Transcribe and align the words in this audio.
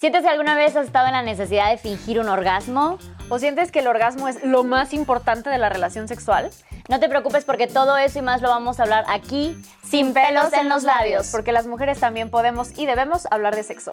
¿Sientes 0.00 0.22
que 0.22 0.30
alguna 0.30 0.56
vez 0.56 0.74
has 0.76 0.86
estado 0.86 1.08
en 1.08 1.12
la 1.12 1.20
necesidad 1.20 1.68
de 1.68 1.76
fingir 1.76 2.20
un 2.20 2.30
orgasmo? 2.30 2.96
¿O 3.28 3.38
sientes 3.38 3.70
que 3.70 3.80
el 3.80 3.86
orgasmo 3.86 4.28
es 4.28 4.42
lo 4.42 4.64
más 4.64 4.94
importante 4.94 5.50
de 5.50 5.58
la 5.58 5.68
relación 5.68 6.08
sexual? 6.08 6.50
No 6.88 7.00
te 7.00 7.10
preocupes 7.10 7.44
porque 7.44 7.66
todo 7.66 7.98
eso 7.98 8.18
y 8.18 8.22
más 8.22 8.40
lo 8.40 8.48
vamos 8.48 8.80
a 8.80 8.84
hablar 8.84 9.04
aquí, 9.08 9.54
sin 9.84 10.14
pelos 10.14 10.54
en 10.54 10.70
los 10.70 10.84
labios. 10.84 11.28
Porque 11.30 11.52
las 11.52 11.66
mujeres 11.66 12.00
también 12.00 12.30
podemos 12.30 12.78
y 12.78 12.86
debemos 12.86 13.28
hablar 13.30 13.54
de 13.54 13.62
sexo. 13.62 13.90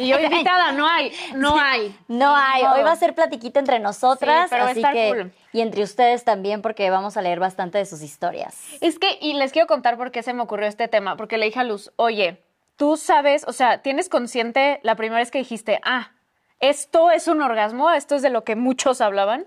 Y 0.00 0.08
yo 0.08 0.18
invitada, 0.20 0.72
no 0.72 0.86
hay, 0.86 1.12
no 1.34 1.58
hay. 1.58 1.96
No 2.08 2.34
hay. 2.34 2.62
Hoy 2.62 2.82
va 2.82 2.92
a 2.92 2.96
ser 2.96 3.14
platiquita 3.14 3.60
entre 3.60 3.78
nosotras, 3.78 4.44
Sí, 4.44 4.46
pero 4.50 4.64
así 4.64 4.80
estar 4.80 4.92
que 4.94 5.08
cool. 5.08 5.32
y 5.52 5.60
entre 5.60 5.82
ustedes 5.82 6.24
también 6.24 6.62
porque 6.62 6.90
vamos 6.90 7.16
a 7.16 7.22
leer 7.22 7.40
bastante 7.40 7.78
de 7.78 7.86
sus 7.86 8.02
historias. 8.02 8.56
Es 8.80 8.98
que, 8.98 9.18
y 9.20 9.34
les 9.34 9.52
quiero 9.52 9.66
contar 9.66 9.96
por 9.96 10.10
qué 10.10 10.22
se 10.22 10.32
me 10.34 10.42
ocurrió 10.42 10.66
este 10.68 10.88
tema, 10.88 11.16
porque 11.16 11.38
le 11.38 11.46
dije 11.46 11.60
a 11.60 11.64
Luz, 11.64 11.92
oye, 11.96 12.42
tú 12.76 12.96
sabes, 12.96 13.44
o 13.46 13.52
sea, 13.52 13.82
tienes 13.82 14.08
consciente 14.08 14.80
la 14.82 14.94
primera 14.96 15.18
vez 15.20 15.30
que 15.30 15.38
dijiste, 15.38 15.80
ah, 15.84 16.12
esto 16.60 17.10
es 17.10 17.26
un 17.28 17.40
orgasmo, 17.42 17.90
esto 17.90 18.14
es 18.14 18.22
de 18.22 18.30
lo 18.30 18.44
que 18.44 18.56
muchos 18.56 19.00
hablaban, 19.00 19.46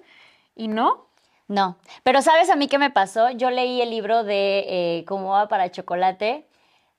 y 0.56 0.68
no. 0.68 1.08
No, 1.50 1.78
pero 2.04 2.22
¿sabes 2.22 2.50
a 2.50 2.56
mí 2.56 2.68
qué 2.70 2.78
me 2.78 2.90
pasó? 2.90 3.30
Yo 3.32 3.50
leí 3.52 3.82
el 3.82 3.90
libro 3.90 4.24
de 4.24 4.66
eh, 5.00 5.06
Cómo 5.06 5.32
va 5.32 5.50
para 5.50 5.70
chocolate, 5.72 6.48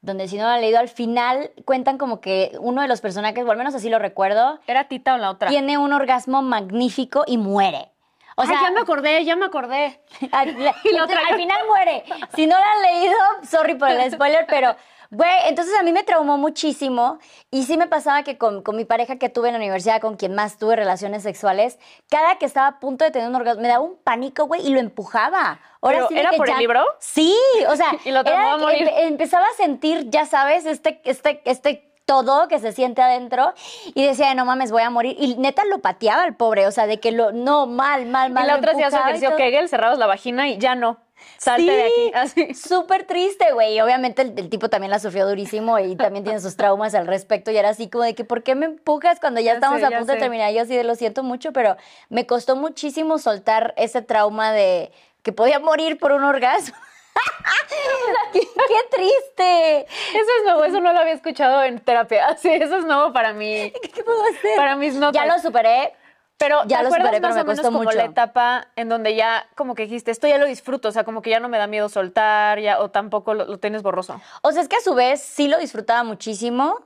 donde 0.04 0.28
si 0.28 0.36
no 0.36 0.44
lo 0.44 0.50
han 0.50 0.60
leído, 0.60 0.78
al 0.78 0.88
final 0.88 1.50
cuentan 1.64 1.96
como 1.98 2.20
que 2.20 2.52
uno 2.60 2.82
de 2.82 2.88
los 2.88 3.00
personajes, 3.00 3.44
o 3.44 3.50
al 3.50 3.56
menos 3.56 3.74
así 3.74 3.88
lo 3.88 3.98
recuerdo, 3.98 4.60
¿Era 4.66 4.84
Tita 4.84 5.14
o 5.14 5.18
la 5.18 5.30
otra? 5.30 5.48
tiene 5.48 5.78
un 5.78 5.92
orgasmo 5.92 6.42
magnífico 6.42 7.24
y 7.26 7.38
muere. 7.38 7.88
O 8.36 8.42
Ay, 8.42 8.48
sea, 8.48 8.62
ya 8.64 8.70
me 8.72 8.80
acordé, 8.80 9.24
ya 9.24 9.36
me 9.36 9.46
acordé. 9.46 10.00
al, 10.32 10.48
Y 10.84 10.92
la 10.92 11.04
otra- 11.04 11.20
al 11.30 11.36
final 11.36 11.58
muere. 11.68 12.04
Si 12.34 12.46
no 12.46 12.56
lo 12.58 12.62
han 12.64 12.82
leído, 12.82 13.16
sorry 13.48 13.76
por 13.76 13.88
el 13.90 14.10
spoiler, 14.12 14.44
pero, 14.48 14.74
güey, 15.14 15.30
entonces 15.46 15.74
a 15.78 15.82
mí 15.82 15.92
me 15.92 16.02
traumó 16.02 16.36
muchísimo 16.38 17.18
y 17.50 17.64
sí 17.64 17.76
me 17.76 17.86
pasaba 17.86 18.22
que 18.22 18.36
con, 18.38 18.62
con 18.62 18.76
mi 18.76 18.84
pareja 18.84 19.16
que 19.16 19.28
tuve 19.28 19.48
en 19.48 19.54
la 19.54 19.58
universidad, 19.58 20.00
con 20.00 20.16
quien 20.16 20.34
más 20.34 20.58
tuve 20.58 20.76
relaciones 20.76 21.22
sexuales, 21.22 21.78
cada 22.10 22.36
que 22.38 22.46
estaba 22.46 22.66
a 22.66 22.80
punto 22.80 23.04
de 23.04 23.10
tener 23.10 23.28
un 23.28 23.34
orgasmo, 23.34 23.62
me 23.62 23.68
daba 23.68 23.80
un 23.84 23.96
pánico, 24.02 24.46
güey, 24.46 24.66
y 24.66 24.70
lo 24.70 24.80
empujaba. 24.80 25.60
¿Pero 25.80 26.08
sí 26.08 26.14
de 26.14 26.20
era 26.20 26.32
por 26.32 26.48
el 26.48 26.56
libro? 26.58 26.84
Sí, 26.98 27.34
o 27.68 27.76
sea, 27.76 27.88
Y 28.04 28.10
lo 28.10 28.20
era 28.20 28.52
a 28.54 28.56
morir. 28.58 28.86
empe- 28.88 28.94
empezaba 29.06 29.46
a 29.46 29.52
sentir, 29.56 30.08
ya 30.10 30.24
sabes, 30.26 30.66
este, 30.66 31.00
este, 31.04 31.42
este 31.44 31.90
todo 32.06 32.48
que 32.48 32.58
se 32.58 32.72
siente 32.72 33.00
adentro 33.00 33.54
y 33.94 34.04
decía, 34.06 34.34
no 34.34 34.44
mames, 34.44 34.70
voy 34.70 34.82
a 34.82 34.90
morir. 34.90 35.16
Y 35.18 35.36
neta 35.36 35.64
lo 35.64 35.78
pateaba 35.78 36.24
el 36.26 36.34
pobre, 36.34 36.66
o 36.66 36.70
sea, 36.70 36.86
de 36.86 37.00
que 37.00 37.12
lo, 37.12 37.32
no, 37.32 37.66
mal, 37.66 38.04
mal, 38.06 38.30
mal. 38.30 38.44
y 38.44 38.46
la 38.48 38.56
otra 38.56 38.72
hacía 38.72 38.90
su 38.90 38.96
ejercicio. 38.96 39.36
Kegel, 39.36 39.68
cerrabas 39.70 39.98
la 39.98 40.06
vagina 40.06 40.48
y 40.48 40.58
ya 40.58 40.74
no. 40.74 40.98
Salte 41.38 41.70
de 41.70 41.82
aquí. 41.84 42.12
Así. 42.14 42.54
Súper 42.54 43.06
triste, 43.06 43.52
güey. 43.52 43.74
Y 43.76 43.80
obviamente 43.80 44.22
el, 44.22 44.38
el 44.38 44.48
tipo 44.48 44.68
también 44.68 44.90
la 44.90 44.98
sufrió 44.98 45.26
durísimo 45.26 45.78
y 45.78 45.96
también 45.96 46.24
tiene 46.24 46.40
sus 46.40 46.56
traumas 46.56 46.94
al 46.94 47.06
respecto. 47.06 47.50
Y 47.50 47.56
era 47.56 47.70
así 47.70 47.88
como 47.88 48.04
de 48.04 48.14
que, 48.14 48.24
¿por 48.24 48.42
qué 48.42 48.54
me 48.54 48.66
empujas 48.66 49.20
cuando 49.20 49.40
ya, 49.40 49.52
Ya 49.52 49.54
estamos 49.54 49.80
sé, 49.80 49.86
a 49.86 49.90
punto 49.90 50.12
de 50.12 50.18
sé. 50.18 50.20
terminar? 50.20 50.52
Yo 50.52 50.62
así 50.62 50.76
de 50.76 50.84
lo 50.84 50.94
siento 50.94 51.22
mucho, 51.22 51.52
pero 51.52 51.76
me 52.08 52.26
costó 52.26 52.56
muchísimo 52.56 53.18
soltar 53.18 53.74
ese 53.76 54.02
trauma 54.02 54.52
de 54.52 54.92
que 55.22 55.32
podía 55.32 55.58
morir 55.58 55.98
por 55.98 56.12
un 56.12 56.24
orgasmo. 56.24 56.74
qué, 58.32 58.40
qué 58.40 58.96
triste! 58.96 59.80
Eso 59.80 60.30
es 60.38 60.44
nuevo, 60.44 60.64
eso 60.64 60.80
no 60.80 60.92
lo 60.92 60.98
había 60.98 61.12
escuchado 61.14 61.62
en 61.62 61.78
terapia. 61.80 62.36
Sí, 62.40 62.50
eso 62.50 62.76
es 62.78 62.84
nuevo 62.84 63.12
para 63.12 63.32
mí. 63.32 63.72
¿Qué 63.94 64.02
puedo 64.02 64.22
hacer? 64.24 64.56
Para 64.56 64.76
mis 64.76 64.94
notas. 64.94 65.14
Ya 65.14 65.26
lo 65.32 65.40
superé. 65.40 65.92
Pero 66.36 66.62
Ya 66.66 66.78
¿te 66.78 66.82
lo 66.84 66.88
acuerdas 66.88 67.06
superé, 67.06 67.20
pero 67.20 67.28
más 67.28 67.36
me 67.36 67.42
o 67.42 67.44
menos 67.44 67.60
costó 67.60 67.68
como 67.72 67.84
mucho. 67.84 67.96
la 67.96 68.04
etapa 68.04 68.68
en 68.76 68.88
donde 68.88 69.14
ya 69.14 69.46
como 69.54 69.74
que 69.74 69.84
dijiste, 69.84 70.10
esto 70.10 70.26
ya 70.26 70.38
lo 70.38 70.46
disfruto, 70.46 70.88
o 70.88 70.92
sea, 70.92 71.04
como 71.04 71.22
que 71.22 71.30
ya 71.30 71.40
no 71.40 71.48
me 71.48 71.58
da 71.58 71.66
miedo 71.66 71.88
soltar, 71.88 72.58
ya, 72.60 72.80
o 72.80 72.90
tampoco 72.90 73.34
lo, 73.34 73.44
lo 73.46 73.58
tienes 73.58 73.82
borroso. 73.82 74.20
O 74.42 74.52
sea, 74.52 74.60
es 74.62 74.68
que 74.68 74.76
a 74.76 74.80
su 74.80 74.94
vez 74.94 75.20
sí 75.22 75.46
lo 75.48 75.58
disfrutaba 75.58 76.02
muchísimo, 76.02 76.80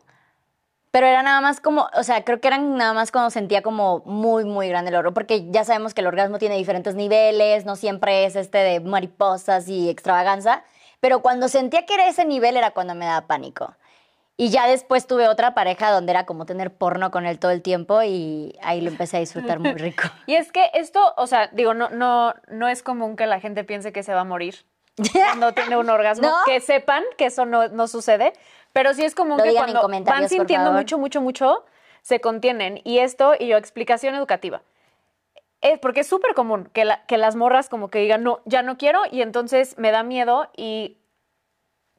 pero 0.90 1.06
era 1.06 1.22
nada 1.22 1.40
más 1.40 1.60
como, 1.60 1.88
o 1.94 2.02
sea, 2.02 2.24
creo 2.24 2.40
que 2.40 2.48
eran 2.48 2.76
nada 2.76 2.92
más 2.94 3.10
cuando 3.12 3.30
sentía 3.30 3.62
como 3.62 4.00
muy, 4.04 4.44
muy 4.44 4.68
grande 4.68 4.90
el 4.90 4.96
oro, 4.96 5.12
porque 5.14 5.50
ya 5.50 5.64
sabemos 5.64 5.94
que 5.94 6.00
el 6.02 6.06
orgasmo 6.06 6.38
tiene 6.38 6.56
diferentes 6.56 6.94
niveles, 6.94 7.64
no 7.64 7.76
siempre 7.76 8.24
es 8.24 8.36
este 8.36 8.58
de 8.58 8.80
mariposas 8.80 9.68
y 9.68 9.88
extravaganza, 9.90 10.62
pero 11.00 11.20
cuando 11.20 11.48
sentía 11.48 11.86
que 11.86 11.94
era 11.94 12.08
ese 12.08 12.24
nivel 12.24 12.56
era 12.56 12.70
cuando 12.72 12.94
me 12.94 13.06
daba 13.06 13.26
pánico. 13.26 13.74
Y 14.40 14.50
ya 14.50 14.68
después 14.68 15.08
tuve 15.08 15.26
otra 15.26 15.52
pareja 15.52 15.90
donde 15.90 16.12
era 16.12 16.24
como 16.24 16.46
tener 16.46 16.72
porno 16.72 17.10
con 17.10 17.26
él 17.26 17.40
todo 17.40 17.50
el 17.50 17.60
tiempo 17.60 18.04
y 18.04 18.56
ahí 18.62 18.80
lo 18.80 18.88
empecé 18.88 19.16
a 19.16 19.20
disfrutar 19.20 19.58
muy 19.58 19.72
rico. 19.74 20.04
Y 20.26 20.36
es 20.36 20.52
que 20.52 20.70
esto, 20.74 21.12
o 21.16 21.26
sea, 21.26 21.48
digo, 21.48 21.74
no, 21.74 21.88
no, 21.90 22.34
no 22.46 22.68
es 22.68 22.84
común 22.84 23.16
que 23.16 23.26
la 23.26 23.40
gente 23.40 23.64
piense 23.64 23.92
que 23.92 24.04
se 24.04 24.14
va 24.14 24.20
a 24.20 24.24
morir 24.24 24.64
cuando 25.12 25.52
tiene 25.54 25.76
un 25.76 25.90
orgasmo. 25.90 26.28
¿No? 26.28 26.36
Que 26.46 26.60
sepan 26.60 27.02
que 27.16 27.26
eso 27.26 27.46
no, 27.46 27.66
no 27.66 27.88
sucede, 27.88 28.32
pero 28.72 28.94
sí 28.94 29.04
es 29.04 29.16
común 29.16 29.38
Lo 29.38 29.42
que 29.42 29.54
cuando 29.54 29.88
van 30.04 30.28
sintiendo 30.28 30.70
mucho, 30.72 30.98
mucho, 30.98 31.20
mucho, 31.20 31.64
se 32.02 32.20
contienen. 32.20 32.80
Y 32.84 32.98
esto, 33.00 33.34
y 33.36 33.48
yo, 33.48 33.56
explicación 33.56 34.14
educativa. 34.14 34.62
Es 35.60 35.80
porque 35.80 36.00
es 36.00 36.06
súper 36.06 36.34
común 36.34 36.70
que, 36.72 36.84
la- 36.84 37.04
que 37.06 37.18
las 37.18 37.34
morras 37.34 37.68
como 37.68 37.88
que 37.90 37.98
digan, 37.98 38.22
no, 38.22 38.38
ya 38.44 38.62
no 38.62 38.78
quiero, 38.78 39.00
y 39.10 39.22
entonces 39.22 39.76
me 39.78 39.90
da 39.90 40.04
miedo 40.04 40.48
y 40.56 40.96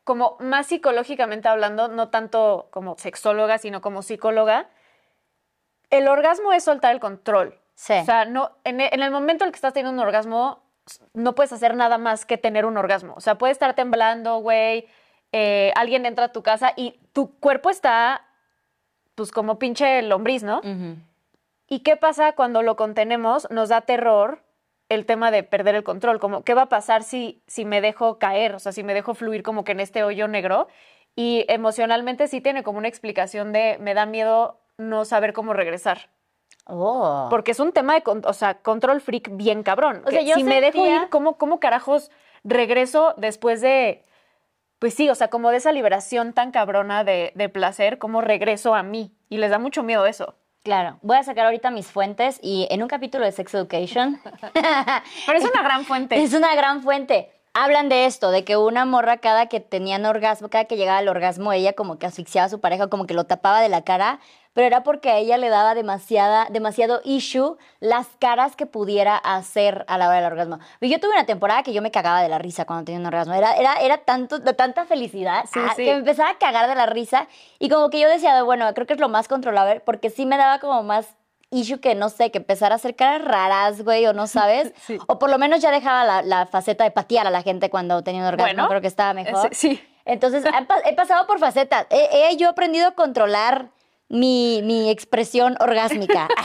como 0.09 0.37
más 0.39 0.65
psicológicamente 0.65 1.47
hablando, 1.49 1.87
no 1.87 2.09
tanto 2.09 2.67
como 2.71 2.97
sexóloga, 2.97 3.59
sino 3.59 3.79
como 3.79 4.01
psicóloga, 4.01 4.67
el 5.91 6.07
orgasmo 6.07 6.51
es 6.51 6.63
soltar 6.63 6.95
el 6.95 6.99
control. 6.99 7.53
Sí. 7.75 7.93
O 7.93 8.05
sea, 8.05 8.25
no, 8.25 8.49
en, 8.63 8.81
e- 8.81 8.89
en 8.91 9.03
el 9.03 9.11
momento 9.11 9.43
en 9.43 9.49
el 9.49 9.51
que 9.51 9.57
estás 9.57 9.71
teniendo 9.73 10.01
un 10.01 10.07
orgasmo, 10.07 10.63
no 11.13 11.35
puedes 11.35 11.53
hacer 11.53 11.75
nada 11.75 11.99
más 11.99 12.25
que 12.25 12.39
tener 12.39 12.65
un 12.65 12.75
orgasmo. 12.77 13.13
O 13.17 13.21
sea, 13.21 13.37
puedes 13.37 13.53
estar 13.53 13.75
temblando, 13.75 14.37
güey, 14.39 14.87
eh, 15.31 15.71
alguien 15.75 16.07
entra 16.07 16.25
a 16.25 16.31
tu 16.31 16.41
casa 16.41 16.73
y 16.75 16.99
tu 17.13 17.37
cuerpo 17.39 17.69
está, 17.69 18.25
pues, 19.13 19.31
como 19.31 19.59
pinche 19.59 20.01
lombriz, 20.01 20.41
¿no? 20.41 20.61
¿Y 21.67 21.81
qué 21.81 21.97
pasa 21.97 22.31
cuando 22.31 22.63
lo 22.63 22.75
contenemos? 22.75 23.47
Nos 23.51 23.69
da 23.69 23.81
terror 23.81 24.41
el 24.89 25.05
tema 25.05 25.31
de 25.31 25.43
perder 25.43 25.75
el 25.75 25.83
control, 25.83 26.19
como 26.19 26.43
qué 26.43 26.55
va 26.55 26.63
a 26.63 26.69
pasar 26.69 27.03
si, 27.03 27.43
si 27.47 27.63
me 27.63 27.79
dejo 27.79 28.17
caer, 28.17 28.55
o 28.55 28.59
sea, 28.59 28.71
si 28.71 28.83
me 28.83 28.95
dejo 28.95 29.13
fluir 29.13 29.43
como 29.43 29.63
que 29.63 29.71
en 29.71 29.79
este 29.79 30.03
hoyo 30.03 30.27
negro. 30.27 30.67
Y 31.15 31.45
emocionalmente 31.47 32.27
sí 32.27 32.41
tiene 32.41 32.63
como 32.63 32.79
una 32.79 32.87
explicación 32.87 33.51
de 33.53 33.77
me 33.79 33.93
da 33.93 34.05
miedo 34.05 34.61
no 34.77 35.05
saber 35.05 35.33
cómo 35.33 35.53
regresar. 35.53 36.09
Oh. 36.65 37.27
Porque 37.29 37.51
es 37.51 37.59
un 37.59 37.71
tema 37.71 37.95
de, 37.95 38.03
o 38.05 38.33
sea, 38.33 38.61
control 38.61 39.01
freak 39.01 39.35
bien 39.35 39.63
cabrón. 39.63 40.01
O 40.05 40.09
sea, 40.09 40.19
que 40.19 40.25
yo 40.25 40.35
si 40.35 40.43
me 40.43 40.61
dejo 40.61 40.85
ir, 40.85 41.09
¿cómo, 41.09 41.37
¿cómo 41.37 41.59
carajos 41.59 42.11
regreso 42.43 43.13
después 43.17 43.61
de, 43.61 44.03
pues 44.79 44.93
sí, 44.93 45.09
o 45.09 45.15
sea, 45.15 45.29
como 45.29 45.51
de 45.51 45.57
esa 45.57 45.71
liberación 45.71 46.33
tan 46.33 46.51
cabrona 46.51 47.03
de, 47.03 47.31
de 47.35 47.49
placer, 47.49 47.97
cómo 47.97 48.21
regreso 48.21 48.75
a 48.75 48.83
mí? 48.83 49.13
Y 49.29 49.37
les 49.37 49.51
da 49.51 49.59
mucho 49.59 49.83
miedo 49.83 50.05
eso. 50.05 50.35
Claro, 50.69 50.99
voy 51.01 51.17
a 51.17 51.23
sacar 51.23 51.45
ahorita 51.45 51.71
mis 51.71 51.87
fuentes 51.87 52.39
y 52.43 52.67
en 52.69 52.83
un 52.83 52.87
capítulo 52.87 53.25
de 53.25 53.31
Sex 53.31 53.55
Education 53.55 54.21
Pero 54.53 55.39
es 55.39 55.43
una 55.43 55.63
gran 55.63 55.83
fuente. 55.83 56.15
Es 56.23 56.35
una 56.35 56.53
gran 56.53 56.83
fuente. 56.83 57.31
Hablan 57.55 57.89
de 57.89 58.05
esto, 58.05 58.29
de 58.29 58.43
que 58.43 58.55
una 58.55 58.85
morra 58.85 59.17
cada 59.17 59.47
que 59.47 59.59
tenían 59.61 60.05
orgasmo, 60.05 60.49
cada 60.49 60.65
que 60.65 60.77
llegaba 60.77 60.99
al 60.99 61.07
orgasmo, 61.07 61.51
ella 61.53 61.73
como 61.73 61.97
que 61.97 62.05
asfixiaba 62.05 62.45
a 62.45 62.49
su 62.49 62.59
pareja, 62.59 62.85
como 62.85 63.07
que 63.07 63.15
lo 63.15 63.23
tapaba 63.23 63.61
de 63.61 63.69
la 63.69 63.81
cara, 63.81 64.19
pero 64.53 64.67
era 64.67 64.83
porque 64.83 65.09
a 65.11 65.17
ella 65.17 65.37
le 65.37 65.49
daba 65.49 65.75
demasiada, 65.75 66.47
demasiado 66.49 67.01
issue 67.03 67.57
las 67.79 68.07
caras 68.19 68.55
que 68.55 68.65
pudiera 68.65 69.15
hacer 69.15 69.85
a 69.87 69.97
la 69.97 70.07
hora 70.07 70.17
del 70.17 70.25
orgasmo. 70.31 70.59
Y 70.81 70.89
Yo 70.89 70.99
tuve 70.99 71.11
una 71.11 71.25
temporada 71.25 71.63
que 71.63 71.71
yo 71.73 71.81
me 71.81 71.91
cagaba 71.91 72.21
de 72.21 72.29
la 72.29 72.39
risa 72.39 72.65
cuando 72.65 72.85
tenía 72.85 72.99
un 72.99 73.05
orgasmo. 73.05 73.33
Era, 73.33 73.55
era, 73.55 73.75
era 73.75 73.99
tanto, 73.99 74.39
de 74.39 74.53
tanta 74.53 74.85
felicidad 74.85 75.45
Sí, 75.53 75.59
ah, 75.63 75.73
sí. 75.75 75.85
que 75.85 75.91
me 75.93 75.99
empezaba 75.99 76.29
a 76.31 76.37
cagar 76.37 76.67
de 76.67 76.75
la 76.75 76.85
risa 76.87 77.27
y 77.59 77.69
como 77.69 77.89
que 77.89 77.99
yo 77.99 78.09
decía, 78.09 78.41
bueno, 78.43 78.73
creo 78.73 78.87
que 78.87 78.93
es 78.93 78.99
lo 78.99 79.09
más 79.09 79.27
controlable 79.27 79.79
porque 79.81 80.09
sí 80.09 80.25
me 80.25 80.37
daba 80.37 80.59
como 80.59 80.83
más 80.83 81.07
issue 81.51 81.79
que, 81.79 81.95
no 81.95 82.09
sé, 82.09 82.29
que 82.29 82.37
empezar 82.37 82.71
a 82.71 82.75
hacer 82.75 82.95
caras 82.95 83.23
raras, 83.25 83.81
güey, 83.83 84.05
o 84.05 84.13
no 84.13 84.27
sabes. 84.27 84.71
Sí. 84.85 84.97
O 85.07 85.17
por 85.19 85.29
lo 85.29 85.37
menos 85.37 85.61
ya 85.61 85.71
dejaba 85.71 86.03
la, 86.05 86.21
la 86.21 86.45
faceta 86.45 86.83
de 86.83 86.91
patear 86.91 87.25
a 87.25 87.31
la 87.31 87.41
gente 87.43 87.69
cuando 87.69 88.03
tenía 88.03 88.21
un 88.21 88.27
orgasmo, 88.27 88.45
Bueno, 88.53 88.67
creo 88.67 88.81
que 88.81 88.87
estaba 88.87 89.13
mejor. 89.13 89.47
ese- 89.51 89.55
sí. 89.55 89.83
Entonces, 90.05 90.43
he, 90.43 90.65
pa- 90.65 90.79
he 90.85 90.93
pasado 90.95 91.27
por 91.27 91.37
facetas. 91.39 91.85
He, 91.91 92.29
he 92.31 92.35
yo 92.37 92.49
aprendido 92.49 92.87
a 92.87 92.91
controlar 92.91 93.69
mi, 94.09 94.61
mi 94.63 94.89
expresión 94.89 95.55
orgásmica. 95.59 96.27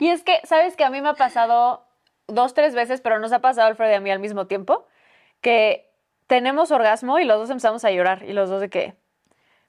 Y 0.00 0.10
es 0.10 0.22
que, 0.22 0.40
¿sabes 0.44 0.76
que 0.76 0.84
A 0.84 0.90
mí 0.90 1.00
me 1.00 1.08
ha 1.08 1.14
pasado 1.14 1.84
dos, 2.28 2.54
tres 2.54 2.72
veces, 2.72 3.00
pero 3.00 3.18
nos 3.18 3.32
ha 3.32 3.40
pasado 3.40 3.66
Alfred 3.66 3.90
y 3.90 3.94
a 3.94 4.00
mí 4.00 4.10
al 4.12 4.20
mismo 4.20 4.46
tiempo, 4.46 4.86
que 5.40 5.90
tenemos 6.28 6.70
orgasmo 6.70 7.18
y 7.18 7.24
los 7.24 7.36
dos 7.38 7.50
empezamos 7.50 7.84
a 7.84 7.90
llorar 7.90 8.22
y 8.22 8.32
los 8.32 8.48
dos 8.48 8.60
de 8.60 8.68
que... 8.70 8.94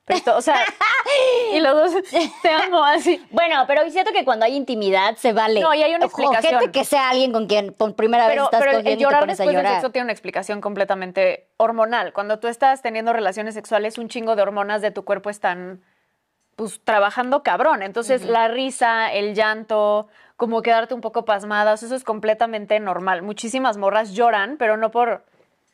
Esto, 0.05 0.35
o 0.37 0.41
sea, 0.41 0.55
y 1.53 1.59
los 1.59 1.73
dos 1.93 2.03
te 2.43 2.49
amo 2.49 2.83
así. 2.83 3.23
bueno, 3.31 3.63
pero 3.67 3.87
siento 3.89 4.11
que 4.11 4.25
cuando 4.25 4.45
hay 4.45 4.55
intimidad 4.55 5.15
se 5.17 5.33
vale. 5.33 5.61
No, 5.61 5.73
y 5.73 5.81
hay 5.83 5.95
una 5.95 6.05
Ojo, 6.07 6.21
explicación. 6.21 6.59
gente 6.61 6.71
que 6.79 6.83
sea 6.85 7.09
alguien 7.09 7.31
con 7.31 7.45
quien 7.47 7.73
por 7.73 7.95
primera 7.95 8.25
vez 8.27 8.33
Pero, 8.33 8.45
estás 8.45 8.59
pero 8.59 8.71
cogiendo 8.73 8.89
el 8.89 8.93
y 8.93 8.97
te 8.97 9.03
llorar 9.03 9.19
pones 9.21 9.39
a 9.39 9.43
después 9.43 9.55
del 9.55 9.63
llorar. 9.63 9.81
sexo 9.81 9.91
tiene 9.91 10.03
una 10.05 10.11
explicación 10.13 10.61
completamente 10.61 11.47
hormonal. 11.57 12.11
Cuando 12.13 12.39
tú 12.39 12.47
estás 12.47 12.81
teniendo 12.81 13.13
relaciones 13.13 13.53
sexuales, 13.53 13.97
un 13.99 14.09
chingo 14.09 14.35
de 14.35 14.41
hormonas 14.41 14.81
de 14.81 14.89
tu 14.91 15.05
cuerpo 15.05 15.29
están 15.29 15.83
pues 16.59 16.81
trabajando 16.83 17.41
cabrón. 17.41 17.81
Entonces, 17.83 18.25
la 18.25 18.49
risa, 18.49 19.13
el 19.13 19.33
llanto, 19.33 20.07
como 20.35 20.61
quedarte 20.61 20.93
un 20.93 20.99
poco 20.99 21.23
pasmadas, 21.23 21.83
eso 21.83 21.95
es 21.95 22.03
completamente 22.03 22.77
normal. 22.81 23.21
Muchísimas 23.21 23.77
morras 23.77 24.11
lloran, 24.11 24.57
pero 24.59 24.75
no 24.75 24.91
por 24.91 25.23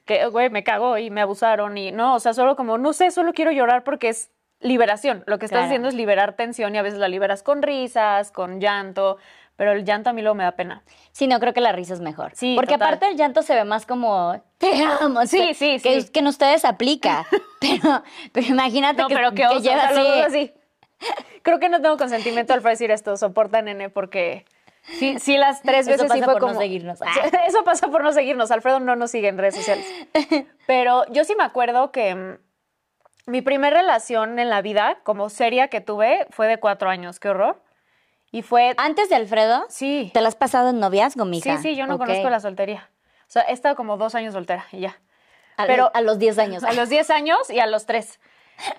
que, 0.05 0.27
güey, 0.27 0.51
me 0.51 0.63
cagó 0.63 0.99
y 0.99 1.09
me 1.09 1.21
abusaron 1.21 1.75
y 1.79 1.91
no, 1.91 2.13
o 2.13 2.19
sea, 2.19 2.33
solo 2.35 2.55
como, 2.55 2.77
no 2.77 2.93
sé, 2.93 3.09
solo 3.09 3.33
quiero 3.33 3.51
llorar 3.51 3.83
porque 3.83 4.09
es 4.09 4.29
liberación. 4.59 5.23
Lo 5.25 5.39
que 5.39 5.45
estás 5.45 5.57
Claro. 5.57 5.65
haciendo 5.65 5.87
es 5.87 5.95
liberar 5.95 6.33
tensión 6.33 6.75
y 6.75 6.77
a 6.77 6.83
veces 6.83 6.99
la 6.99 7.07
liberas 7.07 7.41
con 7.41 7.63
risas, 7.63 8.31
con 8.31 8.59
llanto, 8.61 9.17
pero 9.55 9.71
el 9.71 9.85
llanto 9.85 10.11
a 10.11 10.13
mí 10.13 10.21
luego 10.21 10.35
me 10.35 10.43
da 10.43 10.51
pena. 10.51 10.83
Sí, 11.11 11.25
no 11.27 11.39
creo 11.39 11.53
que 11.53 11.61
la 11.61 11.71
risa 11.71 11.95
es 11.95 12.01
mejor. 12.01 12.31
Sí, 12.35 12.53
Porque 12.55 12.73
total. 12.75 12.87
aparte 12.89 13.07
el 13.07 13.17
llanto 13.17 13.41
se 13.41 13.55
ve 13.55 13.63
más 13.63 13.87
como 13.87 14.39
te 14.59 14.83
amo. 14.83 15.25
Sí, 15.25 15.39
que- 15.39 15.53
sí, 15.55 15.79
que, 15.81 16.01
sí. 16.01 16.11
Que 16.11 16.19
en 16.19 16.27
ustedes 16.27 16.63
aplica. 16.65 17.25
pero, 17.59 18.03
pero 18.31 18.47
imagínate 18.47 19.01
No, 19.01 19.07
que, 19.07 19.15
pero 19.15 19.31
que, 19.31 19.43
que 19.47 19.61
lleva 19.61 19.83
así. 19.87 20.19
así. 20.27 20.53
Creo 21.41 21.59
que 21.59 21.69
no 21.69 21.81
tengo 21.81 21.97
consentimiento 21.97 22.53
al 22.53 22.61
decir 22.63 22.91
esto, 22.91 23.17
soporta 23.17 23.61
nene, 23.61 23.89
porque 23.89 24.45
sí, 24.99 25.19
sí 25.19 25.37
las 25.37 25.61
tres 25.61 25.81
Eso 25.87 25.91
veces 25.91 26.11
sí 26.11 26.19
pasa 26.19 26.31
fue 26.31 26.39
por 26.39 26.53
no 26.53 26.59
seguirnos. 26.59 26.99
Sí, 26.99 27.05
Eso 27.47 27.63
pasa 27.63 27.87
por 27.89 28.03
no 28.03 28.11
seguirnos. 28.11 28.51
Alfredo 28.51 28.79
no 28.79 28.95
nos 28.95 29.11
sigue 29.11 29.27
en 29.27 29.37
redes 29.37 29.55
sociales. 29.55 29.85
Pero 30.67 31.05
yo 31.11 31.23
sí 31.23 31.35
me 31.37 31.43
acuerdo 31.43 31.91
que 31.91 32.15
mm, 32.15 32.37
mi 33.27 33.41
primera 33.41 33.77
relación 33.81 34.39
en 34.39 34.49
la 34.49 34.61
vida, 34.61 34.99
como 35.03 35.29
seria 35.29 35.67
que 35.67 35.81
tuve, 35.81 36.25
fue 36.31 36.47
de 36.47 36.57
cuatro 36.59 36.89
años. 36.89 37.19
Qué 37.19 37.29
horror. 37.29 37.61
Y 38.31 38.41
fue... 38.41 38.73
Antes 38.77 39.09
de 39.09 39.15
Alfredo, 39.15 39.65
Sí. 39.69 40.11
¿te 40.13 40.21
la 40.21 40.27
has 40.29 40.35
pasado 40.35 40.69
en 40.69 40.79
noviazgo, 40.79 41.25
mija? 41.25 41.57
Sí, 41.57 41.61
sí, 41.69 41.75
yo 41.75 41.87
no 41.87 41.97
conozco 41.97 42.29
la 42.29 42.39
soltería. 42.39 42.89
O 43.27 43.31
sea, 43.31 43.43
he 43.43 43.53
estado 43.53 43.75
como 43.75 43.97
dos 43.97 44.13
años 44.15 44.33
soltera 44.33 44.65
y 44.71 44.79
ya. 44.81 44.99
A, 45.57 45.65
pero- 45.67 45.89
a 45.93 46.01
los 46.01 46.19
10 46.19 46.37
años. 46.39 46.63
A 46.63 46.73
los 46.73 46.89
10 46.89 47.09
años 47.11 47.49
y 47.49 47.59
a 47.59 47.65
los 47.67 47.85
3. 47.85 48.19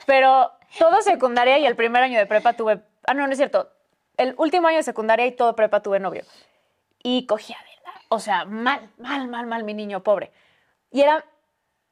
Pero 0.06 0.52
todo 0.78 1.02
secundaria 1.02 1.58
y 1.58 1.66
el 1.66 1.76
primer 1.76 2.02
año 2.02 2.18
de 2.18 2.26
prepa 2.26 2.52
tuve. 2.54 2.80
Ah, 3.06 3.14
no, 3.14 3.26
no 3.26 3.32
es 3.32 3.38
cierto. 3.38 3.70
El 4.16 4.34
último 4.38 4.68
año 4.68 4.78
de 4.78 4.82
secundaria 4.82 5.26
y 5.26 5.32
todo 5.32 5.54
prepa 5.56 5.80
tuve 5.82 6.00
novio. 6.00 6.22
Y 7.02 7.26
cogía 7.26 7.56
de 7.58 7.84
la. 7.84 7.92
O 8.08 8.18
sea, 8.18 8.44
mal, 8.44 8.90
mal, 8.98 9.28
mal, 9.28 9.46
mal, 9.46 9.64
mi 9.64 9.74
niño 9.74 10.02
pobre. 10.02 10.32
Y 10.90 11.02
era. 11.02 11.24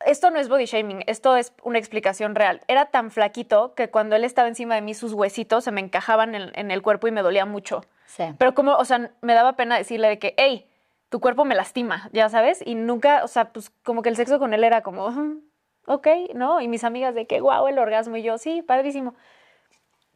Esto 0.05 0.31
no 0.31 0.39
es 0.39 0.49
body 0.49 0.67
shaming, 0.67 1.05
esto 1.07 1.35
es 1.37 1.55
una 1.63 1.79
explicación 1.79 2.35
real. 2.35 2.61
Era 2.69 2.87
tan 2.87 3.11
flaquito 3.11 3.75
que 3.75 3.89
cuando 3.91 4.17
él 4.17 4.25
estaba 4.25 4.49
encima 4.49 4.75
de 4.75 4.83
mí, 4.83 4.93
sus 4.93 5.15
huesitos 5.15 5.65
se 5.65 5.71
me 5.71 5.81
encajaban 5.81 6.35
en, 6.35 6.51
en 6.59 6.71
el 6.71 6.83
cuerpo 6.83 7.07
y 7.09 7.13
me 7.13 7.23
dolía 7.23 7.47
mucho. 7.47 7.83
Sí. 8.07 8.25
Pero 8.37 8.55
como, 8.55 8.75
o 8.75 8.85
sea, 8.85 9.13
me 9.23 9.33
daba 9.35 9.55
pena 9.57 9.79
decirle 9.79 10.09
de 10.09 10.19
que, 10.19 10.35
hey, 10.37 10.69
tu 11.09 11.21
cuerpo 11.21 11.45
me 11.47 11.55
lastima, 11.55 12.11
ya 12.13 12.29
sabes, 12.29 12.61
y 12.67 12.75
nunca, 12.75 13.23
o 13.25 13.29
sea, 13.29 13.53
pues 13.53 13.71
como 13.83 14.03
que 14.03 14.11
el 14.11 14.17
sexo 14.17 14.39
con 14.39 14.53
él 14.53 14.65
era 14.65 14.83
como, 14.83 15.07
"Ujú, 15.07 15.43
ok, 15.87 16.09
¿no? 16.35 16.61
Y 16.61 16.69
mis 16.69 16.85
amigas 16.85 17.15
de 17.15 17.27
que, 17.27 17.41
guau, 17.41 17.67
el 17.69 17.79
orgasmo, 17.79 18.17
y 18.17 18.23
yo, 18.23 18.39
sí, 18.39 18.63
padrísimo. 18.63 19.15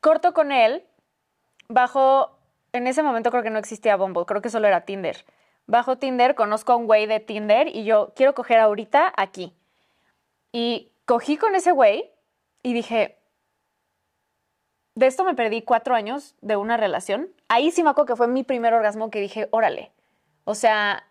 Corto 0.01 0.33
con 0.33 0.53
él, 0.53 0.85
bajo, 1.69 2.39
en 2.73 2.87
ese 2.87 3.03
momento 3.03 3.31
creo 3.31 3.43
que 3.43 3.51
no 3.51 3.59
existía 3.59 3.97
Bumble, 3.97 4.25
creo 4.27 4.43
que 4.43 4.51
solo 4.51 4.69
era 4.69 4.85
Tinder. 4.85 5.25
Bajo 5.67 5.99
Tinder, 5.99 6.35
conozco 6.35 6.73
a 6.73 6.77
un 6.77 6.87
güey 6.87 7.07
de 7.07 7.21
Tinder 7.21 7.69
y 7.69 7.85
yo 7.85 8.13
quiero 8.17 8.35
coger 8.35 8.59
ahorita 8.59 9.13
aquí. 9.17 9.55
Y 10.53 10.93
cogí 11.05 11.37
con 11.37 11.55
ese 11.55 11.73
güey 11.73 12.11
y 12.63 12.73
dije, 12.73 13.19
de 14.95 15.07
esto 15.07 15.25
me 15.25 15.35
perdí 15.35 15.63
cuatro 15.63 15.95
años 15.95 16.35
de 16.41 16.57
una 16.57 16.77
relación. 16.77 17.29
Ahí 17.49 17.71
sí 17.71 17.83
me 17.83 17.91
acuerdo 17.91 18.07
que 18.07 18.17
fue 18.17 18.29
mi 18.29 18.45
primer 18.45 18.75
orgasmo 18.75 19.11
que 19.11 19.21
dije, 19.21 19.49
órale. 19.51 19.93
O 20.45 20.55
sea, 20.55 21.08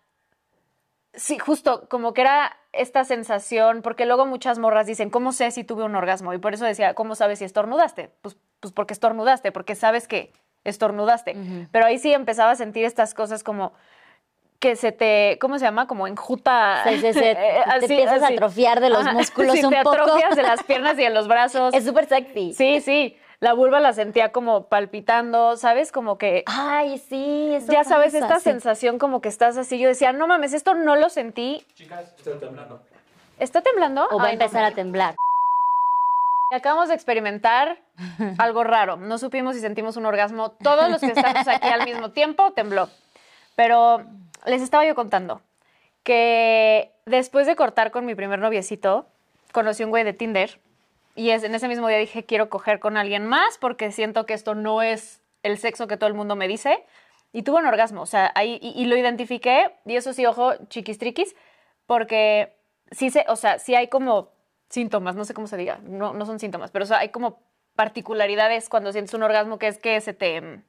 sí, 1.18 1.38
justo 1.38 1.90
como 1.90 2.14
que 2.14 2.22
era 2.22 2.56
esta 2.72 3.04
sensación, 3.04 3.82
porque 3.82 4.06
luego 4.06 4.26
muchas 4.26 4.60
morras 4.60 4.88
dicen, 4.88 5.10
¿cómo 5.10 5.34
sé 5.34 5.52
si 5.52 5.64
tuve 5.66 5.84
un 5.84 5.96
orgasmo? 5.96 6.34
Y 6.34 6.38
por 6.38 6.54
eso 6.54 6.64
decía, 6.64 6.94
¿cómo 6.94 7.16
sabes 7.16 7.40
si 7.40 7.46
estornudaste? 7.46 8.12
Pues, 8.22 8.38
pues 8.62 8.74
porque 8.74 8.94
estornudaste, 8.94 9.52
porque 9.52 9.76
sabes 9.76 10.08
que 10.08 10.32
estornudaste. 10.64 11.36
Pero 11.72 11.86
ahí 11.86 11.98
sí 11.98 12.14
empezaba 12.14 12.52
a 12.52 12.56
sentir 12.56 12.86
estas 12.86 13.14
cosas 13.14 13.44
como 13.44 13.74
que 14.60 14.76
se 14.76 14.92
te, 14.92 15.38
¿cómo 15.40 15.60
se 15.60 15.66
llama? 15.66 15.88
Como 15.88 16.08
enjuta. 16.08 16.84
Sí, 16.88 17.00
sí, 17.00 17.14
sí. 17.14 17.20
eh, 17.24 17.36
Te 17.36 17.72
así, 17.72 17.86
empiezas 17.86 18.24
a 18.24 18.28
atrofiar 18.28 18.80
de 18.80 18.90
los 18.90 19.04
músculos 19.14 19.54
sí, 19.58 19.64
un 19.64 19.72
te 19.72 19.84
poco. 19.84 19.92
atrofias 20.02 20.36
de 20.36 20.44
las 20.44 20.64
piernas 20.64 20.94
y 21.00 21.04
de 21.04 21.10
los 21.10 21.28
brazos. 21.28 21.74
Es 21.76 21.86
súper 21.86 22.08
sexy. 22.08 22.54
Sí, 22.54 22.82
sí. 22.82 23.18
La 23.40 23.54
vulva 23.54 23.80
la 23.80 23.94
sentía 23.94 24.32
como 24.32 24.68
palpitando, 24.68 25.58
¿sabes? 25.58 25.92
Como 25.92 26.18
que 26.18 26.44
Ay, 26.48 26.98
sí, 26.98 27.54
eso 27.54 27.72
ya 27.72 27.84
sabes, 27.84 28.14
pasa, 28.14 28.26
esta 28.26 28.40
sí. 28.40 28.44
sensación 28.46 28.98
como 28.98 29.22
que 29.22 29.30
estás 29.30 29.58
así. 29.58 29.78
Yo 29.78 29.88
decía, 29.88 30.12
no 30.12 30.26
mames, 30.28 30.54
esto 30.54 30.74
no 30.74 30.96
lo 30.96 31.10
sentí. 31.10 31.64
Chicas, 31.76 32.14
estoy 32.18 32.40
temblando. 32.40 32.82
¿Está 33.38 33.62
temblando? 33.62 34.08
O 34.10 34.18
va 34.18 34.24
a 34.24 34.28
no, 34.28 34.34
empezar 34.34 34.64
a 34.64 34.72
temblar. 34.72 35.16
Acabamos 36.52 36.90
de 36.90 36.96
experimentar 36.96 37.78
algo 38.40 38.64
raro. 38.64 38.98
No 38.98 39.20
supimos 39.20 39.56
si 39.56 39.62
sentimos 39.62 39.98
un 39.98 40.08
orgasmo. 40.08 40.52
Todos 40.52 40.90
los 40.90 41.02
que 41.02 41.08
estamos 41.12 41.48
aquí 41.48 41.68
al 41.68 41.86
mismo 41.86 42.12
tiempo 42.12 42.52
tembló. 42.54 42.90
Pero 43.56 44.04
les 44.46 44.64
estaba 44.64 44.86
yo 44.86 44.96
contando 44.96 45.42
que 46.04 46.92
después 47.06 47.46
de 47.46 47.56
cortar 47.56 47.92
con 47.92 48.06
mi 48.06 48.16
primer 48.16 48.40
noviecito, 48.40 49.06
conocí 49.52 49.84
un 49.84 49.90
güey 49.90 50.04
de 50.04 50.14
Tinder 50.14 50.60
y 51.18 51.32
es, 51.32 51.44
en 51.44 51.54
ese 51.56 51.68
mismo 51.68 51.88
día 51.88 51.98
dije, 51.98 52.26
quiero 52.26 52.50
coger 52.50 52.80
con 52.80 52.96
alguien 52.96 53.26
más 53.26 53.58
porque 53.58 53.92
siento 53.92 54.26
que 54.26 54.34
esto 54.34 54.56
no 54.56 54.82
es 54.82 55.22
el 55.44 55.58
sexo 55.58 55.88
que 55.88 55.98
todo 55.98 56.08
el 56.08 56.14
mundo 56.14 56.36
me 56.36 56.48
dice. 56.48 56.86
Y 57.34 57.44
tuve 57.44 57.58
un 57.58 57.66
orgasmo, 57.66 58.02
o 58.02 58.06
sea, 58.06 58.32
ahí, 58.36 58.58
y, 58.62 58.82
y 58.82 58.86
lo 58.86 58.96
identifiqué, 58.96 59.76
y 59.86 59.98
eso 59.98 60.14
sí, 60.14 60.26
ojo, 60.26 60.54
chiquis 60.70 60.98
triquis, 60.98 61.36
porque 61.86 62.56
sí 62.92 63.10
se, 63.10 63.26
o 63.28 63.36
sea, 63.36 63.60
sí 63.60 63.76
hay 63.76 63.90
como 63.90 64.32
síntomas, 64.70 65.16
no 65.16 65.26
sé 65.26 65.34
cómo 65.34 65.48
se 65.48 65.58
diga, 65.58 65.80
no, 65.84 66.14
no 66.14 66.26
son 66.26 66.40
síntomas, 66.40 66.72
pero 66.72 66.84
o 66.84 66.88
sea, 66.88 67.00
hay 67.00 67.10
como 67.10 67.42
particularidades 67.76 68.70
cuando 68.70 68.92
sientes 68.92 69.14
un 69.14 69.24
orgasmo 69.24 69.60
que 69.60 69.68
es 69.68 69.78
que 69.78 70.00
se 70.02 70.14
te, 70.14 70.62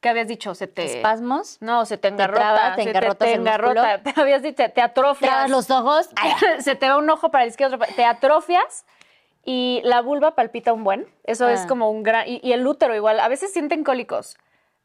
¿qué 0.00 0.08
habías 0.10 0.28
dicho? 0.28 0.54
Se 0.54 0.66
te... 0.66 0.84
¿Espasmos? 0.84 1.58
No, 1.60 1.86
se 1.86 1.96
te 1.98 2.08
engarrota. 2.08 2.40
trabas, 2.40 2.76
te 2.76 2.82
se 2.82 2.88
engarrotas 2.90 3.28
te, 3.28 3.34
el 3.34 3.40
engarrota. 3.40 4.02
Te 4.02 4.12
habías 4.20 4.42
dicho, 4.42 4.70
te 4.70 4.82
atrofias. 4.82 5.30
¿Trabas 5.30 5.50
los 5.50 5.70
ojos? 5.70 6.08
Se 6.60 6.76
te 6.76 6.88
va 6.88 6.98
un 6.98 7.10
ojo 7.10 7.30
para 7.30 7.46
otro 7.46 7.78
para- 7.78 7.92
te 7.92 8.04
atrofias 8.04 8.84
y 9.46 9.80
la 9.84 10.02
vulva 10.02 10.34
palpita 10.34 10.72
un 10.74 10.84
buen. 10.84 11.06
Eso 11.24 11.48
es 11.48 11.60
Ah. 11.62 11.66
como 11.66 11.90
un 11.90 12.02
gran... 12.02 12.28
Y, 12.28 12.40
y 12.42 12.52
el 12.52 12.66
útero 12.66 12.94
igual. 12.94 13.18
A 13.20 13.28
veces 13.28 13.52
sienten 13.52 13.82
cólicos. 13.84 14.36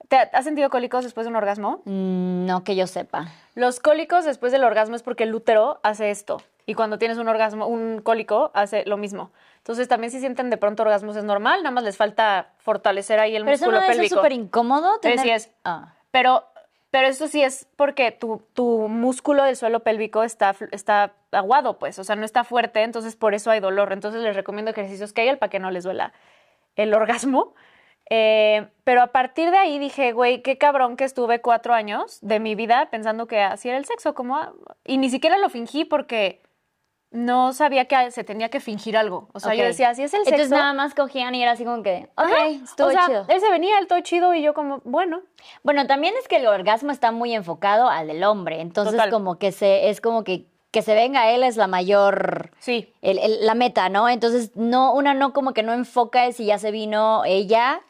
¿Te 0.08 0.16
ha- 0.18 0.30
¿Has 0.34 0.46
sentido 0.46 0.70
cólicos 0.70 1.04
después 1.04 1.26
de 1.26 1.30
un 1.32 1.36
orgasmo? 1.36 1.82
Mm, 1.86 2.46
No 2.46 2.64
que 2.64 2.76
yo 2.76 2.86
sepa. 2.88 3.28
Los 3.56 3.80
cólicos 3.80 4.24
después 4.24 4.52
del 4.54 4.64
orgasmo 4.64 4.96
es 4.96 5.04
porque 5.04 5.24
el 5.24 5.34
útero 5.36 5.80
hace 5.84 6.12
esto. 6.12 6.42
Y 6.66 6.76
cuando 6.76 6.98
tienes 7.00 7.18
un 7.18 7.28
orgasmo, 7.28 7.66
un 7.68 8.02
cólico, 8.02 8.52
hace 8.54 8.86
lo 8.86 8.96
mismo. 8.98 9.32
Entonces 9.58 9.88
también 9.88 10.12
si 10.12 10.20
sienten 10.20 10.50
de 10.50 10.58
pronto 10.58 10.84
orgasmos 10.84 11.16
es 11.18 11.24
normal, 11.24 11.64
nada 11.64 11.72
más 11.74 11.84
les 11.84 11.98
falta 11.98 12.54
fortalecer 12.60 13.20
ahí 13.20 13.36
el 13.36 13.44
Pero 13.44 13.56
eso 13.56 13.66
músculo 13.66 13.80
no 13.82 13.92
es 13.92 13.96
pélvico. 13.98 14.16
súper 14.16 14.32
incómodo. 14.32 15.00
Tener... 15.00 15.20
sí 15.20 15.30
es. 15.32 15.52
Ah. 15.66 15.94
Pero, 16.12 16.46
pero 16.92 17.08
eso 17.08 17.28
sí 17.28 17.42
es 17.42 17.68
porque 17.78 18.12
tu, 18.12 18.44
tu 18.54 18.90
músculo 18.90 19.44
del 19.46 19.56
suelo 19.56 19.80
pélvico 19.80 20.24
está, 20.24 20.54
está 20.72 21.14
aguado, 21.32 21.80
pues, 21.80 21.98
o 22.00 22.04
sea, 22.04 22.18
no 22.18 22.26
está 22.26 22.44
fuerte, 22.44 22.84
entonces 22.84 23.16
por 23.16 23.34
eso 23.34 23.50
hay 23.50 23.62
dolor. 23.62 23.94
Entonces 23.94 24.22
les 24.22 24.36
recomiendo 24.36 24.72
ejercicios 24.72 25.14
Kegel 25.14 25.38
para 25.38 25.50
que 25.50 25.60
no 25.60 25.72
les 25.72 25.86
duela 25.86 26.12
el 26.76 26.94
orgasmo. 26.94 27.56
Eh, 28.10 28.68
pero 28.84 29.02
a 29.02 29.08
partir 29.08 29.52
de 29.52 29.58
ahí 29.58 29.80
dije, 29.80 30.12
güey, 30.12 30.42
qué 30.42 30.58
cabrón 30.58 30.98
que 30.98 31.06
estuve 31.06 31.40
cuatro 31.40 31.74
años 31.74 32.20
de 32.22 32.42
mi 32.42 32.56
vida 32.56 32.90
pensando 32.92 33.26
que 33.26 33.40
así 33.40 33.70
era 33.70 33.78
el 33.78 33.86
sexo, 33.86 34.14
como, 34.14 34.36
ah, 34.36 34.54
y 34.84 34.98
ni 34.98 35.10
siquiera 35.10 35.38
lo 35.38 35.50
fingí 35.50 35.86
porque 35.86 36.42
no 37.12 37.52
sabía 37.54 37.86
que 37.86 38.10
se 38.12 38.24
tenía 38.24 38.50
que 38.50 38.60
fingir 38.62 38.96
algo. 38.98 39.28
O 39.34 39.40
sea, 39.40 39.54
yo 39.54 39.62
Ok. 39.64 39.68
decía, 39.68 39.90
así 39.90 40.02
es 40.04 40.14
el 40.14 40.20
sexo. 40.22 40.32
Entonces 40.36 40.50
nada 40.58 40.74
más 40.74 40.96
cogían 40.96 41.36
y 41.36 41.44
era 41.44 41.52
así 41.52 41.66
como 41.66 41.84
que, 41.84 42.08
ok, 42.16 42.24
Ajá. 42.26 42.48
estuvo 42.48 42.88
o 42.88 42.92
sea, 42.92 43.06
chido. 43.08 43.26
él 43.28 43.40
se 43.42 43.50
venía, 43.52 43.78
él 43.80 43.88
todo 43.88 44.00
chido, 44.00 44.34
y 44.34 44.42
yo 44.42 44.54
como, 44.54 44.80
bueno. 44.86 45.22
Bueno, 45.64 45.86
también 45.88 46.14
es 46.20 46.28
que 46.28 46.38
el 46.38 46.48
orgasmo 46.48 46.92
está 46.92 47.12
muy 47.12 47.34
enfocado 47.34 47.90
al 47.90 48.08
del 48.08 48.24
hombre. 48.24 48.62
Entonces, 48.62 48.94
Total. 48.96 49.10
como 49.12 49.38
que 49.38 49.52
se, 49.52 49.90
es 49.90 50.00
como 50.02 50.24
que 50.24 50.46
que 50.72 50.82
se 50.82 50.96
venga 50.96 51.30
él 51.32 51.44
es 51.44 51.58
la 51.58 51.68
mayor, 51.68 52.50
Sí. 52.60 52.94
el- 53.02 53.20
el- 53.20 53.46
la 53.46 53.56
meta, 53.56 53.90
¿no? 53.90 54.08
Entonces, 54.08 54.52
no, 54.56 54.94
una 54.94 55.14
no 55.14 55.34
como 55.34 55.52
que 55.52 55.64
no 55.64 55.74
enfoca 55.74 56.32
si 56.32 56.46
ya 56.46 56.60
se 56.60 56.72
vino 56.72 57.24
ella 57.26 57.82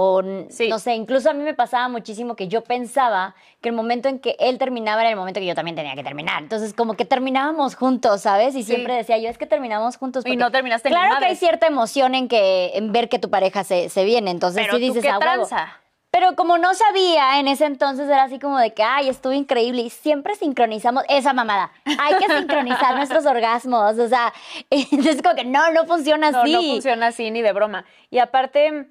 o 0.00 0.22
Sí. 0.48 0.68
no 0.68 0.78
sé, 0.78 0.94
incluso 0.94 1.28
a 1.28 1.32
mí 1.32 1.42
me 1.42 1.54
pasaba 1.54 1.88
muchísimo 1.88 2.36
que 2.36 2.46
yo 2.46 2.62
pensaba 2.62 3.34
que 3.60 3.68
el 3.68 3.74
momento 3.74 4.08
en 4.08 4.20
que 4.20 4.36
él 4.38 4.56
terminaba 4.56 5.00
era 5.00 5.10
el 5.10 5.16
momento 5.16 5.40
que 5.40 5.46
yo 5.46 5.56
también 5.56 5.74
tenía 5.74 5.96
que 5.96 6.04
terminar. 6.04 6.40
Entonces, 6.40 6.72
como 6.72 6.94
que 6.94 7.04
terminábamos 7.04 7.74
juntos, 7.74 8.20
¿sabes? 8.20 8.54
Y 8.54 8.62
siempre 8.62 8.94
decía 8.94 9.18
yo, 9.18 9.28
es 9.28 9.38
que 9.38 9.46
terminamos 9.46 9.96
juntos. 9.96 10.22
Y 10.24 10.28
porque 10.28 10.36
no 10.36 10.52
terminaste 10.52 10.88
Claro 10.88 11.16
que 11.18 11.24
hay 11.24 11.34
cierta 11.36 11.66
emoción 11.66 12.14
en 12.14 12.28
que 12.28 12.70
en 12.74 12.92
ver 12.92 13.08
que 13.08 13.18
tu 13.18 13.28
pareja 13.28 13.64
se, 13.64 13.88
se 13.88 14.04
viene. 14.04 14.30
Entonces, 14.30 14.62
Pero 14.62 14.74
sí 14.76 14.80
tú 14.80 14.86
dices, 14.86 15.02
qué 15.02 15.08
"A 15.10 15.18
huevo". 15.18 15.46
tranza. 15.48 15.72
Pero 16.10 16.36
como 16.36 16.56
no 16.58 16.72
sabía, 16.74 17.38
en 17.40 17.48
ese 17.48 17.66
entonces 17.66 18.06
era 18.06 18.22
así 18.22 18.38
como 18.38 18.58
de 18.58 18.72
que, 18.72 18.82
ay, 18.84 19.08
estuvo 19.10 19.32
increíble 19.34 19.82
y 19.82 19.90
siempre 19.90 20.36
sincronizamos 20.36 21.02
esa 21.08 21.32
mamada. 21.34 21.70
Hay 22.00 22.14
que 22.14 22.28
sincronizar 22.34 22.94
nuestros 22.96 23.26
orgasmos, 23.26 23.98
o 23.98 24.08
sea, 24.08 24.32
entonces 24.70 25.20
como 25.22 25.34
que 25.34 25.44
no, 25.44 25.70
no 25.72 25.84
funciona 25.86 26.30
No, 26.30 26.42
así. 26.42 26.52
no 26.52 26.62
funciona 26.62 27.08
así 27.08 27.30
ni 27.30 27.42
de 27.42 27.52
broma. 27.52 27.84
Y 28.10 28.20
aparte, 28.20 28.88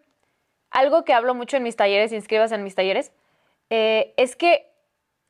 algo 0.71 1.03
que 1.03 1.13
hablo 1.13 1.33
mucho 1.35 1.57
en 1.57 1.63
mis 1.63 1.75
talleres, 1.75 2.11
inscribas 2.11 2.51
en 2.51 2.63
mis 2.63 2.75
talleres, 2.75 3.11
eh, 3.69 4.13
es 4.17 4.35
que 4.35 4.71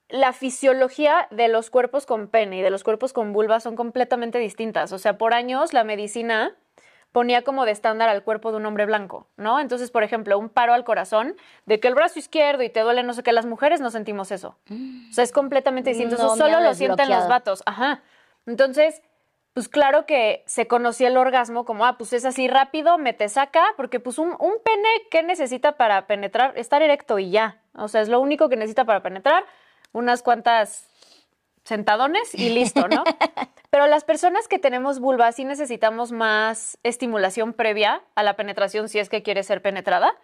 la 0.09 0.33
fisiología 0.33 1.27
de 1.31 1.47
los 1.47 1.69
cuerpos 1.69 2.05
con 2.05 2.27
pene 2.27 2.59
y 2.59 2.61
de 2.61 2.69
los 2.69 2.83
cuerpos 2.83 3.13
con 3.13 3.33
vulva 3.33 3.59
son 3.59 3.75
completamente 3.75 4.39
distintas. 4.39 4.91
O 4.93 4.99
sea, 4.99 5.17
por 5.17 5.33
años 5.33 5.73
la 5.73 5.83
medicina, 5.83 6.55
ponía 7.11 7.41
como 7.41 7.65
de 7.65 7.71
estándar 7.71 8.09
al 8.09 8.23
cuerpo 8.23 8.51
de 8.51 8.57
un 8.57 8.65
hombre 8.65 8.85
blanco, 8.85 9.27
¿no? 9.37 9.59
Entonces, 9.59 9.91
por 9.91 10.03
ejemplo, 10.03 10.37
un 10.37 10.49
paro 10.49 10.73
al 10.73 10.83
corazón, 10.83 11.35
de 11.65 11.79
que 11.79 11.87
el 11.87 11.95
brazo 11.95 12.19
izquierdo 12.19 12.63
y 12.63 12.69
te 12.69 12.81
duele 12.81 13.03
no 13.03 13.13
sé 13.13 13.23
qué, 13.23 13.31
las 13.31 13.45
mujeres 13.45 13.81
no 13.81 13.89
sentimos 13.89 14.31
eso. 14.31 14.57
O 14.69 15.13
sea, 15.13 15.23
es 15.23 15.31
completamente 15.31 15.89
distinto. 15.89 16.15
No, 16.17 16.25
eso 16.27 16.35
solo 16.35 16.59
lo 16.59 16.73
sienten 16.73 17.09
los 17.09 17.27
vatos. 17.27 17.63
Ajá. 17.65 18.01
Entonces, 18.45 19.01
pues 19.57 19.69
claro 19.69 20.05
que 20.05 20.43
se 20.45 20.67
conocía 20.67 21.07
el 21.07 21.17
orgasmo 21.17 21.65
como, 21.65 21.83
ah, 21.83 21.97
pues 21.97 22.13
es 22.13 22.25
así 22.25 22.47
rápido, 22.47 22.99
me 22.99 23.13
te 23.13 23.27
saca, 23.27 23.73
porque 23.75 23.99
pues 23.99 24.19
un, 24.19 24.35
un 24.37 24.53
pene, 24.63 24.87
¿qué 25.09 25.23
necesita 25.23 25.77
para 25.77 26.05
penetrar? 26.05 26.55
Estar 26.55 26.83
erecto 26.83 27.17
y 27.17 27.31
ya. 27.31 27.59
O 27.73 27.87
sea, 27.87 28.01
es 28.01 28.07
lo 28.07 28.19
único 28.19 28.49
que 28.49 28.55
necesita 28.55 28.85
para 28.85 29.01
penetrar. 29.01 29.45
Unas 29.93 30.21
cuantas 30.21 30.87
sentadones 31.63 32.35
y 32.35 32.49
listo, 32.49 32.87
¿no? 32.87 33.03
Pero 33.71 33.87
las 33.87 34.03
personas 34.03 34.47
que 34.47 34.59
tenemos 34.59 34.99
vulva 34.99 35.31
sí 35.31 35.43
necesitamos 35.43 36.11
más 36.11 36.77
estimulación 36.83 37.53
previa 37.53 38.03
a 38.13 38.21
la 38.21 38.35
penetración 38.35 38.89
si 38.89 38.99
es 38.99 39.09
que 39.09 39.23
quiere 39.23 39.41
ser 39.41 39.63
penetrada. 39.63 40.15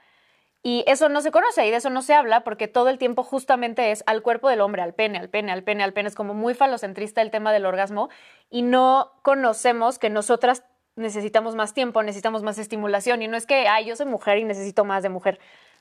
Y 0.66 0.86
eso 0.88 1.10
no 1.10 1.20
se 1.20 1.32
conoce 1.32 1.68
y 1.68 1.72
de 1.72 1.78
eso 1.78 1.90
no 1.90 2.02
se 2.02 2.14
habla 2.14 2.46
porque 2.46 2.70
todo 2.70 2.88
el 2.88 2.98
tiempo 2.98 3.24
justamente 3.24 3.92
es 3.92 4.02
al 4.08 4.22
cuerpo 4.22 4.48
del 4.48 4.62
hombre, 4.62 4.82
al 4.82 4.94
pene, 4.94 5.20
al 5.20 5.30
pene, 5.30 5.52
al 5.52 5.64
pene, 5.64 5.84
al 5.84 5.92
pene. 5.92 6.08
Es 6.08 6.16
como 6.16 6.34
muy 6.34 6.54
falocentrista 6.54 7.22
el 7.22 7.32
tema 7.32 7.52
del 7.52 7.66
orgasmo 7.66 8.10
y 8.50 8.62
no 8.62 9.12
conocemos 9.24 10.00
que 10.00 10.10
nosotras 10.10 10.64
necesitamos 10.96 11.56
más 11.56 11.74
tiempo, 11.74 12.02
necesitamos 12.02 12.44
más 12.44 12.58
estimulación. 12.58 13.22
Y 13.22 13.28
no 13.28 13.36
es 13.36 13.46
que, 13.46 13.68
ay, 13.68 13.86
yo 13.86 13.98
soy 13.98 14.06
mujer 14.06 14.38
y 14.38 14.46
necesito 14.46 14.86
más 14.86 15.04
de 15.04 15.10
mujer. 15.10 15.40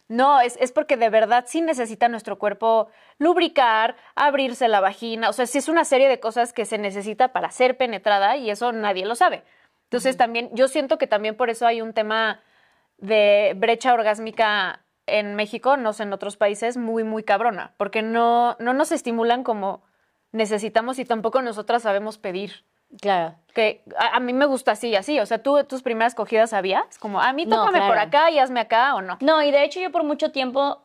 No, 0.09 0.41
es, 0.41 0.57
es 0.61 0.73
porque 0.73 0.97
de 0.97 1.11
verdad 1.11 1.45
sí 1.47 1.61
necesita 1.61 2.09
nuestro 2.09 2.39
cuerpo 2.39 2.89
lubricar, 3.19 3.95
abrirse 4.17 4.67
la 4.67 4.81
vagina. 4.81 5.29
O 5.29 5.33
sea, 5.33 5.47
sí 5.47 5.59
es 5.59 5.69
una 5.69 5.85
serie 5.85 6.09
de 6.09 6.19
cosas 6.19 6.53
que 6.53 6.65
se 6.67 6.77
necesita 6.79 7.33
para 7.33 7.53
ser 7.53 7.77
penetrada 7.77 8.37
y 8.37 8.51
eso 8.51 8.73
nadie 8.73 9.07
lo 9.07 9.15
sabe. 9.15 9.45
Entonces 9.85 10.17
también, 10.17 10.51
yo 10.55 10.67
siento 10.67 10.99
que 10.99 11.07
también 11.07 11.37
por 11.37 11.51
eso 11.51 11.67
hay 11.67 11.83
un 11.83 11.93
tema 11.93 12.41
de 13.03 13.53
brecha 13.57 13.93
orgásmica 13.93 14.81
en 15.07 15.35
México, 15.35 15.77
no 15.77 15.93
sé, 15.93 16.05
en 16.05 16.13
otros 16.13 16.37
países, 16.37 16.77
muy, 16.77 17.05
muy 17.05 17.25
cabrona, 17.25 17.75
porque 17.77 18.01
no, 18.01 18.57
no 18.61 18.73
nos 18.73 18.93
estimulan 18.93 19.43
como 19.43 19.83
necesitamos 20.31 20.99
y 20.99 21.05
tampoco 21.05 21.43
nosotras 21.43 21.83
sabemos 21.83 22.17
pedir. 22.17 22.65
Claro. 23.01 23.35
Que 23.55 23.83
a, 23.99 24.17
a 24.17 24.21
mí 24.21 24.33
me 24.33 24.47
gusta 24.47 24.73
así, 24.73 24.95
así. 24.95 25.19
O 25.19 25.27
sea, 25.27 25.43
tú 25.43 25.63
tus 25.65 25.83
primeras 25.83 26.15
cogidas 26.15 26.51
sabías, 26.51 26.99
como 26.99 27.21
a 27.21 27.33
mí 27.33 27.45
No, 27.45 27.57
tócame 27.57 27.79
por 27.81 27.95
claro. 27.95 28.09
acá 28.09 28.31
y 28.31 28.39
hazme 28.39 28.61
acá 28.61 28.95
o 28.95 29.03
no. 29.03 29.19
No, 29.21 29.43
y 29.43 29.51
de 29.51 29.65
hecho 29.65 29.81
yo 29.81 29.91
por 29.91 30.05
mucho 30.05 30.31
tiempo, 30.31 30.83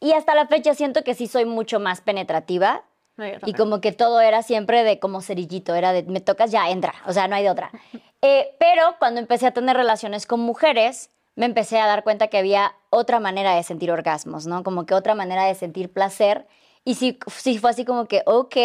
y 0.00 0.12
hasta 0.12 0.34
la 0.34 0.46
fecha 0.46 0.74
siento 0.74 1.04
que 1.04 1.14
sí 1.14 1.28
soy 1.28 1.44
mucho 1.44 1.78
más 1.78 2.00
penetrativa. 2.00 2.82
No, 3.16 3.26
Y 3.44 3.52
como 3.52 3.80
que 3.80 3.92
todo 3.92 4.20
era 4.20 4.42
siempre 4.42 4.82
de 4.82 4.98
como 4.98 5.20
cerillito, 5.20 5.74
era 5.74 5.92
de 5.92 6.02
me 6.04 6.20
tocas, 6.20 6.50
ya 6.50 6.70
entra, 6.70 6.94
o 7.06 7.12
sea, 7.12 7.28
no 7.28 7.36
hay 7.36 7.44
de 7.44 7.50
otra. 7.50 7.70
Eh, 8.22 8.54
pero 8.60 8.96
cuando 8.98 9.18
empecé 9.18 9.46
a 9.46 9.52
tener 9.52 9.74
relaciones 9.74 10.26
con 10.26 10.40
mujeres, 10.40 11.08
me 11.36 11.46
empecé 11.46 11.80
a 11.80 11.86
dar 11.86 12.02
cuenta 12.04 12.28
que 12.28 12.38
había 12.38 12.74
otra 12.90 13.20
manera 13.20 13.54
de 13.54 13.62
sentir 13.62 13.90
orgasmos, 13.90 14.46
¿no? 14.46 14.62
Como 14.62 14.86
que 14.86 14.94
otra 14.94 15.14
manera 15.14 15.44
de 15.44 15.54
sentir 15.54 15.92
placer. 15.92 16.46
Y 16.84 16.94
sí, 16.94 17.18
sí 17.28 17.58
fue 17.58 17.70
así 17.70 17.84
como 17.84 18.06
que, 18.06 18.22
ok, 18.26 18.56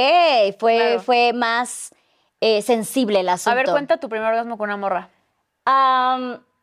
fue, 0.57 0.77
Claro. 0.77 1.00
fue 1.01 1.34
más 1.34 1.93
eh, 2.41 2.62
sensible 2.62 3.19
el 3.19 3.29
asunto. 3.29 3.51
A 3.51 3.55
ver, 3.55 3.69
cuenta 3.69 3.98
tu 3.98 4.10
primer 4.10 4.27
orgasmo 4.27 4.57
con 4.57 4.69
una 4.69 4.77
morra. 4.77 5.10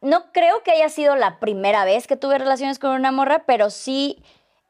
No 0.02 0.32
creo 0.32 0.62
que 0.64 0.72
haya 0.72 0.88
sido 0.88 1.14
la 1.14 1.38
primera 1.38 1.84
vez 1.84 2.06
que 2.08 2.16
tuve 2.16 2.36
relaciones 2.38 2.78
con 2.80 2.90
una 2.90 3.12
morra, 3.12 3.44
pero 3.46 3.70
sí, 3.70 4.22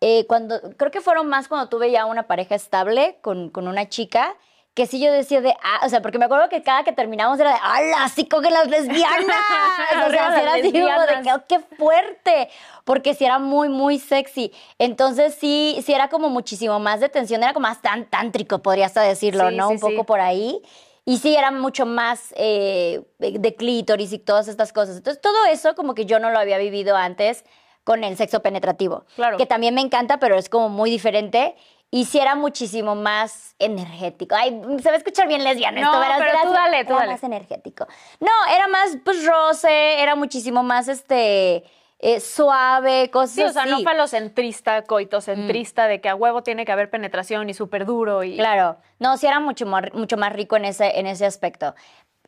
eh, 0.03 0.27
cuando, 0.27 0.61
creo 0.77 0.91
que 0.91 1.01
fueron 1.01 1.29
más 1.29 1.49
cuando 1.49 1.71
tuve 1.71 1.91
ya 1.91 2.05
una 2.05 2.27
pareja 2.27 2.55
estable 2.55 3.19
con, 3.23 3.49
con 3.49 3.67
una 3.67 3.89
chica, 3.89 4.37
que 4.75 4.87
sí 4.87 5.01
yo 5.01 5.13
decía 5.13 5.41
de, 5.43 5.55
ah, 5.63 5.81
o 5.85 5.89
sea, 5.91 6.01
porque 6.01 6.19
me 6.19 6.25
acuerdo 6.25 6.49
que 6.49 6.63
cada 6.63 6.83
que 6.83 6.93
terminamos 6.93 7.39
era 7.39 7.51
de, 7.51 7.59
¡hala! 7.63 8.09
¡Sí 8.09 8.27
cogen 8.27 8.53
las 8.55 8.69
lesbianas! 8.69 9.21
o 10.07 10.11
sea, 10.11 10.31
las 10.31 10.41
era 10.43 10.55
así 10.55 10.73
como 10.73 10.85
de, 10.87 11.33
"Oh, 11.35 11.43
¡qué 11.47 11.59
fuerte! 11.77 12.49
Porque 12.85 13.15
sí 13.15 13.25
era 13.25 13.39
muy, 13.39 13.69
muy 13.69 13.99
sexy. 13.99 14.53
Entonces 14.79 15.35
sí, 15.39 15.79
sí 15.85 15.93
era 15.93 16.09
como 16.09 16.31
muchísimo 16.31 16.79
más 16.81 17.01
de 17.01 17.09
tensión, 17.11 17.43
era 17.43 17.53
como 17.53 17.69
más 17.69 17.83
tan 17.83 18.07
tántrico, 18.07 18.61
podría 18.61 18.87
hasta 18.87 19.03
decirlo, 19.03 19.51
Sí, 19.51 19.57
¿no? 19.57 19.69
sí, 19.69 19.75
Un 19.75 19.81
poco 19.81 19.93
sí. 19.95 20.03
por 20.07 20.21
ahí. 20.21 20.63
Y 21.05 21.19
sí, 21.19 21.35
era 21.37 21.51
mucho 21.51 21.85
más 21.85 22.33
eh, 22.37 23.03
de 23.19 23.55
clítoris 23.57 24.13
y 24.13 24.19
todas 24.19 24.49
estas 24.49 24.73
cosas. 24.73 24.97
Entonces, 24.97 25.21
todo 25.21 25.45
eso 25.47 25.75
como 25.75 25.95
que 25.95 26.07
yo 26.07 26.19
no 26.21 26.31
lo 26.31 26.39
había 26.39 26.59
vivido 26.59 26.97
antes 26.97 27.45
con 27.85 28.05
el 28.05 28.17
sexo 28.17 28.41
penetrativo. 28.41 29.05
Claro. 29.17 29.37
Que 29.37 29.45
también 29.47 29.75
me 29.75 29.81
encanta, 29.81 30.19
pero 30.19 30.37
es 30.37 30.49
como 30.49 30.69
muy 30.69 30.89
diferente. 30.91 31.57
Y 31.95 32.07
sí 32.07 32.19
era 32.19 32.35
muchísimo 32.35 32.95
más 32.95 33.55
energético. 33.59 34.35
Ay, 34.35 34.59
se 34.83 34.89
va 34.89 34.95
a 34.95 34.97
escuchar 34.97 35.29
bien 35.29 35.45
lesbiana 35.45 35.79
No, 35.79 35.89
esto, 35.89 36.01
verás, 36.01 36.19
pero 36.19 36.31
verás, 36.31 36.45
tú 36.47 36.53
dale, 36.53 36.85
tú 36.85 36.91
era 36.93 37.01
dale. 37.01 37.13
más 37.13 37.23
energético. 37.23 37.87
No, 38.19 38.31
era 38.51 38.67
más, 38.67 38.97
pues, 39.05 39.27
roce, 39.27 40.01
era 40.03 40.17
muchísimo 40.17 40.63
más, 40.63 40.89
este, 40.89 41.65
eh, 41.99 42.19
suave, 42.21 43.11
cosas 43.11 43.35
Sí, 43.35 43.43
o 43.43 43.53
sea, 43.53 43.67
no 43.67 43.75
así. 43.77 43.85
falocentrista, 43.85 44.83
coitocentrista, 44.85 45.87
de 45.87 46.01
que 46.01 46.09
a 46.09 46.15
huevo 46.15 46.43
tiene 46.43 46.65
que 46.65 46.73
haber 46.73 46.89
penetración 46.89 47.51
y 47.51 47.55
súper 47.55 47.85
duro 47.85 48.25
y... 48.25 48.37
Claro, 48.39 48.79
no, 48.99 49.19
sí 49.19 49.27
era 49.27 49.39
mucho 49.39 49.67
más, 49.67 49.85
mucho 49.93 50.17
más 50.17 50.33
rico 50.33 50.57
en 50.57 50.65
ese, 50.65 50.99
en 50.99 51.07
ese 51.07 51.27
aspecto. 51.27 51.75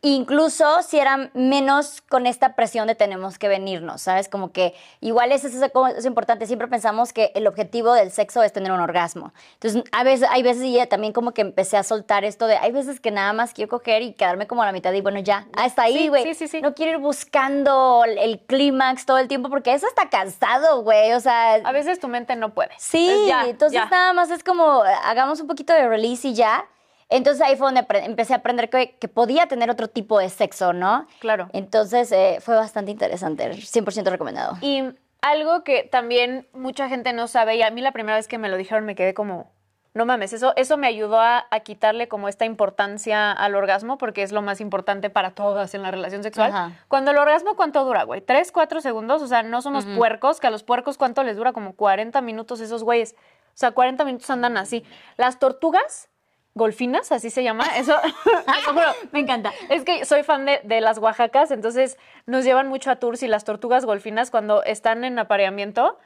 Incluso 0.07 0.83
si 0.83 0.99
era 0.99 1.31
menos 1.33 2.03
con 2.03 2.27
esta 2.27 2.55
presión 2.55 2.87
de 2.87 2.95
tenemos 2.95 3.39
que 3.39 3.49
venirnos, 3.49 4.03
¿sabes? 4.03 4.29
Como 4.29 4.53
que 4.53 4.75
igual 5.01 5.33
es, 5.33 5.45
es, 5.45 5.55
es 5.55 6.05
importante, 6.05 6.47
siempre 6.47 6.69
pensamos 6.69 7.15
que 7.15 7.33
el 7.35 7.47
objetivo 7.47 7.95
del 7.95 8.11
sexo 8.11 8.43
es 8.43 8.53
tener 8.53 8.71
un 8.71 8.81
orgasmo. 8.81 9.33
Entonces, 9.55 9.83
a 9.93 10.05
veces, 10.05 10.29
hay 10.31 10.43
veces 10.43 10.63
y 10.65 10.87
también 10.89 11.15
como 11.15 11.33
que 11.33 11.41
empecé 11.41 11.79
a 11.79 11.83
soltar 11.83 12.23
esto 12.23 12.47
de, 12.47 12.59
hay 12.59 12.71
veces 12.71 13.01
que 13.01 13.11
nada 13.11 13.33
más 13.33 13.55
quiero 13.55 13.71
coger 13.71 14.03
y 14.03 14.13
quedarme 14.13 14.47
como 14.47 14.63
a 14.63 14.67
la 14.67 14.73
mitad 14.73 14.93
y 14.93 15.01
bueno, 15.01 15.21
ya, 15.21 15.47
hasta 15.57 15.85
ahí, 15.85 16.09
güey. 16.09 16.23
sí, 16.23 16.35
sí, 16.35 16.49
sí. 16.49 16.61
No 16.61 16.75
quiero 16.75 16.93
ir 16.93 16.99
buscando 16.99 18.05
el, 18.05 18.19
el 18.19 18.41
clímax 18.41 19.07
todo 19.07 19.17
el 19.17 19.27
tiempo 19.29 19.49
porque 19.49 19.73
eso 19.73 19.87
está 19.87 20.11
cansado, 20.11 20.83
güey. 20.83 21.15
O 21.15 21.21
sea, 21.21 21.55
A 21.55 21.73
veces 21.73 21.99
tu 21.99 22.09
mente 22.09 22.37
no 22.37 22.53
puede. 22.53 22.73
Sí, 22.77 23.09
Es 23.09 23.27
ya, 23.27 23.47
entonces 23.49 23.81
ya. 23.81 23.87
nada 23.87 24.13
más 24.13 24.31
es 24.31 24.45
como, 24.45 24.83
hagamos 25.05 25.41
un 25.41 25.47
poquito 25.47 25.73
de 25.73 25.89
release 25.89 26.29
y 26.29 26.35
ya. 26.35 26.67
Entonces 27.09 27.43
ahí 27.43 27.57
fue 27.57 27.71
donde 27.71 27.87
empecé 28.05 28.33
a 28.35 28.37
aprender 28.39 28.71
que, 28.71 28.97
que 28.99 29.09
podía 29.09 29.47
tener 29.47 29.71
otro 29.71 29.89
tipo 29.89 30.19
de 30.19 30.29
sexo, 30.29 30.73
¿no? 30.73 31.07
Claro. 31.21 31.49
Entonces 31.53 32.11
eh, 32.13 32.39
fue 32.41 32.57
bastante 32.57 32.91
interesante, 32.91 33.51
100% 33.51 34.11
recomendado. 34.11 34.57
Y 34.61 34.83
algo 35.23 35.65
que 35.65 35.85
también 35.85 36.47
mucha 36.53 36.89
gente 36.89 37.13
no 37.13 37.29
sabe, 37.29 37.57
y 37.57 37.63
a 37.63 37.71
mí 37.71 37.81
la 37.81 37.93
primera 37.93 38.17
vez 38.17 38.29
que 38.29 38.39
me 38.39 38.49
lo 38.49 38.57
dijeron 38.57 38.85
me 38.85 38.95
quedé 38.95 39.15
como, 39.15 39.53
no 39.95 40.07
mames, 40.07 40.33
eso, 40.33 40.53
eso 40.57 40.77
me 40.77 40.87
ayudó 40.87 41.21
a, 41.21 41.47
a 41.51 41.61
quitarle 41.61 42.09
como 42.09 42.29
esta 42.29 42.45
importancia 42.45 43.31
al 43.33 43.55
orgasmo, 43.55 43.97
porque 43.97 44.23
es 44.23 44.33
lo 44.33 44.43
más 44.43 44.61
importante 44.61 45.09
para 45.09 45.31
todas 45.31 45.75
en 45.75 45.83
la 45.83 45.91
relación 45.91 46.23
sexual. 46.23 46.51
Ajá. 46.51 46.73
Cuando 46.89 47.13
el 47.13 47.19
orgasmo, 47.19 47.55
¿cuánto 47.55 47.85
dura, 47.85 48.03
güey? 48.03 48.21
¿Tres, 48.21 48.51
cuatro 48.51 48.81
segundos? 48.81 49.23
O 49.23 49.29
sea, 49.29 49.43
no 49.43 49.63
somos 49.63 49.87
puercos, 49.87 50.41
que 50.41 50.49
a 50.49 50.51
los 50.51 50.65
puercos, 50.65 50.99
¿cuánto 50.99 51.23
les 51.23 51.37
dura? 51.37 51.53
Como 51.53 51.75
40 51.75 52.21
minutos 52.23 52.61
esos 52.61 52.83
güeyes. 52.83 53.15
O 53.55 53.57
sea, 53.57 53.71
40 53.71 54.05
minutos 54.05 54.29
andan 54.31 54.57
así. 54.57 54.85
Las 55.17 55.39
tortugas 55.39 56.11
golfinas, 56.55 57.11
así 57.13 57.31
se 57.31 57.43
llama, 57.43 57.65
eso, 57.77 57.97
te 58.25 58.63
lo 58.67 58.73
juro, 58.75 58.95
Me 59.13 59.21
encanta. 59.21 59.53
es 59.71 59.85
que 59.85 60.05
soy 60.05 60.23
fan 60.23 60.45
de, 60.47 60.61
de 60.65 60.81
las 60.81 60.99
Oaxacas, 60.99 61.51
entonces 61.51 61.99
nos 62.27 62.45
llevan 62.45 62.69
mucho 62.69 62.91
a 62.91 62.97
tours 62.97 63.23
y 63.23 63.29
las 63.29 63.45
tortugas 63.45 63.85
golfinas 63.85 64.31
cuando 64.31 64.63
están 64.63 65.05
en 65.05 65.19
apareamiento, 65.19 65.99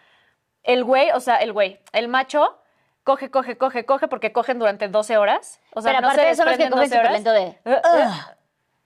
el 0.62 0.84
güey, 0.84 1.10
o 1.12 1.20
sea, 1.20 1.36
el 1.36 1.52
güey, 1.52 1.80
el 1.92 2.08
macho, 2.08 2.58
coge, 3.04 3.30
coge, 3.30 3.56
coge, 3.56 3.84
coge, 3.86 4.08
porque 4.08 4.32
cogen 4.32 4.58
durante 4.58 4.88
12 4.88 5.16
horas. 5.16 5.60
O 5.74 5.80
sea, 5.80 5.92
Pero 5.92 6.02
no 6.02 6.08
aparte 6.08 6.20
se 6.22 6.26
de 6.26 6.32
eso, 6.32 6.44
los 6.44 6.56
que 6.56 6.68
cogen 6.68 6.70
12 6.70 6.84
súper 6.86 7.00
horas. 7.00 7.12
lento 7.12 7.32
de... 7.32 7.42
Eh, 7.42 7.58
eh, 7.64 8.08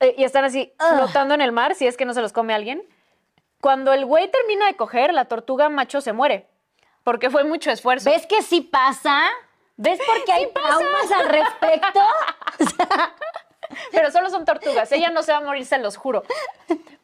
eh, 0.00 0.14
y 0.18 0.24
están 0.24 0.44
así 0.44 0.72
flotando 0.78 1.34
en 1.34 1.40
el 1.40 1.52
mar, 1.52 1.74
si 1.74 1.86
es 1.86 1.96
que 1.96 2.04
no 2.04 2.14
se 2.14 2.20
los 2.20 2.32
come 2.32 2.54
alguien. 2.54 2.82
Cuando 3.60 3.92
el 3.92 4.04
güey 4.04 4.28
termina 4.30 4.66
de 4.66 4.74
coger, 4.76 5.12
la 5.14 5.26
tortuga 5.26 5.68
macho 5.68 6.00
se 6.00 6.12
muere, 6.12 6.48
porque 7.04 7.30
fue 7.30 7.44
mucho 7.44 7.70
esfuerzo. 7.70 8.10
¿Ves 8.10 8.26
que 8.26 8.42
sí 8.42 8.60
pasa? 8.60 9.20
¿Ves 9.76 9.98
por 10.06 10.24
qué 10.24 10.32
hay 10.32 10.52
traumas 10.52 11.12
al 11.12 11.28
respecto? 11.28 12.00
Pero 13.90 14.10
solo 14.10 14.30
son 14.30 14.44
tortugas. 14.44 14.92
Ella 14.92 15.10
no 15.10 15.22
se 15.22 15.32
va 15.32 15.38
a 15.38 15.42
morir, 15.42 15.64
se 15.64 15.78
los 15.78 15.96
juro. 15.96 16.24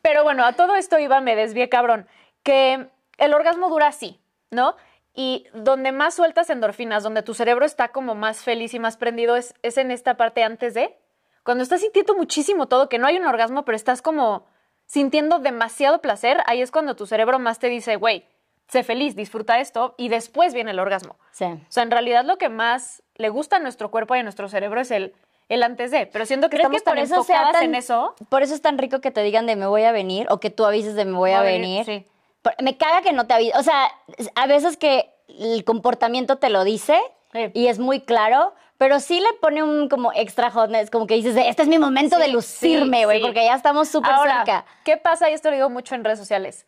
Pero 0.02 0.22
bueno, 0.22 0.44
a 0.44 0.52
todo 0.52 0.74
esto 0.76 0.98
iba, 0.98 1.20
me 1.20 1.34
desvié 1.34 1.68
cabrón. 1.68 2.06
Que 2.42 2.88
el 3.16 3.34
orgasmo 3.34 3.68
dura 3.68 3.88
así, 3.88 4.20
¿no? 4.50 4.76
Y 5.14 5.46
donde 5.52 5.92
más 5.92 6.14
sueltas 6.14 6.50
endorfinas, 6.50 7.02
donde 7.02 7.22
tu 7.22 7.34
cerebro 7.34 7.64
está 7.64 7.88
como 7.88 8.14
más 8.14 8.44
feliz 8.44 8.74
y 8.74 8.78
más 8.78 8.96
prendido, 8.96 9.36
es, 9.36 9.54
es 9.62 9.78
en 9.78 9.90
esta 9.90 10.16
parte 10.16 10.44
antes 10.44 10.74
de. 10.74 10.96
Cuando 11.42 11.62
estás 11.62 11.80
sintiendo 11.80 12.14
muchísimo 12.14 12.68
todo, 12.68 12.88
que 12.88 12.98
no 12.98 13.06
hay 13.06 13.16
un 13.16 13.26
orgasmo, 13.26 13.64
pero 13.64 13.74
estás 13.74 14.02
como 14.02 14.46
sintiendo 14.86 15.38
demasiado 15.38 16.00
placer, 16.00 16.42
ahí 16.46 16.62
es 16.62 16.70
cuando 16.70 16.94
tu 16.96 17.06
cerebro 17.06 17.38
más 17.38 17.58
te 17.58 17.68
dice, 17.68 17.96
güey, 17.96 18.26
sé 18.68 18.82
feliz, 18.82 19.16
disfruta 19.16 19.58
esto, 19.60 19.94
y 19.96 20.08
después 20.08 20.54
viene 20.54 20.70
el 20.72 20.78
orgasmo. 20.78 21.16
Sí. 21.32 21.44
O 21.46 21.58
sea, 21.68 21.82
en 21.82 21.90
realidad 21.90 22.24
lo 22.24 22.36
que 22.38 22.48
más 22.48 23.02
le 23.16 23.28
gusta 23.30 23.56
a 23.56 23.58
nuestro 23.58 23.90
cuerpo 23.90 24.14
y 24.14 24.18
a 24.18 24.22
nuestro 24.22 24.48
cerebro 24.48 24.80
es 24.80 24.90
el, 24.90 25.14
el 25.48 25.62
antes 25.62 25.90
de. 25.90 26.06
Pero 26.06 26.26
siento 26.26 26.50
que 26.50 26.56
estamos 26.56 26.78
que 26.78 26.84
por 26.84 26.94
tan 26.94 27.02
eso 27.04 27.14
enfocadas 27.16 27.52
tan, 27.52 27.64
en 27.64 27.74
eso. 27.74 28.14
Por 28.28 28.42
eso 28.42 28.54
es 28.54 28.60
tan 28.62 28.76
rico 28.78 29.00
que 29.00 29.10
te 29.10 29.22
digan 29.22 29.46
de 29.46 29.56
me 29.56 29.66
voy 29.66 29.84
a 29.84 29.92
venir 29.92 30.26
o 30.30 30.38
que 30.40 30.50
tú 30.50 30.64
avises 30.66 30.94
de 30.94 31.04
me 31.06 31.12
voy 31.16 31.30
a 31.30 31.38
Voy 31.40 31.48
a 31.48 31.50
venir, 31.52 31.86
venir. 31.86 32.04
sí. 32.04 32.10
Por- 32.42 32.54
Me 32.62 32.76
caga 32.76 33.02
que 33.02 33.12
no 33.12 33.26
te 33.26 33.34
avise. 33.34 33.56
O 33.58 33.62
sea, 33.62 33.90
a 34.34 34.46
veces 34.46 34.76
que 34.76 35.10
el 35.28 35.64
comportamiento 35.64 36.36
te 36.36 36.50
lo 36.50 36.64
dice 36.64 36.98
Sí. 37.32 37.50
y 37.52 37.66
es 37.66 37.78
muy 37.78 38.00
claro, 38.00 38.54
pero 38.78 39.00
sí 39.00 39.20
le 39.20 39.32
pone 39.40 39.62
un 39.62 39.88
como 39.90 40.12
extra 40.14 40.50
hotness, 40.50 40.90
como 40.90 41.06
que 41.06 41.14
dices, 41.14 41.36
este 41.36 41.62
es 41.62 41.68
mi 41.68 41.78
momento 41.78 42.16
Sí, 42.16 42.22
de 42.22 42.28
lucirme, 42.28 43.04
güey, 43.04 43.20
porque 43.20 43.44
ya 43.44 43.54
estamos 43.54 43.88
súper 43.88 44.12
cerca. 44.22 44.64
¿qué 44.84 44.96
pasa? 44.96 45.28
Y 45.28 45.34
esto 45.34 45.50
lo 45.50 45.56
digo 45.56 45.68
mucho 45.68 45.94
en 45.94 46.04
redes 46.04 46.18
sociales. 46.18 46.64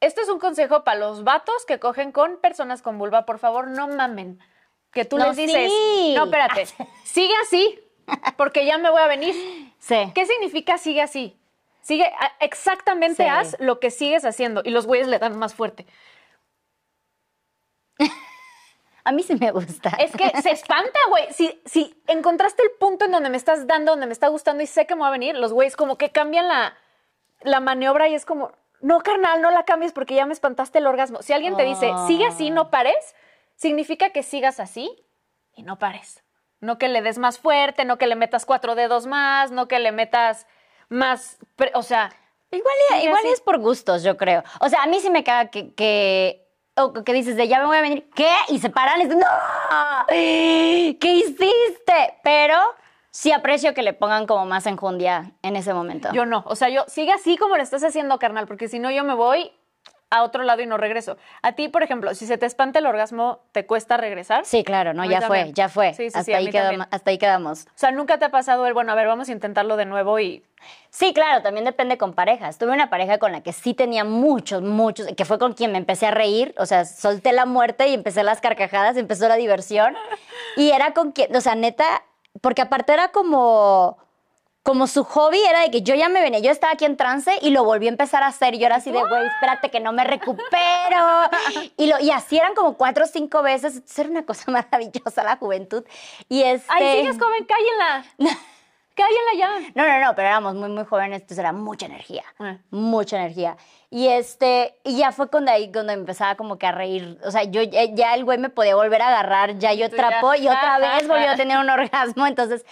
Esto 0.00 0.20
es 0.20 0.28
un 0.28 0.38
consejo 0.38 0.84
para 0.84 0.98
los 1.00 1.24
vatos 1.24 1.64
que 1.66 1.78
cogen 1.78 2.12
con 2.12 2.36
personas 2.38 2.82
con 2.82 2.98
vulva. 2.98 3.24
Por 3.26 3.38
favor, 3.38 3.68
no 3.68 3.88
mamen. 3.88 4.38
Que 4.92 5.04
tú 5.04 5.18
No, 5.18 5.26
les 5.28 5.36
dices, 5.36 5.70
sí. 5.70 6.14
no, 6.16 6.24
espérate, 6.24 6.66
sigue 7.04 7.34
así, 7.42 7.80
porque 8.36 8.64
ya 8.66 8.78
me 8.78 8.90
voy 8.90 9.00
a 9.02 9.06
venir. 9.06 9.34
Sí. 9.78 9.96
¿Qué 10.14 10.26
significa 10.26 10.78
sigue 10.78 11.02
así? 11.02 11.38
Sigue, 11.82 12.04
a- 12.06 12.32
exactamente 12.40 13.22
Sí. 13.24 13.28
haz 13.28 13.56
lo 13.60 13.78
que 13.80 13.90
sigues 13.90 14.24
haciendo. 14.24 14.62
Y 14.64 14.70
los 14.70 14.86
güeyes 14.86 15.06
le 15.08 15.18
dan 15.18 15.38
más 15.38 15.54
fuerte. 15.54 15.86
A 19.04 19.12
mí 19.12 19.22
sí 19.22 19.36
me 19.36 19.52
gusta. 19.52 19.90
Es 20.00 20.10
que 20.16 20.28
se 20.42 20.50
espanta, 20.50 20.98
güey. 21.08 21.32
Si, 21.32 21.60
si 21.64 21.94
encontraste 22.08 22.62
el 22.64 22.70
punto 22.72 23.04
en 23.04 23.12
donde 23.12 23.30
me 23.30 23.36
estás 23.36 23.66
dando, 23.68 23.92
donde 23.92 24.06
me 24.06 24.12
está 24.12 24.26
gustando 24.28 24.62
y 24.64 24.66
sé 24.66 24.86
que 24.86 24.96
me 24.96 25.02
va 25.02 25.08
a 25.08 25.12
venir, 25.12 25.36
los 25.36 25.52
güeyes 25.52 25.76
como 25.76 25.96
que 25.96 26.10
cambian 26.10 26.48
la, 26.48 26.76
la 27.42 27.60
maniobra 27.60 28.08
y 28.08 28.14
es 28.16 28.24
como, 28.26 28.50
no, 28.80 29.00
carnal, 29.00 29.40
no 29.42 29.50
la 29.50 29.64
cambies 29.64 29.92
porque 29.92 30.14
ya 30.14 30.26
me 30.26 30.32
espantaste 30.32 30.78
el 30.78 30.86
orgasmo. 30.86 31.22
Si 31.22 31.32
alguien 31.32 31.56
te 31.56 31.64
dice, 31.64 31.92
sigue 32.06 32.26
así, 32.26 32.50
no 32.50 32.70
pares, 32.70 33.14
significa 33.54 34.10
que 34.10 34.22
sigas 34.22 34.60
así 34.60 34.90
y 35.54 35.62
no 35.62 35.78
pares. 35.78 36.22
No 36.60 36.78
que 36.78 36.88
le 36.88 37.02
des 37.02 37.18
más 37.18 37.38
fuerte, 37.38 37.84
no 37.84 37.98
que 37.98 38.06
le 38.06 38.16
metas 38.16 38.46
cuatro 38.46 38.74
dedos 38.74 39.06
más, 39.06 39.50
no 39.50 39.68
que 39.68 39.78
le 39.78 39.92
metas 39.92 40.46
más, 40.88 41.38
o 41.74 41.82
sea, 41.82 42.10
Igual, 42.52 42.74
igual 43.02 43.18
así. 43.24 43.32
es 43.32 43.40
por 43.40 43.58
gustos, 43.58 44.04
yo 44.04 44.16
creo. 44.16 44.42
O 44.60 44.68
sea, 44.68 44.84
a 44.84 44.86
mí 44.86 45.00
sí 45.00 45.10
me 45.10 45.24
caga 45.24 45.50
que, 45.50 45.74
que, 45.74 46.48
o 46.76 46.92
que 46.92 47.12
dices 47.12 47.36
de 47.36 47.48
ya 47.48 47.58
me 47.58 47.66
voy 47.66 47.76
a 47.76 47.80
venir, 47.80 48.08
¿qué? 48.14 48.32
Y 48.48 48.60
se 48.60 48.70
paran 48.70 49.00
y 49.00 49.04
dicen, 49.04 49.18
¡no! 49.18 49.26
¿Qué 50.08 50.96
hiciste? 51.00 52.18
Pero 52.22 52.56
sí 53.16 53.32
aprecio 53.32 53.72
que 53.72 53.82
le 53.82 53.94
pongan 53.94 54.26
como 54.26 54.44
más 54.44 54.66
enjundia 54.66 55.32
en 55.40 55.56
ese 55.56 55.72
momento. 55.72 56.10
Yo 56.12 56.26
no. 56.26 56.44
O 56.46 56.54
sea, 56.54 56.68
yo 56.68 56.84
sigue 56.86 57.12
así 57.12 57.38
como 57.38 57.56
lo 57.56 57.62
estás 57.62 57.82
haciendo, 57.82 58.18
carnal, 58.18 58.46
porque 58.46 58.68
si 58.68 58.78
no, 58.78 58.90
yo 58.90 59.04
me 59.04 59.14
voy 59.14 59.52
a 60.10 60.22
otro 60.22 60.42
lado 60.42 60.60
y 60.60 60.66
no 60.66 60.76
regreso. 60.76 61.16
A 61.40 61.52
ti, 61.52 61.68
por 61.68 61.82
ejemplo, 61.82 62.14
si 62.14 62.26
se 62.26 62.36
te 62.36 62.44
espanta 62.44 62.78
el 62.78 62.84
orgasmo, 62.84 63.40
¿te 63.52 63.64
cuesta 63.64 63.96
regresar? 63.96 64.44
Sí, 64.44 64.62
claro, 64.64 64.92
no, 64.92 65.06
ya 65.06 65.22
fue, 65.22 65.50
ya 65.54 65.70
fue. 65.70 65.94
Sí, 65.94 66.04
sí, 66.04 66.10
sí, 66.10 66.18
hasta, 66.18 66.36
ahí 66.36 66.50
también. 66.50 66.82
hasta 66.90 67.10
ahí 67.10 67.16
quedamos. 67.16 67.64
O 67.64 67.78
sea, 67.78 67.90
nunca 67.90 68.18
te 68.18 68.26
ha 68.26 68.30
pasado 68.30 68.66
el, 68.66 68.74
bueno, 68.74 68.92
a 68.92 68.94
ver, 68.94 69.06
vamos 69.06 69.30
a 69.30 69.32
intentarlo 69.32 69.78
de 69.78 69.86
nuevo 69.86 70.20
y. 70.20 70.44
Sí, 70.90 71.14
claro, 71.14 71.42
también 71.42 71.64
depende 71.64 71.96
con 71.96 72.12
parejas. 72.12 72.58
Tuve 72.58 72.72
una 72.72 72.90
pareja 72.90 73.16
con 73.16 73.32
la 73.32 73.42
que 73.42 73.54
sí 73.54 73.72
tenía 73.72 74.04
muchos, 74.04 74.60
muchos, 74.60 75.06
que 75.16 75.24
fue 75.24 75.38
con 75.38 75.54
quien 75.54 75.72
me 75.72 75.78
empecé 75.78 76.06
a 76.06 76.10
reír, 76.10 76.54
o 76.58 76.66
sea, 76.66 76.84
solté 76.84 77.32
la 77.32 77.46
muerte 77.46 77.88
y 77.88 77.94
empecé 77.94 78.22
las 78.22 78.42
carcajadas, 78.42 78.98
empezó 78.98 79.26
la 79.26 79.36
diversión. 79.36 79.96
Y 80.56 80.70
era 80.70 80.92
con 80.92 81.12
quien, 81.12 81.34
o 81.34 81.40
sea, 81.40 81.54
neta, 81.54 82.02
porque 82.40 82.62
aparte 82.62 82.92
era 82.92 83.08
como, 83.08 83.98
como 84.62 84.86
su 84.86 85.04
hobby 85.04 85.38
era 85.48 85.60
de 85.60 85.70
que 85.70 85.82
yo 85.82 85.94
ya 85.94 86.08
me 86.08 86.20
venía, 86.20 86.40
yo 86.40 86.50
estaba 86.50 86.72
aquí 86.72 86.84
en 86.84 86.96
trance 86.96 87.32
y 87.40 87.50
lo 87.50 87.64
volví 87.64 87.86
a 87.86 87.90
empezar 87.90 88.22
a 88.22 88.26
hacer. 88.26 88.54
Y 88.54 88.58
yo 88.58 88.66
era 88.66 88.76
así 88.76 88.90
de, 88.90 88.98
güey, 88.98 89.26
espérate 89.26 89.70
que 89.70 89.80
no 89.80 89.92
me 89.92 90.04
recupero. 90.04 91.30
Y, 91.76 91.86
lo, 91.86 92.00
y 92.00 92.10
así 92.10 92.36
eran 92.36 92.54
como 92.54 92.76
cuatro 92.76 93.04
o 93.04 93.06
cinco 93.06 93.42
veces. 93.42 93.74
Entonces, 93.74 93.98
Era 93.98 94.10
una 94.10 94.24
cosa 94.24 94.50
maravillosa 94.50 95.22
la 95.22 95.36
juventud. 95.36 95.84
Y 96.28 96.42
este... 96.42 96.66
¡Ay, 96.72 96.98
sigues 96.98 97.18
joven! 97.18 97.46
¡Cállenla! 97.46 98.04
¡Cállenla 98.96 99.34
ya! 99.36 99.72
No, 99.74 99.86
no, 99.86 100.04
no, 100.04 100.14
pero 100.16 100.28
éramos 100.28 100.54
muy, 100.54 100.70
muy 100.70 100.84
jóvenes, 100.84 101.20
entonces 101.20 101.38
era 101.38 101.52
mucha 101.52 101.86
energía. 101.86 102.24
Eh. 102.40 102.58
Mucha 102.70 103.16
energía. 103.16 103.56
Y 103.88 104.08
este, 104.08 104.74
y 104.82 104.96
ya 104.98 105.12
fue 105.12 105.28
cuando 105.30 105.52
ahí, 105.52 105.70
cuando 105.70 105.92
empezaba 105.92 106.34
como 106.34 106.58
que 106.58 106.66
a 106.66 106.72
reír. 106.72 107.18
O 107.24 107.30
sea, 107.30 107.44
yo 107.44 107.62
ya, 107.62 107.84
ya 107.84 108.14
el 108.14 108.24
güey 108.24 108.36
me 108.38 108.48
podía 108.48 108.74
volver 108.74 109.00
a 109.02 109.08
agarrar, 109.08 109.58
ya 109.58 109.72
yo 109.74 109.88
trapo 109.90 110.34
y 110.34 110.48
otra 110.48 110.78
vez 110.78 111.06
volvió 111.06 111.30
a 111.30 111.36
tener 111.36 111.58
un 111.58 111.70
orgasmo. 111.70 112.26
Entonces, 112.26 112.66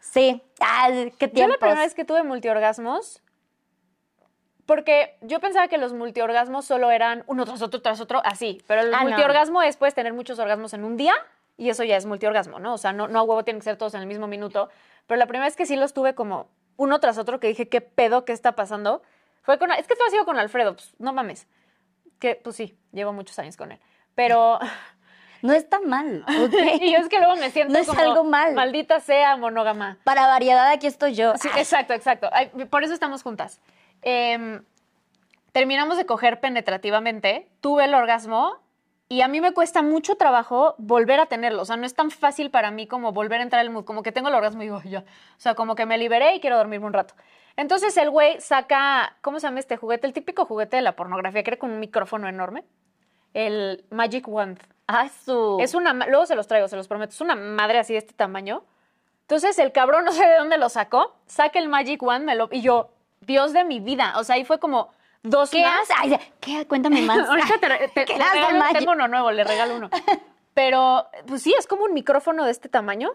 sí, 0.00 0.42
ah, 0.60 0.88
qué 0.90 1.26
Yo 1.26 1.32
tiempos. 1.32 1.56
la 1.56 1.58
primera 1.58 1.80
vez 1.82 1.94
que 1.94 2.04
tuve 2.06 2.22
multiorgasmos, 2.22 3.20
porque 4.66 5.18
yo 5.20 5.40
pensaba 5.40 5.68
que 5.68 5.76
los 5.76 5.92
multiorgasmos 5.92 6.64
solo 6.64 6.90
eran 6.90 7.22
uno 7.26 7.44
tras 7.44 7.60
otro, 7.60 7.82
tras 7.82 8.00
otro, 8.00 8.22
así. 8.24 8.62
Pero 8.66 8.80
el 8.80 8.94
Ah, 8.94 8.98
no. 9.02 9.08
multiorgasmo 9.10 9.60
es, 9.62 9.76
puedes 9.76 9.94
tener 9.94 10.14
muchos 10.14 10.38
orgasmos 10.38 10.72
en 10.72 10.84
un 10.84 10.96
día 10.96 11.14
y 11.58 11.68
eso 11.68 11.84
ya 11.84 11.96
es 11.98 12.06
multiorgasmo, 12.06 12.58
¿no? 12.58 12.72
O 12.72 12.78
sea, 12.78 12.92
no, 12.94 13.06
no 13.06 13.18
a 13.18 13.22
huevo 13.22 13.44
tienen 13.44 13.60
que 13.60 13.64
ser 13.64 13.76
todos 13.76 13.92
en 13.94 14.00
el 14.00 14.06
mismo 14.06 14.26
minuto. 14.26 14.70
Pero 15.06 15.18
la 15.18 15.26
primera 15.26 15.44
vez 15.44 15.56
que 15.56 15.66
sí 15.66 15.76
los 15.76 15.92
tuve 15.92 16.14
como 16.14 16.48
uno 16.76 16.98
tras 16.98 17.18
otro, 17.18 17.38
que 17.38 17.48
dije, 17.48 17.68
¿qué 17.68 17.82
pedo? 17.82 18.24
¿Qué 18.24 18.32
está 18.32 18.52
pasando? 18.52 19.02
Fue 19.44 19.58
con, 19.58 19.70
es 19.70 19.86
que 19.86 19.92
esto 19.92 20.04
ha 20.06 20.10
sido 20.10 20.24
con 20.24 20.38
Alfredo, 20.38 20.74
pues, 20.74 20.94
no 20.98 21.12
mames. 21.12 21.46
Que, 22.18 22.34
pues 22.34 22.56
sí, 22.56 22.76
llevo 22.92 23.12
muchos 23.12 23.38
años 23.38 23.56
con 23.56 23.70
él. 23.72 23.78
Pero, 24.14 24.58
No 25.42 25.52
está 25.52 25.78
mal, 25.80 26.24
¿ok? 26.26 26.54
y 26.80 26.92
yo 26.92 26.98
es 26.98 27.08
que 27.10 27.18
luego 27.18 27.36
me 27.36 27.50
siento 27.50 27.74
No 27.74 27.78
es 27.78 27.86
como, 27.86 28.00
algo 28.00 28.24
mal. 28.24 28.54
maldita 28.54 29.00
sea 29.00 29.36
monógama. 29.36 29.98
Para 30.02 30.26
variedad, 30.26 30.70
aquí 30.70 30.86
estoy 30.86 31.14
yo. 31.14 31.34
Sí, 31.36 31.48
exacto, 31.56 31.92
exacto. 31.92 32.30
Ay, 32.32 32.46
por 32.70 32.82
eso 32.82 32.94
estamos 32.94 33.22
juntas. 33.22 33.60
Em, 34.00 34.64
terminamos 35.52 35.98
de 35.98 36.06
coger 36.06 36.40
penetrativamente, 36.40 37.50
tuve 37.60 37.84
el 37.84 37.92
orgasmo 37.92 38.56
y 39.10 39.20
a 39.20 39.28
mí 39.28 39.42
me 39.42 39.52
cuesta 39.52 39.82
mucho 39.82 40.16
trabajo 40.16 40.74
volver 40.78 41.20
a 41.20 41.26
tenerlo. 41.26 41.60
O 41.60 41.64
sea, 41.66 41.76
no 41.76 41.84
es 41.84 41.94
tan 41.94 42.10
fácil 42.10 42.50
para 42.50 42.70
mí 42.70 42.86
como 42.86 43.12
volver 43.12 43.40
a 43.40 43.42
entrar 43.42 43.60
al 43.60 43.68
mood. 43.68 43.84
Como 43.84 44.02
que 44.02 44.12
tengo 44.12 44.28
el 44.28 44.34
orgasmo 44.34 44.62
y 44.62 44.66
digo, 44.66 44.80
ya. 44.82 45.00
O 45.00 45.40
sea, 45.40 45.54
como 45.54 45.74
que 45.74 45.84
me 45.84 45.98
liberé 45.98 46.34
y 46.36 46.40
quiero 46.40 46.56
dormirme 46.56 46.86
un 46.86 46.94
rato. 46.94 47.14
Entonces 47.56 47.96
el 47.96 48.10
güey 48.10 48.40
saca, 48.40 49.16
¿cómo 49.20 49.38
se 49.40 49.46
llama 49.46 49.60
este 49.60 49.76
juguete? 49.76 50.06
El 50.06 50.12
típico 50.12 50.44
juguete 50.44 50.76
de 50.76 50.82
la 50.82 50.96
pornografía, 50.96 51.42
que 51.42 51.50
era 51.50 51.58
con 51.58 51.70
un 51.70 51.80
micrófono 51.80 52.28
enorme. 52.28 52.64
El 53.32 53.84
Magic 53.90 54.26
Wand. 54.28 54.60
Ah, 54.86 55.08
su. 55.24 55.58
Es 55.60 55.74
una, 55.74 55.92
luego 55.92 56.26
se 56.26 56.34
los 56.36 56.46
traigo, 56.46 56.68
se 56.68 56.76
los 56.76 56.88
prometo. 56.88 57.12
Es 57.12 57.20
una 57.20 57.34
madre 57.36 57.78
así 57.78 57.92
de 57.92 58.00
este 58.00 58.12
tamaño. 58.12 58.64
Entonces 59.22 59.58
el 59.58 59.72
cabrón 59.72 60.04
no 60.04 60.12
sé 60.12 60.26
de 60.26 60.36
dónde 60.36 60.58
lo 60.58 60.68
sacó, 60.68 61.16
saca 61.26 61.58
el 61.58 61.68
Magic 61.68 62.02
Wand 62.02 62.24
me 62.24 62.34
lo, 62.34 62.48
y 62.52 62.60
yo, 62.60 62.90
Dios 63.20 63.52
de 63.52 63.64
mi 63.64 63.80
vida. 63.80 64.14
O 64.18 64.24
sea, 64.24 64.34
ahí 64.36 64.44
fue 64.44 64.58
como 64.58 64.90
dos 65.22 65.50
¿Qué 65.50 65.62
más. 65.62 65.88
Ay, 65.96 66.18
¿Qué? 66.40 66.66
Cuéntame 66.66 67.00
más. 67.06 67.28
Ahorita 67.28 67.58
te, 67.58 67.88
te- 67.88 68.04
¿Qué 68.04 68.12
el 68.14 68.20
regalo- 68.20 68.64
tengo 68.78 68.92
uno 68.92 69.08
nuevo, 69.08 69.30
le 69.30 69.42
regalo 69.44 69.76
uno. 69.76 69.88
Pero, 70.54 71.08
pues 71.26 71.42
sí, 71.42 71.54
es 71.58 71.66
como 71.66 71.84
un 71.84 71.94
micrófono 71.94 72.44
de 72.44 72.50
este 72.52 72.68
tamaño 72.68 73.10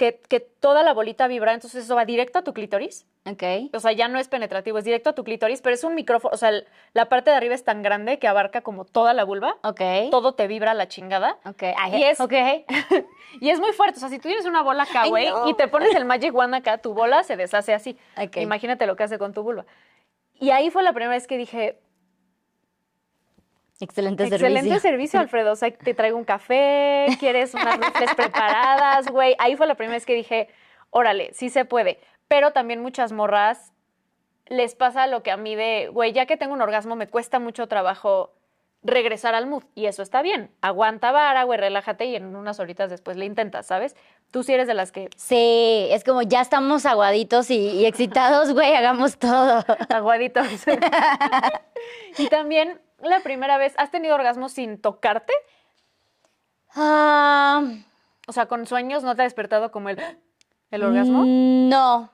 que, 0.00 0.18
que 0.28 0.40
toda 0.40 0.82
la 0.82 0.94
bolita 0.94 1.28
vibra, 1.28 1.52
entonces 1.52 1.84
eso 1.84 1.94
va 1.94 2.06
directo 2.06 2.38
a 2.38 2.42
tu 2.42 2.54
clítoris. 2.54 3.06
Ok. 3.26 3.42
O 3.74 3.80
sea, 3.80 3.92
ya 3.92 4.08
no 4.08 4.18
es 4.18 4.28
penetrativo, 4.28 4.78
es 4.78 4.84
directo 4.84 5.10
a 5.10 5.12
tu 5.14 5.24
clítoris, 5.24 5.60
pero 5.60 5.74
es 5.74 5.84
un 5.84 5.94
micrófono, 5.94 6.32
o 6.34 6.38
sea, 6.38 6.48
el- 6.48 6.66
la 6.94 7.10
parte 7.10 7.28
de 7.30 7.36
arriba 7.36 7.54
es 7.54 7.64
tan 7.64 7.82
grande 7.82 8.18
que 8.18 8.26
abarca 8.26 8.62
como 8.62 8.86
toda 8.86 9.12
la 9.12 9.24
vulva. 9.24 9.58
Ok. 9.62 9.82
Todo 10.10 10.32
te 10.34 10.46
vibra 10.46 10.70
a 10.70 10.74
la 10.74 10.88
chingada. 10.88 11.36
Ok. 11.44 11.64
Ay, 11.76 11.96
Y 12.00 12.02
es- 12.04 12.18
ok. 12.18 12.32
Y 13.42 13.50
es 13.50 13.60
muy 13.60 13.72
fuerte. 13.72 13.98
O 13.98 14.00
sea, 14.00 14.08
si 14.08 14.16
tú 14.18 14.28
tienes 14.28 14.46
una 14.46 14.62
bola 14.62 14.84
acá, 14.84 15.06
güey, 15.06 15.28
no. 15.28 15.48
y 15.48 15.54
te 15.54 15.68
pones 15.68 15.94
el 15.94 16.04
Magic 16.06 16.34
Wand 16.34 16.54
acá, 16.54 16.78
tu 16.78 16.94
bola 16.94 17.22
se 17.22 17.36
deshace 17.36 17.74
así. 17.74 17.96
Ok. 18.16 18.38
Imagínate 18.38 18.86
lo 18.86 18.96
que 18.96 19.04
hace 19.04 19.18
con 19.18 19.32
tu 19.34 19.42
vulva. 19.42 19.66
Y 20.34 20.50
ahí 20.50 20.70
fue 20.70 20.82
la 20.82 20.92
primera 20.94 21.12
vez 21.12 21.26
que 21.26 21.36
dije, 21.36 21.78
Excelente, 23.80 24.24
excelente 24.24 24.60
servicio. 24.60 24.80
servicio, 24.80 25.20
Alfredo. 25.20 25.52
O 25.52 25.56
sea, 25.56 25.70
te 25.70 25.94
traigo 25.94 26.18
un 26.18 26.24
café, 26.24 27.06
quieres 27.18 27.54
unas 27.54 27.78
rufles 27.78 28.14
preparadas, 28.14 29.08
güey. 29.10 29.34
Ahí 29.38 29.56
fue 29.56 29.66
la 29.66 29.74
primera 29.74 29.96
vez 29.96 30.06
que 30.06 30.14
dije, 30.14 30.48
órale, 30.90 31.30
sí 31.32 31.48
se 31.48 31.64
puede. 31.64 31.98
Pero 32.28 32.52
también 32.52 32.82
muchas 32.82 33.12
morras 33.12 33.72
les 34.46 34.74
pasa 34.74 35.06
lo 35.06 35.22
que 35.22 35.30
a 35.30 35.36
mí 35.36 35.54
de, 35.54 35.88
güey, 35.92 36.12
ya 36.12 36.26
que 36.26 36.36
tengo 36.36 36.52
un 36.52 36.60
orgasmo, 36.60 36.96
me 36.96 37.08
cuesta 37.08 37.38
mucho 37.38 37.68
trabajo 37.68 38.34
regresar 38.82 39.34
al 39.34 39.46
mood. 39.46 39.64
Y 39.74 39.86
eso 39.86 40.02
está 40.02 40.22
bien. 40.22 40.50
Aguanta 40.60 41.12
vara, 41.12 41.44
güey, 41.44 41.58
relájate 41.58 42.06
y 42.06 42.16
en 42.16 42.34
unas 42.36 42.60
horitas 42.60 42.90
después 42.90 43.16
le 43.16 43.24
intentas, 43.24 43.66
¿sabes? 43.66 43.96
Tú 44.30 44.42
sí 44.42 44.52
eres 44.52 44.66
de 44.66 44.74
las 44.74 44.92
que 44.92 45.08
Sí, 45.16 45.88
es 45.90 46.04
como 46.04 46.22
ya 46.22 46.40
estamos 46.40 46.86
aguaditos 46.86 47.50
y, 47.50 47.58
y 47.58 47.86
excitados, 47.86 48.52
güey, 48.52 48.74
hagamos 48.74 49.18
todo. 49.18 49.64
aguaditos. 49.88 50.46
y 52.18 52.28
también 52.28 52.80
la 53.02 53.20
primera 53.20 53.56
vez, 53.58 53.74
¿has 53.78 53.90
tenido 53.90 54.14
orgasmo 54.14 54.48
sin 54.48 54.80
tocarte? 54.80 55.32
Ah, 56.74 57.62
O 58.26 58.32
sea, 58.32 58.46
con 58.46 58.66
sueños 58.66 59.02
no 59.02 59.14
te 59.16 59.22
ha 59.22 59.24
despertado 59.24 59.70
como 59.72 59.88
el, 59.88 59.98
el 60.70 60.82
orgasmo. 60.84 61.24
No. 61.26 62.10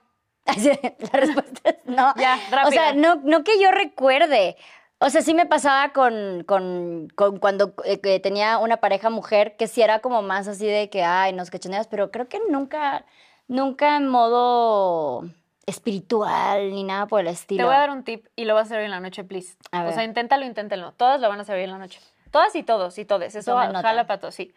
La 0.47 1.21
respuesta 1.21 1.71
es 1.71 1.85
no. 1.87 2.15
Ya, 2.19 2.39
O 2.51 2.55
rápida. 2.55 2.71
sea, 2.71 2.93
no, 2.95 3.17
no 3.17 3.43
que 3.45 3.61
yo 3.61 3.71
recuerde. 3.71 4.57
O 4.99 5.11
sea, 5.11 5.21
sí 5.21 5.35
me 5.35 5.45
pasaba 5.45 5.93
con, 5.93 6.45
con, 6.47 7.09
con 7.15 7.39
cuando 7.39 7.75
eh, 7.85 8.21
tenía 8.21 8.57
una 8.59 8.79
pareja 8.79 9.11
mujer 9.11 9.57
que 9.59 9.67
sí 9.67 9.83
era 9.83 9.99
como 9.99 10.23
más 10.23 10.49
así 10.49 10.67
de 10.67 10.89
que, 10.89 11.05
ay, 11.05 11.35
nos 11.35 11.51
cachoneas, 11.51 11.87
pero 11.87 12.11
creo 12.11 12.29
que 12.29 12.41
nunca, 12.49 13.05
nunca 13.47 13.97
en 13.97 14.09
modo 14.09 15.25
espiritual 15.67 16.71
ni 16.71 16.85
nada 16.85 17.07
por 17.07 17.21
el 17.21 17.27
estilo. 17.29 17.63
Te 17.63 17.67
voy 17.67 17.75
a 17.75 17.79
dar 17.81 17.91
un 17.91 18.05
tip 18.05 18.27
y 18.37 18.45
lo 18.45 18.55
vas 18.55 18.63
a 18.63 18.67
hacer 18.67 18.79
hoy 18.79 18.85
en 18.87 18.91
la 18.93 19.01
noche, 19.01 19.25
please. 19.25 19.57
A 19.73 19.83
O 19.83 19.85
ver. 19.87 19.95
sea, 19.95 20.05
inténtalo, 20.05 20.45
inténtenlo. 20.45 20.93
Todas 20.93 21.21
lo 21.21 21.29
van 21.29 21.39
a 21.39 21.43
hacer 21.43 21.57
hoy 21.57 21.65
en 21.65 21.71
la 21.73 21.79
noche. 21.79 22.01
Todas 22.31 22.55
y 22.55 22.63
todos 22.63 22.99
y 22.99 23.05
todes. 23.05 23.35
Eso 23.35 23.53
Tomen 23.53 23.73
nota. 23.73 23.83
jala 23.89 24.07
pato, 24.07 24.31
sí. 24.31 24.55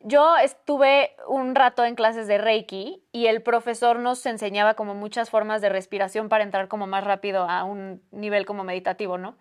Yo 0.00 0.36
estuve 0.38 1.14
un 1.28 1.54
rato 1.54 1.84
en 1.84 1.94
clases 1.94 2.26
de 2.26 2.38
Reiki 2.38 3.02
y 3.12 3.26
el 3.26 3.42
profesor 3.42 3.98
nos 3.98 4.24
enseñaba 4.24 4.74
como 4.74 4.94
muchas 4.94 5.28
formas 5.28 5.60
de 5.60 5.68
respiración 5.68 6.30
para 6.30 6.42
entrar 6.42 6.68
como 6.68 6.86
más 6.86 7.04
rápido 7.04 7.46
a 7.48 7.64
un 7.64 8.02
nivel 8.10 8.46
como 8.46 8.64
meditativo, 8.64 9.18
¿no? 9.18 9.36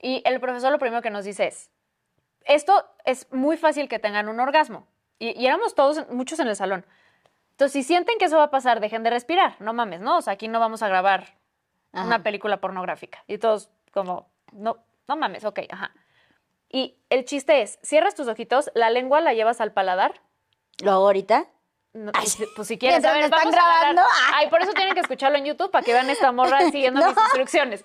Y 0.00 0.22
el 0.26 0.38
profesor 0.38 0.70
lo 0.70 0.78
primero 0.78 1.02
que 1.02 1.10
nos 1.10 1.24
dice 1.24 1.48
es, 1.48 1.70
esto 2.44 2.84
es 3.04 3.32
muy 3.32 3.56
fácil 3.56 3.88
que 3.88 3.98
tengan 3.98 4.28
un 4.28 4.38
orgasmo. 4.38 4.86
Y, 5.18 5.40
y 5.40 5.46
éramos 5.46 5.74
todos, 5.74 6.08
muchos 6.10 6.38
en 6.38 6.46
el 6.48 6.54
salón. 6.56 6.86
Entonces, 7.54 7.72
si 7.72 7.82
sienten 7.84 8.18
que 8.18 8.24
eso 8.24 8.36
va 8.36 8.44
a 8.44 8.50
pasar, 8.50 8.80
dejen 8.80 9.02
de 9.04 9.10
respirar. 9.10 9.56
No 9.60 9.72
mames, 9.72 10.00
¿no? 10.00 10.18
O 10.18 10.22
sea, 10.22 10.32
aquí 10.32 10.48
no 10.48 10.58
vamos 10.60 10.82
a 10.82 10.88
grabar 10.88 11.36
Ajá. 11.92 12.04
una 12.06 12.22
película 12.22 12.56
pornográfica. 12.58 13.22
Y 13.28 13.38
todos 13.38 13.70
como, 13.92 14.28
no, 14.52 14.78
no 15.06 15.16
mames, 15.16 15.44
ok, 15.44 15.60
ajá. 15.70 15.92
Y 16.68 16.96
el 17.10 17.24
chiste 17.24 17.62
es, 17.62 17.78
cierras 17.82 18.16
tus 18.16 18.26
ojitos, 18.26 18.70
la 18.74 18.90
lengua 18.90 19.20
la 19.20 19.34
llevas 19.34 19.60
al 19.60 19.72
paladar. 19.72 20.20
¿Lo 20.82 20.90
hago 20.90 21.04
ahorita? 21.06 21.46
No, 21.92 22.10
Ay, 22.12 22.22
pues, 22.24 22.32
si- 22.32 22.46
pues 22.56 22.66
si 22.66 22.76
quieres, 22.76 23.04
a 23.04 23.12
ver, 23.12 23.22
están 23.26 23.38
vamos 23.38 23.54
a 23.54 23.58
agarrar- 23.58 23.94
grabando. 23.94 24.02
Ay, 24.34 24.48
por 24.50 24.60
eso 24.60 24.72
tienen 24.72 24.94
que 24.94 25.00
escucharlo 25.00 25.38
en 25.38 25.44
YouTube 25.44 25.70
para 25.70 25.84
que 25.84 25.92
vean 25.92 26.10
esta 26.10 26.32
morra 26.32 26.58
siguiendo 26.72 27.00
No. 27.00 27.06
mis 27.10 27.16
instrucciones. 27.16 27.84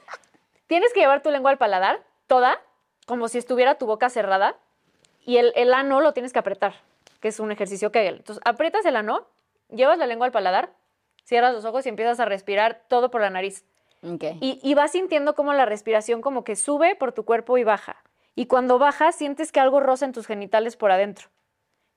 Tienes 0.66 0.92
que 0.94 1.02
llevar 1.02 1.22
tu 1.22 1.30
lengua 1.30 1.52
al 1.52 1.60
paladar, 1.60 2.04
toda, 2.26 2.60
como 3.06 3.28
si 3.28 3.38
estuviera 3.38 3.76
tu 3.76 3.86
boca 3.86 4.10
cerrada, 4.10 4.56
y 5.24 5.38
el, 5.38 5.54
el 5.56 5.72
ano 5.76 6.02
lo 6.02 6.14
tienes 6.14 6.34
que 6.34 6.40
apretar, 6.40 6.74
que 7.20 7.28
es 7.28 7.40
un 7.40 7.52
ejercicio 7.52 7.92
que 7.92 8.08
Entonces, 8.08 8.42
aprietas 8.46 8.84
el 8.86 8.96
ano, 8.96 9.28
llevas 9.70 9.98
la 9.98 10.08
lengua 10.08 10.26
al 10.26 10.32
paladar, 10.32 10.74
cierras 11.24 11.54
los 11.54 11.66
ojos 11.66 11.86
y 11.86 11.90
empiezas 11.90 12.20
a 12.20 12.26
respirar 12.26 12.84
todo 12.88 13.12
por 13.12 13.22
la 13.22 13.30
nariz. 13.30 13.66
Ok. 14.04 14.24
Y, 14.40 14.60
y 14.64 14.74
vas 14.74 14.92
sintiendo 14.92 15.36
como 15.36 15.54
la 15.54 15.66
respiración 15.66 16.22
como 16.22 16.44
que 16.44 16.56
sube 16.56 16.96
por 16.96 17.12
tu 17.12 17.26
cuerpo 17.26 17.58
y 17.58 17.64
baja. 17.64 17.98
Y 18.36 18.46
cuando 18.46 18.80
baja, 18.80 19.12
sientes 19.12 19.52
que 19.52 19.60
algo 19.60 19.80
roza 19.80 20.06
en 20.06 20.14
tus 20.14 20.26
genitales 20.28 20.78
por 20.78 20.92
adentro. 20.92 21.30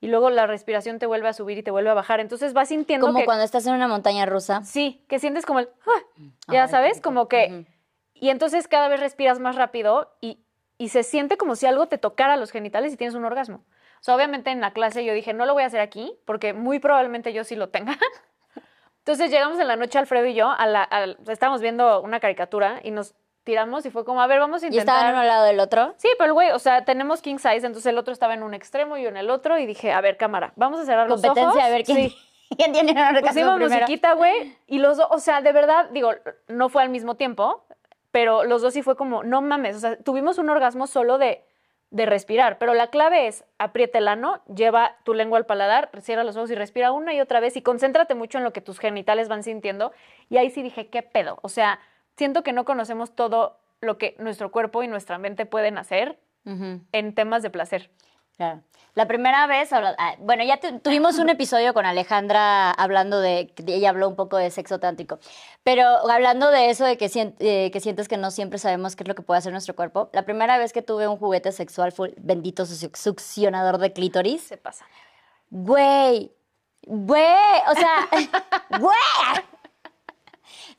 Y 0.00 0.08
luego 0.08 0.30
la 0.30 0.48
respiración 0.48 0.98
te 0.98 1.06
vuelve 1.06 1.28
a 1.28 1.32
subir 1.32 1.58
y 1.58 1.62
te 1.62 1.70
vuelve 1.70 1.90
a 1.90 1.94
bajar. 1.94 2.18
Entonces 2.18 2.52
vas 2.54 2.68
sintiendo 2.68 3.06
como 3.06 3.20
que... 3.20 3.24
cuando 3.24 3.44
estás 3.44 3.64
en 3.68 3.74
una 3.74 3.86
montaña 3.86 4.26
rusa. 4.26 4.62
Sí, 4.64 5.04
que 5.08 5.20
sientes 5.20 5.46
como 5.46 5.60
el... 5.60 5.68
"Ah", 5.86 6.22
ya 6.48 6.64
Ay, 6.64 6.68
sabes, 6.70 7.00
como 7.00 7.28
que... 7.28 7.66
Y 8.14 8.30
entonces 8.30 8.66
cada 8.66 8.88
vez 8.88 8.98
respiras 8.98 9.38
más 9.38 9.54
rápido 9.54 10.12
y, 10.20 10.40
y 10.78 10.88
se 10.88 11.04
siente 11.04 11.36
como 11.36 11.54
si 11.54 11.66
algo 11.66 11.86
te 11.86 11.98
tocara 11.98 12.36
los 12.36 12.50
genitales 12.50 12.92
y 12.92 12.96
tienes 12.96 13.14
un 13.14 13.24
orgasmo. 13.24 13.64
Sea, 14.04 14.16
obviamente 14.16 14.50
en 14.50 14.60
la 14.60 14.72
clase 14.72 15.04
yo 15.04 15.14
dije, 15.14 15.32
no 15.32 15.46
lo 15.46 15.54
voy 15.54 15.62
a 15.62 15.66
hacer 15.66 15.80
aquí 15.80 16.12
porque 16.24 16.52
muy 16.52 16.78
probablemente 16.80 17.32
yo 17.32 17.44
sí 17.44 17.54
lo 17.56 17.68
tenga. 17.70 17.96
Entonces 18.98 19.30
llegamos 19.30 19.58
en 19.58 19.66
la 19.68 19.76
noche 19.76 19.98
Alfredo 19.98 20.26
y 20.26 20.34
yo, 20.34 20.50
a 20.50 20.66
la, 20.66 20.82
al- 20.82 21.18
estábamos 21.28 21.60
viendo 21.60 22.00
una 22.02 22.20
caricatura 22.20 22.80
y 22.84 22.90
nos 22.92 23.14
tiramos 23.44 23.84
y 23.86 23.90
fue 23.90 24.04
como, 24.04 24.22
a 24.22 24.26
ver, 24.28 24.38
vamos 24.38 24.62
a 24.62 24.66
¿Y 24.66 24.68
intentar... 24.68 24.94
estaban 24.96 25.12
uno 25.14 25.20
al 25.22 25.26
lado 25.28 25.44
del 25.44 25.58
otro? 25.58 25.94
Sí, 25.96 26.08
pero 26.18 26.26
el 26.28 26.32
güey, 26.34 26.50
o 26.52 26.58
sea, 26.60 26.84
tenemos 26.84 27.20
king 27.22 27.38
size, 27.38 27.66
entonces 27.66 27.86
el 27.86 27.98
otro 27.98 28.12
estaba 28.12 28.34
en 28.34 28.42
un 28.44 28.54
extremo 28.54 28.96
y 28.96 29.02
yo 29.02 29.08
en 29.08 29.16
el 29.16 29.30
otro 29.30 29.58
y 29.58 29.66
dije, 29.66 29.92
a 29.92 30.00
ver, 30.00 30.16
cámara, 30.16 30.52
vamos 30.56 30.78
a 30.80 30.84
cerrar 30.84 31.08
los 31.08 31.22
ojos. 31.24 31.34
Competencia, 31.36 31.66
a 31.66 31.70
ver 31.70 31.82
quién, 31.84 32.10
Sí. 32.10 32.16
quién 32.56 32.72
tiene 32.72 32.92
un 32.92 32.98
orgasmo 32.98 33.28
Pusimos 33.28 33.54
primero. 33.56 33.74
musiquita, 33.80 34.12
güey, 34.12 34.56
y 34.68 34.78
los 34.78 34.96
dos, 34.96 35.08
o 35.10 35.18
sea, 35.18 35.40
de 35.40 35.52
verdad, 35.52 35.88
digo, 35.90 36.12
no 36.46 36.68
fue 36.68 36.82
al 36.82 36.88
mismo 36.88 37.16
tiempo, 37.16 37.64
pero 38.12 38.44
los 38.44 38.62
dos 38.62 38.72
sí 38.74 38.82
fue 38.82 38.94
como, 38.96 39.24
no 39.24 39.42
mames, 39.42 39.76
o 39.76 39.80
sea, 39.80 39.96
tuvimos 39.96 40.38
un 40.38 40.48
orgasmo 40.50 40.86
solo 40.86 41.18
de, 41.18 41.44
de 41.92 42.06
respirar, 42.06 42.56
pero 42.56 42.72
la 42.72 42.88
clave 42.88 43.26
es, 43.26 43.44
aprieta 43.58 43.98
el 43.98 44.08
ano, 44.08 44.42
lleva 44.52 44.96
tu 45.04 45.12
lengua 45.12 45.36
al 45.36 45.44
paladar, 45.44 45.90
cierra 46.00 46.24
los 46.24 46.36
ojos 46.36 46.50
y 46.50 46.54
respira 46.54 46.90
una 46.90 47.12
y 47.12 47.20
otra 47.20 47.38
vez 47.38 47.54
y 47.56 47.62
concéntrate 47.62 48.14
mucho 48.14 48.38
en 48.38 48.44
lo 48.44 48.52
que 48.54 48.62
tus 48.62 48.78
genitales 48.78 49.28
van 49.28 49.42
sintiendo. 49.42 49.92
Y 50.30 50.38
ahí 50.38 50.48
sí 50.48 50.62
dije, 50.62 50.88
¿qué 50.88 51.02
pedo? 51.02 51.38
O 51.42 51.50
sea, 51.50 51.80
siento 52.16 52.42
que 52.42 52.54
no 52.54 52.64
conocemos 52.64 53.14
todo 53.14 53.58
lo 53.82 53.98
que 53.98 54.16
nuestro 54.18 54.50
cuerpo 54.50 54.82
y 54.82 54.88
nuestra 54.88 55.18
mente 55.18 55.44
pueden 55.44 55.76
hacer 55.76 56.18
en 56.44 57.14
temas 57.14 57.42
de 57.42 57.50
placer. 57.50 57.90
Claro. 58.46 58.60
La 58.94 59.06
primera 59.06 59.46
vez, 59.46 59.72
ah, 59.72 60.16
bueno, 60.18 60.44
ya 60.44 60.60
tu- 60.60 60.78
tuvimos 60.80 61.18
un 61.18 61.30
episodio 61.30 61.72
con 61.72 61.86
Alejandra 61.86 62.72
hablando 62.72 63.20
de, 63.20 63.50
ella 63.66 63.88
habló 63.88 64.06
un 64.06 64.16
poco 64.16 64.36
de 64.36 64.50
sexo 64.50 64.78
tántrico, 64.80 65.18
pero 65.64 65.86
hablando 66.10 66.50
de 66.50 66.68
eso 66.68 66.84
de 66.84 66.98
que, 66.98 67.10
eh, 67.38 67.70
que 67.72 67.80
sientes 67.80 68.06
que 68.06 68.18
no 68.18 68.30
siempre 68.30 68.58
sabemos 68.58 68.94
qué 68.94 69.04
es 69.04 69.08
lo 69.08 69.14
que 69.14 69.22
puede 69.22 69.38
hacer 69.38 69.50
nuestro 69.52 69.74
cuerpo, 69.74 70.10
la 70.12 70.26
primera 70.26 70.58
vez 70.58 70.74
que 70.74 70.82
tuve 70.82 71.08
un 71.08 71.16
juguete 71.16 71.52
sexual 71.52 71.92
fue 71.92 72.08
el 72.08 72.14
bendito 72.18 72.64
suc- 72.64 72.94
succionador 72.96 73.78
de 73.78 73.94
clítoris. 73.94 74.42
Se 74.42 74.58
pasa. 74.58 74.84
Güey, 75.48 76.30
güey, 76.86 77.60
o 77.70 77.74
sea, 77.74 78.08
güey. 78.78 78.96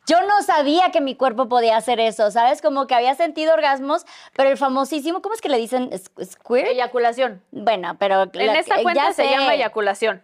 Yo 0.05 0.21
no 0.27 0.41
sabía 0.43 0.91
que 0.91 0.99
mi 0.99 1.15
cuerpo 1.15 1.47
podía 1.47 1.77
hacer 1.77 1.99
eso, 2.01 2.29
¿sabes? 2.29 2.61
Como 2.61 2.87
que 2.87 2.95
había 2.95 3.15
sentido 3.15 3.53
orgasmos, 3.53 4.05
pero 4.35 4.49
el 4.49 4.57
famosísimo, 4.57 5.21
¿cómo 5.21 5.33
es 5.33 5.39
que 5.41 5.47
le 5.49 5.57
dicen? 5.57 5.89
¿Squ- 5.91 6.25
¿Squirt? 6.25 6.67
Eyaculación. 6.67 7.41
Bueno, 7.51 7.95
pero... 7.99 8.23
En 8.33 8.47
la- 8.47 8.59
esta 8.59 8.81
cuenta 8.81 9.03
ya 9.05 9.13
se 9.13 9.23
sé, 9.23 9.29
llama 9.31 9.53
eyaculación. 9.55 10.21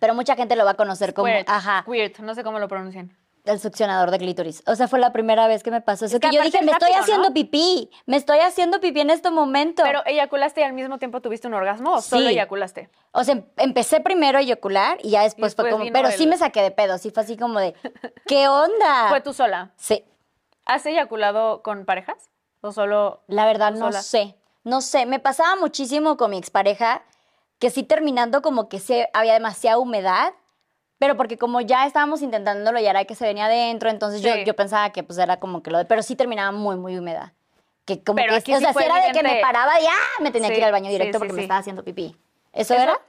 Pero 0.00 0.14
mucha 0.14 0.34
gente 0.36 0.56
lo 0.56 0.64
va 0.64 0.70
a 0.72 0.74
conocer 0.74 1.12
como, 1.12 1.28
Squirt, 1.28 1.48
ajá, 1.50 1.82
squirt, 1.82 2.18
no 2.20 2.34
sé 2.34 2.42
cómo 2.44 2.58
lo 2.58 2.68
pronuncian. 2.68 3.14
El 3.48 3.60
succionador 3.60 4.10
de 4.10 4.18
clítoris. 4.18 4.62
O 4.66 4.74
sea, 4.74 4.88
fue 4.88 4.98
la 4.98 5.12
primera 5.12 5.46
vez 5.48 5.62
que 5.62 5.70
me 5.70 5.80
pasó 5.80 6.04
eso. 6.04 6.16
Es 6.16 6.20
que 6.20 6.28
que 6.30 6.36
yo 6.36 6.42
dije, 6.42 6.62
me 6.62 6.72
estoy 6.72 6.92
haciendo 6.92 7.28
¿no? 7.28 7.34
pipí, 7.34 7.90
me 8.06 8.16
estoy 8.16 8.38
haciendo 8.40 8.80
pipí 8.80 9.00
en 9.00 9.10
este 9.10 9.30
momento. 9.30 9.82
Pero 9.84 10.02
eyaculaste 10.06 10.60
y 10.60 10.64
al 10.64 10.72
mismo 10.72 10.98
tiempo 10.98 11.20
tuviste 11.20 11.48
un 11.48 11.54
orgasmo 11.54 11.94
o 11.94 12.00
solo 12.02 12.28
eyaculaste. 12.28 12.90
O 13.12 13.24
sea, 13.24 13.34
em- 13.34 13.44
empecé 13.56 14.00
primero 14.00 14.38
a 14.38 14.42
eyacular 14.42 14.98
y 15.02 15.10
ya 15.10 15.22
después, 15.22 15.54
fue 15.54 15.64
después 15.66 15.80
como, 15.82 15.92
pero 15.92 16.08
el- 16.08 16.14
sí 16.14 16.26
me 16.26 16.36
saqué 16.36 16.62
de 16.62 16.70
pedo, 16.70 16.98
sí 16.98 17.10
fue 17.10 17.22
así 17.22 17.36
como 17.36 17.58
de, 17.58 17.74
¿qué 18.26 18.48
onda? 18.48 19.08
¿Fue 19.08 19.20
tú 19.20 19.32
sola? 19.32 19.72
Sí, 19.76 20.04
¿Has 20.66 20.84
eyaculado 20.86 21.62
con 21.62 21.84
parejas? 21.86 22.28
¿O 22.60 22.72
solo.? 22.72 23.22
la 23.26 23.46
verdad 23.46 23.72
¿Tú 23.72 23.78
no 23.80 23.86
sola? 23.86 24.02
sé, 24.02 24.36
no 24.64 24.80
sé, 24.82 25.06
me 25.06 25.18
pasaba 25.18 25.56
muchísimo 25.56 26.16
con 26.16 26.30
mi 26.32 26.36
expareja 26.38 27.02
que 27.58 27.70
sí 27.70 27.82
terminando 27.82 28.42
como 28.42 28.68
que 28.68 28.78
sí 28.78 29.02
había 29.14 29.32
demasiada 29.32 29.78
humedad, 29.78 30.32
pero 30.98 31.16
porque 31.16 31.38
como 31.38 31.60
ya 31.60 31.86
estábamos 31.86 32.22
intentándolo 32.22 32.78
y 32.80 32.86
era 32.86 33.04
que 33.04 33.14
se 33.14 33.24
venía 33.26 33.46
adentro, 33.46 33.90
entonces 33.90 34.20
yo, 34.22 34.32
Sí. 34.34 34.44
yo 34.44 34.54
pensaba 34.54 34.90
que 34.90 35.02
pues 35.02 35.18
era 35.18 35.38
como 35.38 35.62
que 35.62 35.70
lo 35.70 35.78
de, 35.78 35.84
pero 35.84 36.02
sí 36.02 36.16
terminaba 36.16 36.52
muy, 36.52 36.76
muy 36.76 36.96
húmeda. 36.98 37.34
Que 37.84 38.02
como 38.04 38.16
Pero 38.16 38.32
que, 38.32 38.36
aquí 38.38 38.52
o 38.54 38.58
sí 38.58 38.64
sea, 38.64 38.72
era 38.84 39.06
de 39.06 39.12
que 39.12 39.22
me 39.22 39.40
paraba 39.40 39.80
ya 39.80 39.94
me 40.20 40.30
tenía 40.30 40.50
que 40.50 40.58
ir 40.58 40.64
al 40.64 40.72
baño 40.72 40.90
directo 40.90 41.18
porque 41.18 41.32
me 41.32 41.42
estaba 41.42 41.60
haciendo 41.60 41.82
pipí. 41.84 42.14
¿Eso 42.52 42.74
¿Eso? 42.74 42.82
era? 42.82 43.00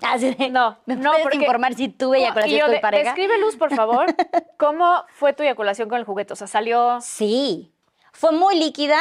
Así 0.00 0.32
de, 0.32 0.48
No, 0.48 0.78
¿Me 0.86 0.94
no, 0.94 1.10
puedes 1.10 1.22
porque- 1.24 1.38
informar 1.38 1.74
si 1.74 1.88
tuve 1.88 2.20
Y 2.20 2.22
eyaculación 2.22 2.56
yo, 2.58 2.64
con 2.66 2.70
mi 2.70 2.76
de- 2.76 2.80
pareja? 2.80 3.04
Describe, 3.14 3.38
Luz, 3.38 3.56
por 3.56 3.74
favor, 3.74 4.06
cómo 4.56 5.02
fue 5.08 5.32
tu 5.32 5.42
eyaculación 5.42 5.88
con 5.88 5.98
el 5.98 6.04
juguete. 6.04 6.34
O 6.34 6.36
sea, 6.36 6.46
salió 6.46 7.00
Sí. 7.00 7.72
Fue 8.12 8.30
muy 8.30 8.56
líquida. 8.56 8.98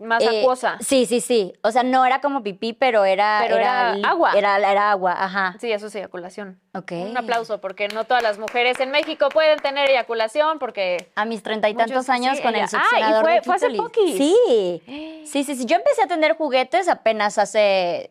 Más 0.00 0.22
eh, 0.22 0.40
acuosa. 0.40 0.76
Sí, 0.80 1.06
sí, 1.06 1.20
sí. 1.20 1.52
O 1.62 1.70
sea, 1.70 1.82
no 1.82 2.04
era 2.04 2.20
como 2.20 2.42
pipí, 2.42 2.72
pero 2.72 3.04
era. 3.04 3.38
Pero 3.42 3.56
era 3.58 3.92
agua. 4.04 4.32
Era, 4.36 4.56
era 4.56 4.90
agua, 4.90 5.12
ajá. 5.16 5.56
Sí, 5.60 5.70
eso 5.70 5.86
es 5.86 5.94
eyaculación. 5.94 6.60
Ok. 6.74 6.92
Un 6.92 7.16
aplauso, 7.16 7.60
porque 7.60 7.88
no 7.88 8.04
todas 8.04 8.22
las 8.22 8.38
mujeres 8.38 8.80
en 8.80 8.90
México 8.90 9.28
pueden 9.28 9.58
tener 9.60 9.88
eyaculación, 9.90 10.58
porque. 10.58 11.10
A 11.14 11.24
mis 11.24 11.42
treinta 11.42 11.68
y 11.68 11.74
tantos 11.74 12.08
años 12.08 12.36
sí, 12.38 12.42
con 12.42 12.54
ella- 12.54 12.64
el 12.64 12.70
Ah, 12.76 12.82
y 12.82 12.88
succionador 12.88 13.22
fue- 13.24 13.32
de 13.34 13.42
fue 13.42 13.54
hace 13.54 13.70
poquis. 13.70 14.16
Sí. 14.16 14.82
Sí, 15.26 15.44
sí, 15.44 15.54
sí. 15.56 15.66
Yo 15.66 15.76
empecé 15.76 16.02
a 16.02 16.06
tener 16.06 16.36
juguetes 16.36 16.88
apenas 16.88 17.38
hace 17.38 18.10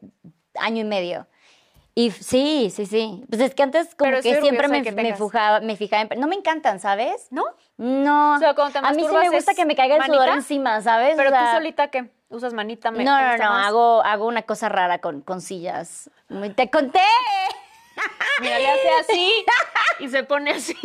año 0.56 0.82
y 0.82 0.86
medio. 0.86 1.28
Y 1.96 2.12
sí, 2.12 2.72
sí, 2.74 2.86
sí. 2.86 3.26
Pues 3.30 3.42
es 3.42 3.54
que 3.56 3.64
antes 3.64 3.94
como 3.96 4.12
Pero 4.12 4.22
que 4.24 4.40
siempre 4.40 4.68
me, 4.70 4.84
que 4.84 4.92
me, 4.94 5.14
fijaba, 5.16 5.60
me 5.60 5.76
fijaba 5.76 6.08
en... 6.10 6.20
No 6.22 6.28
me 6.28 6.36
encantan, 6.36 6.80
¿sabes? 6.80 7.28
¿No? 7.30 7.44
No. 7.80 8.36
O 8.36 8.40
sea, 8.40 8.54
cuando 8.54 8.74
te 8.74 8.86
a 8.86 8.92
mí 8.92 9.04
sí 9.08 9.16
me 9.16 9.30
gusta 9.30 9.54
que 9.54 9.66
me 9.66 9.74
caiga 9.74 9.96
el 9.96 10.04
sudor 10.04 10.20
manita, 10.20 10.36
encima, 10.36 10.82
¿sabes? 10.82 11.14
O 11.14 11.18
Pero 11.18 11.30
sea, 11.30 11.46
tú 11.46 11.58
solita, 11.58 11.88
¿qué? 11.88 12.10
¿Usas 12.28 12.54
manita? 12.54 12.92
¿Me- 12.92 13.06
No, 13.06 13.18
no, 13.20 13.38
no, 13.38 13.50
más? 13.52 13.68
hago, 13.68 14.04
hago 14.04 14.28
una 14.28 14.42
cosa 14.42 14.68
rara 14.68 15.00
con, 15.00 15.22
con 15.22 15.40
sillas. 15.40 16.10
Te 16.58 16.70
conté. 16.70 17.00
Mira, 18.42 18.60
le 18.60 18.70
hace 18.70 18.90
así 19.00 19.46
y 20.00 20.10
se 20.10 20.24
pone 20.26 20.52
así 20.52 20.76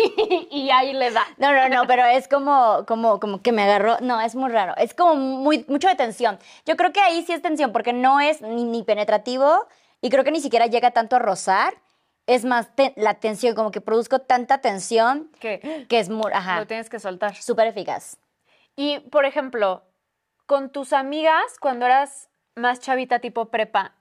y 0.53 0.71
ahí 0.71 0.93
le 0.93 1.11
da. 1.11 1.25
No, 1.37 1.53
no, 1.53 1.69
no, 1.69 1.85
pero 1.89 2.05
es 2.05 2.29
como, 2.29 2.85
como, 2.87 3.19
como 3.19 3.43
que 3.43 3.51
me 3.51 3.65
agarró. 3.65 3.97
No, 4.01 4.21
es 4.21 4.37
muy 4.37 4.51
raro. 4.51 4.75
Es 4.77 4.95
como 4.95 5.17
muy, 5.17 5.65
mucho 5.69 5.89
de 5.89 5.97
tensión. 5.97 6.39
Yo 6.65 6.77
creo 6.77 6.93
que 6.93 7.01
ahí 7.01 7.25
sí 7.25 7.33
es 7.33 7.43
tensión, 7.43 7.73
porque 7.73 7.93
no 7.93 8.21
es 8.21 8.41
ni, 8.41 8.63
ni 8.65 8.85
penetrativo 8.85 9.67
y 10.01 10.11
creo 10.11 10.23
que 10.23 10.31
ni 10.31 10.41
siquiera 10.41 10.67
llega 10.67 10.93
tanto 10.93 11.17
a 11.17 11.19
rozar. 11.19 11.75
Es 12.27 12.45
más 12.45 12.75
te- 12.75 12.95
la 12.97 13.15
tensión, 13.15 13.55
como 13.55 13.71
que 13.71 13.81
produzco 13.81 14.19
tanta 14.21 14.59
tensión 14.59 15.31
Que 15.41 15.87
que 15.89 15.99
es 15.99 16.09
muy, 16.09 16.31
ajá, 16.33 16.59
lo 16.61 16.67
tienes 16.67 16.89
que 16.89 16.99
soltar. 16.99 17.35
súper 17.37 17.67
eficaz. 17.67 18.17
Y, 18.77 19.01
por 19.11 19.25
ejemplo, 19.25 19.83
con 20.47 20.71
tus 20.71 20.93
amigas, 20.93 21.59
cuando 21.61 21.87
eras 21.87 22.29
más 22.57 22.81
chavita, 22.81 23.19
tipo 23.19 23.47
prepa, 23.51 23.95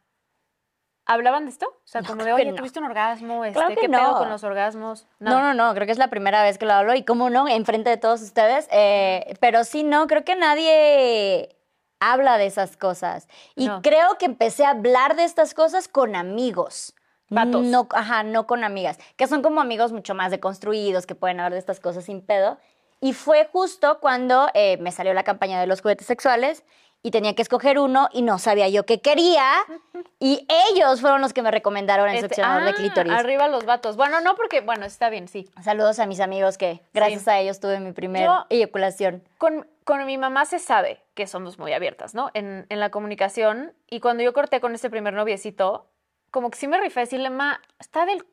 ¿hablaban 1.05 1.45
de 1.45 1.51
esto? 1.51 1.67
O 1.67 1.81
sea, 1.85 2.01
No, 2.01 2.07
como 2.07 2.23
de, 2.23 2.33
oye, 2.33 2.45
no. 2.51 2.55
tuviste 2.55 2.79
un 2.79 2.85
orgasmo, 2.85 3.43
este, 3.45 3.59
Claro 3.59 3.75
¿qué 3.79 3.89
pedo 3.89 4.17
con 4.17 4.29
los 4.29 4.43
orgasmos? 4.43 5.05
No, 5.19 5.41
no, 5.41 5.53
no, 5.53 5.73
creo 5.73 5.85
que 5.85 5.91
es 5.91 5.97
la 5.97 6.09
primera 6.09 6.41
vez 6.43 6.57
que 6.57 6.65
lo 6.65 6.73
hablo 6.73 6.95
y 6.95 7.03
cómo 7.03 7.29
no, 7.29 7.47
enfrente 7.47 7.89
de 7.89 7.97
todos 7.97 8.21
ustedes. 8.21 8.67
eh, 8.71 9.35
pero 9.41 9.63
sí, 9.63 9.83
no, 9.83 10.07
creo 10.07 10.23
que 10.23 10.35
nadie 10.35 11.55
habla 11.99 12.37
de 12.37 12.45
esas 12.45 12.77
cosas. 12.77 13.27
Y 13.55 13.69
creo 13.81 14.17
que 14.17 14.25
empecé 14.25 14.65
a 14.65 14.69
hablar 14.71 15.15
de 15.15 15.23
estas 15.25 15.53
cosas 15.53 15.87
con 15.87 16.15
amigos. 16.15 16.95
Vatos. 17.29 17.63
No, 17.65 17.87
ajá, 17.91 18.23
no 18.23 18.45
con 18.47 18.63
amigas, 18.63 18.99
que 19.15 19.27
son 19.27 19.41
como 19.41 19.61
amigos 19.61 19.91
mucho 19.91 20.13
más 20.15 20.31
deconstruidos, 20.31 21.05
que 21.05 21.15
pueden 21.15 21.39
hablar 21.39 21.53
de 21.53 21.59
estas 21.59 21.79
cosas 21.79 22.05
sin 22.05 22.21
pedo. 22.21 22.57
Y 23.01 23.13
fue 23.13 23.49
justo 23.51 23.99
cuando 23.99 24.47
eh, 24.53 24.77
me 24.77 24.91
salió 24.91 25.13
la 25.13 25.23
campaña 25.23 25.59
de 25.59 25.67
los 25.67 25.81
juguetes 25.81 26.07
sexuales 26.07 26.63
y 27.05 27.11
tenía 27.11 27.35
que 27.35 27.41
escoger 27.41 27.79
uno 27.79 28.07
y 28.13 28.21
no 28.21 28.39
sabía 28.39 28.69
yo 28.69 28.85
qué 28.85 29.01
quería. 29.01 29.43
Y 30.19 30.47
ellos 30.71 31.01
fueron 31.01 31.19
los 31.19 31.33
que 31.33 31.41
me 31.41 31.51
recomendaron 31.51 32.07
el 32.07 32.15
Este, 32.15 32.27
succionador 32.29 32.63
de 32.63 32.69
ah, 32.69 32.73
clítoris. 32.75 33.11
Arriba 33.11 33.49
los 33.49 33.65
vatos. 33.65 33.97
Bueno, 33.97 34.21
no, 34.21 34.35
porque, 34.37 34.61
bueno, 34.61 34.85
está 34.85 35.09
bien, 35.09 35.27
sí. 35.27 35.49
Saludos 35.61 35.99
a 35.99 36.05
mis 36.05 36.21
amigos 36.21 36.57
que 36.57 36.81
gracias 36.93 37.23
Sí. 37.23 37.29
a 37.29 37.39
ellos 37.41 37.59
tuve 37.59 37.81
mi 37.81 37.91
primer 37.91 38.23
Yo- 38.23 38.45
eyaculación. 38.49 39.21
Con, 39.37 39.67
con 39.83 40.05
mi 40.05 40.17
mamá 40.17 40.45
se 40.45 40.59
sabe 40.59 41.03
que 41.13 41.27
somos 41.27 41.59
muy 41.59 41.73
abiertas, 41.73 42.15
¿no? 42.15 42.31
En, 42.33 42.65
en 42.69 42.79
la 42.79 42.89
comunicación. 42.89 43.73
Y 43.89 43.99
cuando 43.99 44.23
yo 44.23 44.31
corté 44.31 44.61
con 44.61 44.73
este 44.75 44.89
primer 44.89 45.13
noviecito, 45.13 45.87
como 46.33 46.49
que 46.49 46.57
sí 46.57 46.67
me 46.67 46.81
rifé 46.81 47.01
decirle, 47.01 47.29
ma, 47.29 47.61
está 47.79 48.07
del 48.07 48.25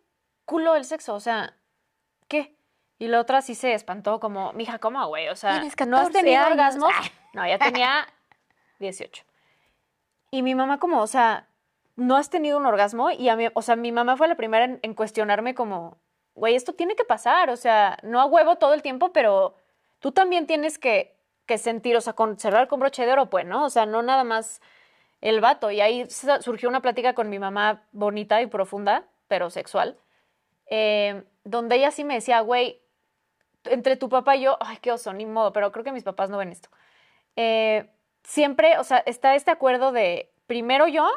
culo 0.46 0.74
el 0.74 0.86
sexo, 0.86 1.14
o 1.14 1.20
sea, 1.20 1.54
¿qué? 2.28 2.56
Y 2.98 3.08
la 3.08 3.20
otra 3.20 3.42
sí 3.42 3.54
se 3.54 3.74
espantó 3.74 4.20
como, 4.20 4.54
mija, 4.54 4.78
¿cómo, 4.78 5.06
güey? 5.06 5.28
O 5.28 5.36
sea, 5.36 5.60
¿no 5.60 5.66
has 5.66 5.76
14 5.76 6.10
tenido 6.10 6.38
años. 6.38 6.50
orgasmos? 6.50 6.90
Ah. 6.94 7.02
No, 7.34 7.46
ya 7.46 7.58
tenía 7.58 8.06
18. 8.78 9.22
Y 10.30 10.40
mi 10.40 10.54
mamá 10.54 10.78
como, 10.78 11.02
o 11.02 11.06
sea, 11.06 11.46
¿no 11.96 12.16
has 12.16 12.30
tenido 12.30 12.56
un 12.56 12.64
orgasmo? 12.64 13.10
Y 13.10 13.28
a 13.28 13.36
mí, 13.36 13.48
o 13.52 13.60
sea, 13.60 13.76
mi 13.76 13.92
mamá 13.92 14.16
fue 14.16 14.28
la 14.28 14.34
primera 14.34 14.64
en, 14.64 14.80
en 14.82 14.94
cuestionarme 14.94 15.54
como, 15.54 15.98
güey, 16.34 16.56
esto 16.56 16.72
tiene 16.72 16.96
que 16.96 17.04
pasar, 17.04 17.50
o 17.50 17.56
sea, 17.56 17.98
no 18.02 18.18
a 18.18 18.24
huevo 18.24 18.56
todo 18.56 18.72
el 18.72 18.80
tiempo, 18.80 19.12
pero 19.12 19.56
tú 19.98 20.10
también 20.12 20.46
tienes 20.46 20.78
que, 20.78 21.14
que 21.44 21.58
sentir, 21.58 21.98
o 21.98 22.00
sea, 22.00 22.14
con 22.14 22.38
cerrar 22.38 22.66
con 22.66 22.80
broche 22.80 23.04
de 23.04 23.12
oro, 23.12 23.28
pues, 23.28 23.44
¿no? 23.44 23.66
O 23.66 23.70
sea, 23.70 23.84
no 23.84 24.00
nada 24.00 24.24
más 24.24 24.62
el 25.20 25.40
vato. 25.40 25.70
Y 25.70 25.80
ahí 25.80 26.06
surgió 26.08 26.68
una 26.68 26.82
plática 26.82 27.14
con 27.14 27.28
mi 27.28 27.38
mamá 27.38 27.84
bonita 27.92 28.40
y 28.42 28.46
profunda, 28.46 29.04
pero 29.28 29.50
sexual, 29.50 29.98
eh, 30.66 31.24
donde 31.44 31.76
ella 31.76 31.90
sí 31.90 32.04
me 32.04 32.14
decía, 32.14 32.40
güey, 32.40 32.80
entre 33.64 33.96
tu 33.96 34.08
papá 34.08 34.36
y 34.36 34.42
yo, 34.42 34.56
ay, 34.60 34.78
qué 34.80 34.92
oso, 34.92 35.12
ni 35.12 35.26
modo, 35.26 35.52
pero 35.52 35.70
creo 35.72 35.84
que 35.84 35.92
mis 35.92 36.04
papás 36.04 36.30
no 36.30 36.38
ven 36.38 36.52
esto. 36.52 36.68
Eh, 37.36 37.90
siempre, 38.24 38.78
o 38.78 38.84
sea, 38.84 38.98
está 38.98 39.34
este 39.34 39.50
acuerdo 39.50 39.92
de 39.92 40.32
primero 40.46 40.88
yo, 40.88 41.08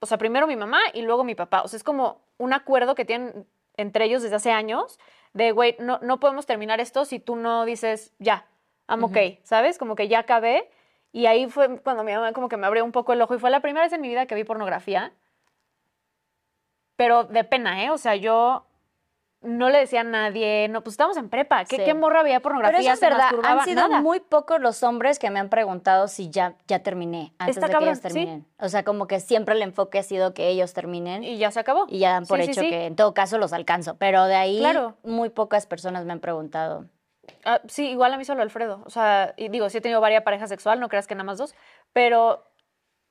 o 0.00 0.06
sea, 0.06 0.18
primero 0.18 0.46
mi 0.46 0.56
mamá 0.56 0.80
y 0.94 1.02
luego 1.02 1.24
mi 1.24 1.34
papá. 1.34 1.62
O 1.62 1.68
sea, 1.68 1.76
es 1.76 1.84
como 1.84 2.22
un 2.38 2.52
acuerdo 2.52 2.94
que 2.94 3.04
tienen 3.04 3.46
entre 3.76 4.04
ellos 4.04 4.22
desde 4.22 4.36
hace 4.36 4.50
años 4.50 4.98
de, 5.32 5.52
güey, 5.52 5.76
no, 5.78 5.98
no 6.02 6.20
podemos 6.20 6.46
terminar 6.46 6.80
esto 6.80 7.04
si 7.04 7.20
tú 7.20 7.36
no 7.36 7.64
dices, 7.64 8.12
ya, 8.18 8.46
I'm 8.88 9.04
okay, 9.04 9.40
¿sabes? 9.42 9.78
Como 9.78 9.94
que 9.94 10.08
ya 10.08 10.20
acabé. 10.20 10.70
Y 11.12 11.26
ahí 11.26 11.48
fue 11.48 11.80
cuando 11.80 12.04
mi 12.04 12.12
mamá 12.12 12.32
como 12.32 12.48
que 12.48 12.56
me 12.56 12.66
abrió 12.66 12.84
un 12.84 12.92
poco 12.92 13.12
el 13.12 13.22
ojo 13.22 13.34
y 13.34 13.38
fue 13.38 13.50
la 13.50 13.60
primera 13.60 13.84
vez 13.84 13.92
en 13.92 14.00
mi 14.00 14.08
vida 14.08 14.26
que 14.26 14.34
vi 14.34 14.44
pornografía. 14.44 15.12
Pero 16.96 17.24
de 17.24 17.44
pena, 17.44 17.84
¿eh? 17.84 17.90
O 17.90 17.98
sea, 17.98 18.16
yo 18.16 18.64
no 19.40 19.70
le 19.70 19.78
decía 19.78 20.00
a 20.00 20.04
nadie, 20.04 20.66
no, 20.68 20.82
pues 20.82 20.94
estábamos 20.94 21.16
en 21.16 21.28
prepa. 21.28 21.64
¿Qué, 21.64 21.76
Sí. 21.76 21.84
qué 21.84 21.94
morra 21.94 22.24
veía 22.24 22.40
pornografía? 22.40 22.78
Pero 22.78 22.92
eso 22.92 22.92
es 22.92 23.00
verdad. 23.00 23.30
Han 23.44 23.64
sido 23.64 23.88
Nada. 23.88 24.00
muy 24.02 24.18
pocos 24.18 24.60
los 24.60 24.82
hombres 24.82 25.20
que 25.20 25.30
me 25.30 25.38
han 25.38 25.48
preguntado 25.48 26.08
si 26.08 26.28
ya, 26.28 26.56
ya 26.66 26.80
terminé 26.82 27.32
antes 27.38 27.56
Está 27.56 27.68
de 27.68 27.72
cabrón, 27.72 27.86
que 27.86 27.90
ellos 27.92 27.98
sí. 27.98 28.02
terminen. 28.18 28.46
O 28.58 28.68
sea, 28.68 28.82
como 28.82 29.06
que 29.06 29.20
siempre 29.20 29.54
el 29.54 29.62
enfoque 29.62 30.00
ha 30.00 30.02
sido 30.02 30.34
que 30.34 30.48
ellos 30.48 30.74
terminen 30.74 31.22
y, 31.22 31.28
Y 31.34 31.38
ya 31.38 31.52
se 31.52 31.60
acabó. 31.60 31.86
ya 31.88 32.10
dan 32.10 32.26
por 32.26 32.42
Sí, 32.42 32.50
hecho 32.50 32.60
que 32.62 32.86
en 32.86 32.96
todo 32.96 33.14
caso 33.14 33.38
los 33.38 33.52
alcanzo. 33.52 33.94
Pero 33.96 34.24
de 34.24 34.34
ahí 34.34 34.58
Claro. 34.58 34.96
muy 35.04 35.28
pocas 35.30 35.66
personas 35.66 36.04
me 36.04 36.12
han 36.12 36.20
preguntado. 36.20 36.86
Ah, 37.44 37.60
sí, 37.68 37.90
igual 37.90 38.12
a 38.12 38.18
mí 38.18 38.24
solo 38.24 38.42
Alfredo. 38.42 38.82
O 38.84 38.90
sea, 38.90 39.34
y 39.36 39.48
digo, 39.48 39.68
sí 39.70 39.78
he 39.78 39.80
tenido 39.80 40.00
varias 40.00 40.22
parejas 40.22 40.48
sexual, 40.48 40.80
no 40.80 40.88
creas 40.88 41.06
que 41.06 41.14
nada 41.14 41.24
más 41.24 41.38
dos. 41.38 41.54
Pero 41.92 42.44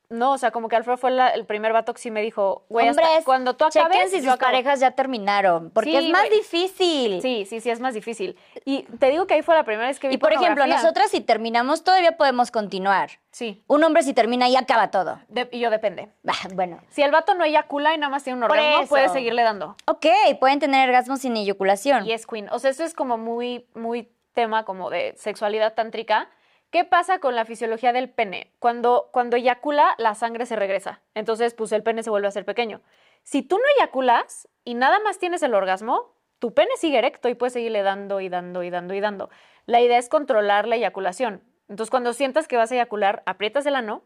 no, 0.10 0.32
o 0.32 0.38
sea, 0.38 0.52
como 0.52 0.70
que 0.70 0.76
Alfredo 0.78 0.98
fue 0.98 1.12
la- 1.12 1.30
el 1.30 1.46
primer 1.46 1.74
vato 1.74 1.94
que 1.94 2.00
sí 2.00 2.12
me 2.12 2.22
dijo, 2.22 2.66
güey, 2.70 2.88
hasta 2.88 3.04
cuando 3.26 3.56
tú 3.58 3.66
chequen 3.70 3.88
acabes, 3.92 4.12
si 4.12 4.20
sus 4.20 4.28
acabo". 4.30 4.52
parejas 4.52 4.80
ya 4.80 4.92
terminaron, 4.92 5.70
porque 5.72 5.90
Sí, 5.92 5.98
es 5.98 6.10
más 6.12 6.28
güey. 6.28 6.38
difícil. 6.40 7.22
Sí, 7.22 7.46
sí, 7.46 7.60
sí, 7.60 7.70
es 7.70 7.80
más 7.80 7.94
difícil. 7.94 8.38
Y 8.64 8.84
te 9.00 9.10
digo 9.10 9.28
que 9.28 9.34
ahí 9.34 9.42
fue 9.42 9.56
la 9.56 9.64
primera 9.64 9.88
vez 9.88 10.00
que 10.00 10.08
vi 10.08 10.16
Y 10.16 10.18
por 10.18 10.32
ejemplo, 10.32 10.66
nosotras 10.66 11.12
si 11.12 11.20
terminamos 11.22 11.84
todavía 11.84 12.16
podemos 12.18 12.52
continuar. 12.52 13.10
Sí, 13.32 13.64
Un 13.68 13.84
hombre 13.84 14.02
si 14.02 14.14
termina 14.14 14.48
y 14.50 14.56
acaba 14.56 14.90
todo. 14.92 15.20
de- 15.28 15.50
y 15.52 15.60
yo 15.60 15.70
depende. 15.70 16.10
Bueno, 16.56 16.80
Si 16.90 17.04
el 17.04 17.12
vato 17.12 17.34
no 17.36 17.44
eyacula 17.44 17.94
y 17.94 17.98
nada 17.98 18.10
más 18.10 18.24
tiene 18.24 18.38
un 18.38 18.44
orgasmo, 18.44 18.88
puede 18.88 19.10
seguirle 19.10 19.44
dando. 19.44 19.76
ok, 19.88 20.06
pueden 20.40 20.60
tener 20.60 20.88
orgasmos 20.90 21.20
sin 21.20 21.36
eyaculación. 21.38 22.06
Y 22.06 22.14
es 22.14 22.26
queen. 22.26 22.48
O 22.52 22.60
sea, 22.60 22.72
eso 22.72 22.84
es 22.84 22.94
como 22.94 23.18
muy, 23.18 23.68
muy 23.76 24.10
tema 24.34 24.64
como 24.66 24.90
de 24.90 25.14
sexualidad 25.18 25.74
tántrica. 25.74 26.30
¿Qué 26.70 26.84
pasa 26.84 27.20
con 27.20 27.36
la 27.36 27.46
fisiología 27.46 27.94
del 27.94 28.10
pene? 28.10 28.52
Cuando, 28.60 29.10
cuando 29.14 29.38
eyacula, 29.38 29.96
la 29.98 30.16
sangre 30.16 30.46
se 30.46 30.58
regresa. 30.58 31.02
Entonces, 31.14 31.54
pues 31.54 31.72
el 31.72 31.82
pene 31.82 32.04
se 32.04 32.10
vuelve 32.10 32.28
a 32.28 32.32
ser 32.32 32.44
pequeño. 32.44 32.82
Si 33.24 33.42
tú 33.42 33.58
no 33.58 33.64
eyaculas 33.78 34.50
y 34.66 34.74
nada 34.74 35.00
más 35.00 35.18
tienes 35.18 35.42
el 35.44 35.54
orgasmo, 35.54 36.14
tu 36.40 36.54
pene 36.54 36.72
sigue 36.78 36.98
erecto 36.98 37.30
y 37.30 37.36
puedes 37.36 37.54
seguirle 37.54 37.84
dando 37.84 38.20
y 38.20 38.28
dando 38.28 38.64
y 38.64 38.70
dando 38.70 38.94
y 38.94 39.00
dando. 39.00 39.30
La 39.66 39.80
idea 39.80 39.98
es 39.98 40.10
controlar 40.10 40.68
la 40.68 40.76
eyaculación. 40.76 41.42
Entonces, 41.70 41.90
cuando 41.90 42.12
sientas 42.12 42.50
que 42.50 42.58
vas 42.58 42.72
a 42.72 42.76
eyacular, 42.76 43.24
aprietas 43.26 43.66
el 43.66 43.76
ano. 43.76 44.04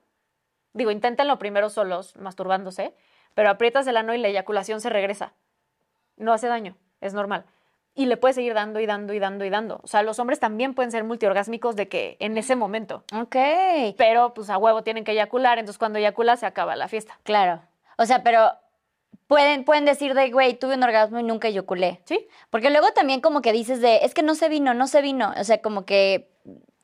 Digo, 0.74 0.91
inténtenlo 0.91 1.39
primero 1.39 1.69
solos, 1.69 2.15
masturbándose, 2.15 2.95
pero 3.34 3.50
aprietas 3.50 3.88
el 3.88 3.97
ano 3.97 4.13
y 4.13 4.19
la 4.19 4.28
eyaculación 4.28 4.82
se 4.82 4.89
regresa. 4.89 5.34
No 6.15 6.32
hace 6.32 6.47
daño, 6.47 6.78
es 7.02 7.13
normal. 7.13 7.45
Y 7.94 8.06
le 8.06 8.16
puedes 8.16 8.36
seguir 8.36 8.54
dando 8.54 8.80
y 8.80 8.86
dando 8.86 9.14
y 9.14 9.20
dando 9.20 9.44
y 9.44 9.50
dando. 9.50 9.82
O 9.84 9.88
sea, 9.88 10.02
los 10.02 10.18
hombres 10.20 10.40
también 10.40 10.74
pueden 10.74 10.92
ser 10.92 11.04
multiorgásmicos 11.04 11.76
de 11.76 11.90
que 11.90 12.16
en 12.20 12.38
ese 12.38 12.56
momento. 12.56 13.04
Ok, 13.14 13.36
Pero 13.98 14.34
pues 14.34 14.50
a 14.50 14.58
huevo 14.58 14.82
tienen 14.82 15.04
que 15.04 15.12
eyacular, 15.12 15.60
entonces 15.60 15.78
cuando 15.78 16.00
eyacula 16.00 16.38
se 16.38 16.46
acaba 16.46 16.76
la 16.76 16.88
fiesta. 16.88 17.20
claro. 17.24 17.62
O 17.98 18.06
sea, 18.06 18.24
pero 18.24 18.52
pueden, 19.28 19.64
pueden 19.64 19.86
decir 19.86 20.14
de, 20.16 20.32
güey, 20.32 20.56
tuve 20.56 20.74
un 20.76 20.82
orgasmo 20.84 21.20
y 21.20 21.24
nunca 21.24 21.50
eyaculé. 21.50 22.02
¿Sí? 22.06 22.28
Porque 22.50 22.70
luego 22.72 22.92
también 22.94 23.22
como 23.22 23.42
que 23.42 23.52
dices 23.52 23.80
de, 23.80 23.98
es 23.98 24.14
que 24.16 24.24
no 24.24 24.34
se 24.34 24.50
vino, 24.50 24.74
no 24.74 24.88
se 24.88 25.02
vino. 25.02 25.34
O 25.38 25.44
sea, 25.44 25.62
como 25.62 25.86
que 25.86 26.32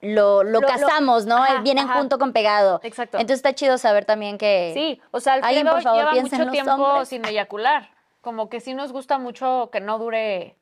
lo, 0.02 0.44
lo, 0.44 0.62
casamos, 0.62 1.26
¿no? 1.26 1.38
ajá, 1.38 1.62
Vienen 1.62 1.86
ajá. 1.90 1.98
junto 2.00 2.20
con 2.20 2.34
pegado. 2.34 2.82
Exacto. 2.84 3.18
Entonces 3.18 3.38
está 3.40 3.54
chido 3.54 3.80
saber 3.80 4.06
también 4.06 4.38
que... 4.38 4.72
Sí, 4.76 5.02
o 5.10 5.20
sea, 5.20 5.36
Alguien, 5.36 5.66
por 5.66 5.82
favor, 5.82 6.00
lleva 6.02 6.12
piensa 6.12 6.36
en 6.36 6.42
mucho 6.42 6.46
los 6.46 6.52
tiempo 6.52 6.84
hombres. 6.84 7.08
sin 7.10 7.26
eyacular. 7.26 7.90
Como 8.22 8.50
que 8.50 8.60
sí 8.60 8.76
nos 8.76 8.92
gusta 8.92 9.18
mucho 9.18 9.70
que 9.72 9.80
no 9.80 9.98
dure 9.98 10.56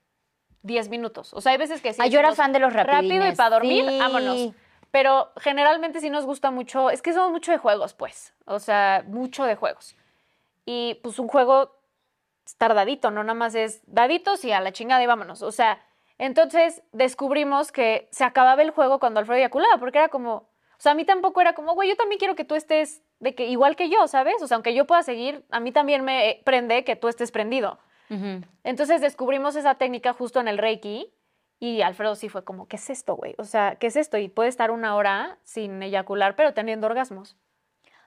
10 0.65 0.89
minutos. 0.89 1.33
O 1.33 1.41
sea, 1.41 1.51
hay 1.51 1.57
veces 1.57 1.81
que 1.81 1.93
sí. 1.93 2.01
Ah, 2.01 2.07
yo 2.07 2.19
era 2.19 2.33
fan 2.33 2.51
de 2.51 2.59
los 2.59 2.73
Rápido 2.73 2.91
y 2.91 2.95
rapidines, 2.95 3.37
para 3.37 3.49
dormir, 3.51 3.85
sí. 3.87 3.99
vámonos. 3.99 4.49
Pero 4.91 5.31
generalmente 5.37 5.99
sí 5.99 6.09
nos 6.09 6.25
gusta 6.25 6.51
mucho, 6.51 6.89
es 6.89 7.01
que 7.01 7.13
somos 7.13 7.31
mucho 7.31 7.51
de 7.51 7.57
juegos, 7.57 7.93
pues. 7.93 8.33
O 8.45 8.59
sea, 8.59 9.03
mucho 9.07 9.43
de 9.43 9.55
juegos. 9.55 9.95
Y 10.65 10.99
pues 11.03 11.19
un 11.19 11.27
juego 11.27 11.75
tardadito, 12.57 13.11
no 13.11 13.23
nada 13.23 13.33
más 13.33 13.55
es 13.55 13.81
daditos 13.87 14.45
y 14.45 14.51
a 14.51 14.61
la 14.61 14.71
chingada 14.71 15.03
y 15.03 15.07
vámonos. 15.07 15.41
O 15.41 15.51
sea, 15.51 15.81
entonces 16.17 16.81
descubrimos 16.91 17.71
que 17.71 18.07
se 18.11 18.23
acababa 18.23 18.61
el 18.61 18.71
juego 18.71 18.99
cuando 18.99 19.19
Alfredo 19.19 19.39
eyaculaba, 19.39 19.77
porque 19.77 19.97
era 19.97 20.09
como, 20.09 20.33
o 20.35 20.47
sea, 20.77 20.93
a 20.93 20.95
mí 20.95 21.05
tampoco 21.05 21.41
era 21.41 21.53
como, 21.53 21.73
güey, 21.73 21.89
yo 21.89 21.95
también 21.95 22.19
quiero 22.19 22.35
que 22.35 22.45
tú 22.45 22.55
estés 22.55 23.03
de 23.19 23.35
que 23.35 23.47
igual 23.47 23.75
que 23.75 23.89
yo, 23.89 24.07
¿sabes? 24.07 24.41
O 24.41 24.47
sea, 24.47 24.55
aunque 24.55 24.73
yo 24.73 24.85
pueda 24.85 25.03
seguir, 25.03 25.45
a 25.51 25.59
mí 25.59 25.71
también 25.71 26.03
me 26.03 26.41
prende 26.45 26.83
que 26.83 26.95
tú 26.95 27.07
estés 27.07 27.31
prendido. 27.31 27.79
Entonces 28.63 29.01
descubrimos 29.01 29.55
esa 29.55 29.75
técnica 29.75 30.13
justo 30.13 30.39
en 30.39 30.47
el 30.47 30.57
Reiki 30.57 31.11
y 31.59 31.81
Alfredo 31.81 32.15
sí 32.15 32.29
fue 32.29 32.43
como, 32.43 32.67
¿qué 32.67 32.75
es 32.75 32.89
esto, 32.89 33.15
güey? 33.15 33.35
O 33.37 33.43
sea, 33.45 33.75
¿qué 33.77 33.87
es 33.87 33.95
esto? 33.95 34.17
Y 34.17 34.27
puede 34.27 34.49
estar 34.49 34.71
una 34.71 34.95
hora 34.95 35.37
sin 35.43 35.81
eyacular, 35.81 36.35
pero 36.35 36.53
teniendo 36.53 36.87
orgasmos. 36.87 37.37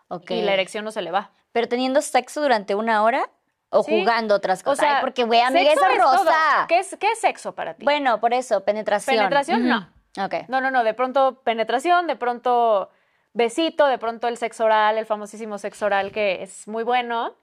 Ok. 0.09 0.31
Y 0.31 0.43
la 0.43 0.53
erección 0.55 0.85
no 0.85 0.91
se 0.91 1.03
le 1.03 1.11
va. 1.11 1.33
Pero 1.53 1.69
teniendo 1.69 2.01
sexo 2.03 2.41
durante 2.43 2.75
una 2.75 3.03
hora 3.03 3.29
o 3.71 3.83
Sí. 3.83 4.01
jugando 4.01 4.35
otras 4.35 4.61
O 4.63 4.65
cosas. 4.65 4.81
sea, 4.87 4.97
Ay, 4.97 5.01
porque, 5.03 5.25
güey, 5.25 5.41
amiga, 5.41 5.73
esa 5.73 5.93
es 5.93 5.99
todo. 5.99 6.13
rosa. 6.25 6.67
¿Qué 6.69 6.79
es, 6.79 6.97
¿Qué 7.01 7.11
es 7.13 7.19
sexo 7.21 7.55
para 7.55 7.75
ti? 7.75 7.85
Bueno, 7.85 8.21
por 8.21 8.33
eso, 8.35 8.65
penetración. 8.65 9.17
Penetración, 9.17 9.67
no. 9.69 9.89
Ok. 10.25 10.35
No, 10.49 10.61
no, 10.61 10.71
no, 10.71 10.85
de 10.85 10.95
pronto 10.95 11.43
penetración, 11.43 12.07
de 12.07 12.17
pronto 12.17 12.91
besito, 13.35 13.87
de 13.87 13.99
pronto 13.99 14.27
el 14.29 14.37
sexo 14.37 14.65
oral, 14.65 14.97
el 14.99 15.07
famosísimo 15.07 15.59
sexo 15.59 15.87
oral 15.87 16.13
que 16.13 16.43
es 16.43 16.67
muy 16.67 16.83
bueno, 16.83 17.35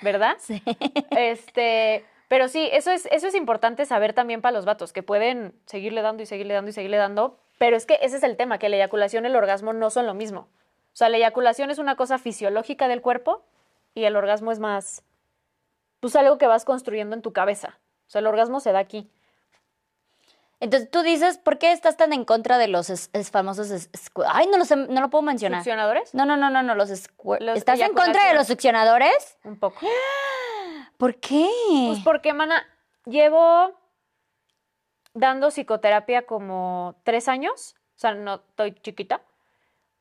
¿verdad? 0.00 0.36
Sí. 0.38 0.62
Este, 1.10 2.04
pero 2.28 2.48
sí, 2.48 2.68
eso 2.72 2.90
es, 2.90 3.06
eso 3.12 3.28
es 3.28 3.34
importante 3.34 3.84
saber 3.84 4.14
también 4.14 4.40
para 4.40 4.56
los 4.56 4.64
vatos, 4.64 4.92
que 4.92 5.02
pueden 5.02 5.54
seguirle 5.66 6.02
dando 6.02 6.22
y 6.22 6.26
seguirle 6.26 6.54
dando 6.54 6.70
y 6.70 6.72
seguirle 6.72 6.96
dando, 6.96 7.38
pero 7.58 7.76
es 7.76 7.84
que 7.84 7.98
ese 8.00 8.16
es 8.16 8.22
el 8.22 8.36
tema, 8.36 8.58
que 8.58 8.68
la 8.68 8.76
eyaculación 8.76 9.24
y 9.24 9.28
el 9.28 9.36
orgasmo 9.36 9.72
no 9.72 9.90
son 9.90 10.06
lo 10.06 10.14
mismo. 10.14 10.48
O 10.92 10.96
sea, 10.96 11.08
la 11.08 11.18
eyaculación 11.18 11.70
es 11.70 11.78
una 11.78 11.96
cosa 11.96 12.18
fisiológica 12.18 12.88
del 12.88 13.02
cuerpo 13.02 13.44
y 13.94 14.04
el 14.04 14.16
orgasmo 14.16 14.50
es 14.50 14.58
más, 14.58 15.04
pues 16.00 16.16
algo 16.16 16.38
que 16.38 16.46
vas 16.46 16.64
construyendo 16.64 17.14
en 17.14 17.22
tu 17.22 17.32
cabeza. 17.32 17.78
O 18.06 18.10
sea, 18.10 18.20
el 18.20 18.26
orgasmo 18.26 18.60
se 18.60 18.72
da 18.72 18.78
aquí. 18.78 19.10
Entonces 20.62 20.88
tú 20.92 21.02
dices, 21.02 21.38
¿por 21.38 21.58
qué 21.58 21.72
estás 21.72 21.96
tan 21.96 22.12
en 22.12 22.24
contra 22.24 22.56
de 22.56 22.68
los 22.68 22.88
es- 22.88 23.10
es 23.12 23.32
famosos 23.32 23.70
es- 23.72 23.90
Ay, 24.28 24.46
no 24.46 24.58
lo 24.58 24.64
sé, 24.64 24.76
no 24.76 25.00
lo 25.00 25.10
puedo 25.10 25.22
mencionar. 25.22 25.58
¿Succionadores? 25.60 26.14
No, 26.14 26.24
no, 26.24 26.36
no, 26.36 26.50
no, 26.50 26.62
no, 26.62 26.76
los, 26.76 26.88
¿Estás 26.88 27.80
en 27.80 27.92
contra 27.92 28.28
de 28.28 28.34
los 28.34 28.46
succionadores? 28.46 29.38
Un 29.42 29.58
poco. 29.58 29.80
¿Por 30.98 31.16
qué? 31.16 31.48
Pues 31.88 31.98
porque, 32.04 32.32
mana, 32.32 32.64
llevo 33.06 33.72
dando 35.14 35.50
psicoterapia 35.50 36.26
como 36.26 36.94
tres 37.02 37.26
años, 37.26 37.74
o 37.96 37.98
sea, 37.98 38.14
no 38.14 38.36
estoy 38.36 38.72
chiquita, 38.74 39.20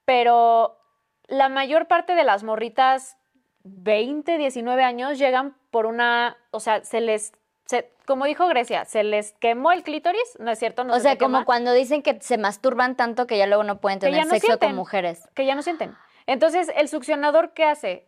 pero 0.06 0.78
la 1.26 1.50
mayor 1.50 1.88
parte 1.88 2.14
de 2.14 2.24
las 2.24 2.44
morritas, 2.44 3.18
20, 3.64 4.38
19 4.38 4.84
años, 4.84 5.18
llegan 5.18 5.58
por 5.72 5.88
una, 5.88 6.38
o 6.52 6.60
sea, 6.60 6.84
se 6.84 7.02
les, 7.02 7.34
se- 7.72 7.92
como 8.06 8.26
dijo 8.26 8.48
Grecia, 8.48 8.86
se 8.86 9.04
les 9.04 9.32
quemó 9.40 9.72
el 9.72 9.84
clítoris, 9.84 10.38
¿no 10.40 10.52
es 10.52 10.60
cierto? 10.60 10.84
No 10.84 10.94
o 10.94 10.96
se 10.98 11.02
sea, 11.04 11.18
como 11.18 11.38
quema, 11.40 11.46
cuando 11.46 11.74
dicen 11.74 12.04
que 12.04 12.20
se 12.22 12.38
masturban 12.38 12.96
tanto 12.96 13.26
que 13.26 13.38
ya 13.38 13.48
luego 13.48 13.64
no 13.64 13.80
pueden 13.80 14.00
tener 14.00 14.26
no 14.26 14.30
sexo 14.30 14.48
sienten. 14.48 14.70
con 14.70 14.76
mujeres. 14.76 15.28
que 15.34 15.46
ya 15.46 15.56
no 15.56 15.62
sienten. 15.64 15.96
Entonces, 16.28 16.72
¿el 16.76 16.88
succionador 16.88 17.52
qué 17.54 17.66
hace? 17.66 18.06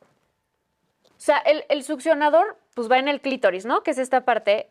O 0.00 1.22
sea, 1.22 1.38
el, 1.38 1.64
el 1.68 1.82
succionador, 1.82 2.56
pues 2.74 2.90
va 2.90 2.98
en 2.98 3.08
el 3.08 3.20
clítoris, 3.20 3.66
¿no? 3.66 3.82
Que 3.82 3.90
es 3.90 3.98
esta 3.98 4.24
parte, 4.24 4.70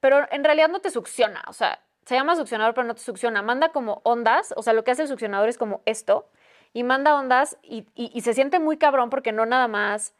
pero 0.00 0.26
en 0.30 0.42
realidad 0.44 0.68
no 0.68 0.80
te 0.80 0.90
succiona, 0.90 1.42
o 1.46 1.52
sea, 1.52 1.80
se 2.06 2.14
llama 2.14 2.36
succionador, 2.36 2.74
pero 2.74 2.86
no 2.86 2.94
te 2.94 3.02
succiona. 3.02 3.42
Manda 3.42 3.70
como 3.70 4.00
ondas, 4.04 4.54
o 4.56 4.62
sea, 4.62 4.72
lo 4.72 4.84
que 4.84 4.90
hace 4.92 5.02
el 5.02 5.08
succionador 5.08 5.48
es 5.48 5.58
como 5.58 5.82
esto, 5.84 6.28
y 6.72 6.82
manda 6.84 7.14
ondas 7.14 7.56
y, 7.62 7.86
y- 7.94 8.10
y 8.14 8.20
se 8.22 8.34
siente 8.34 8.58
muy 8.60 8.76
cabrón 8.78 9.10
porque 9.10 9.32
no 9.32 9.46
nada 9.46 9.68
más 9.68 10.14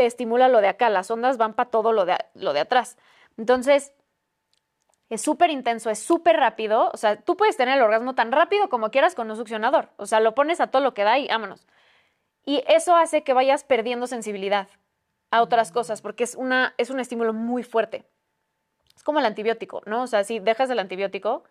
te 0.00 0.06
estimula 0.06 0.48
lo 0.48 0.62
de 0.62 0.68
acá, 0.68 0.88
las 0.88 1.10
ondas 1.10 1.36
van 1.36 1.52
para 1.52 1.68
todo 1.68 1.92
lo 1.92 2.06
de, 2.06 2.16
lo 2.32 2.54
de 2.54 2.60
atrás. 2.60 2.96
Entonces, 3.36 3.92
es 5.10 5.20
súper 5.20 5.50
intenso, 5.50 5.90
es 5.90 5.98
súper 5.98 6.36
rápido. 6.36 6.90
O 6.94 6.96
sea, 6.96 7.20
tú 7.20 7.36
puedes 7.36 7.58
tener 7.58 7.76
el 7.76 7.82
orgasmo 7.82 8.14
tan 8.14 8.32
rápido 8.32 8.70
como 8.70 8.90
quieras 8.90 9.14
con 9.14 9.30
un 9.30 9.36
succionador. 9.36 9.90
O 9.98 10.06
sea, 10.06 10.20
lo 10.20 10.34
pones 10.34 10.58
a 10.62 10.68
todo 10.68 10.80
lo 10.80 10.94
que 10.94 11.04
da 11.04 11.18
y 11.18 11.28
vámonos. 11.28 11.66
Y 12.46 12.64
eso 12.66 12.96
hace 12.96 13.24
que 13.24 13.34
vayas 13.34 13.62
perdiendo 13.62 14.06
sensibilidad 14.06 14.68
a 15.30 15.42
otras 15.42 15.70
cosas, 15.70 16.00
porque 16.00 16.24
es, 16.24 16.34
una, 16.34 16.72
es 16.78 16.88
un 16.88 16.98
estímulo 16.98 17.34
muy 17.34 17.62
fuerte. 17.62 18.06
Es 18.96 19.02
como 19.02 19.18
el 19.18 19.26
antibiótico, 19.26 19.82
¿no? 19.84 20.04
O 20.04 20.06
sea, 20.06 20.24
si 20.24 20.38
dejas 20.38 20.70
el 20.70 20.78
antibiótico, 20.78 21.44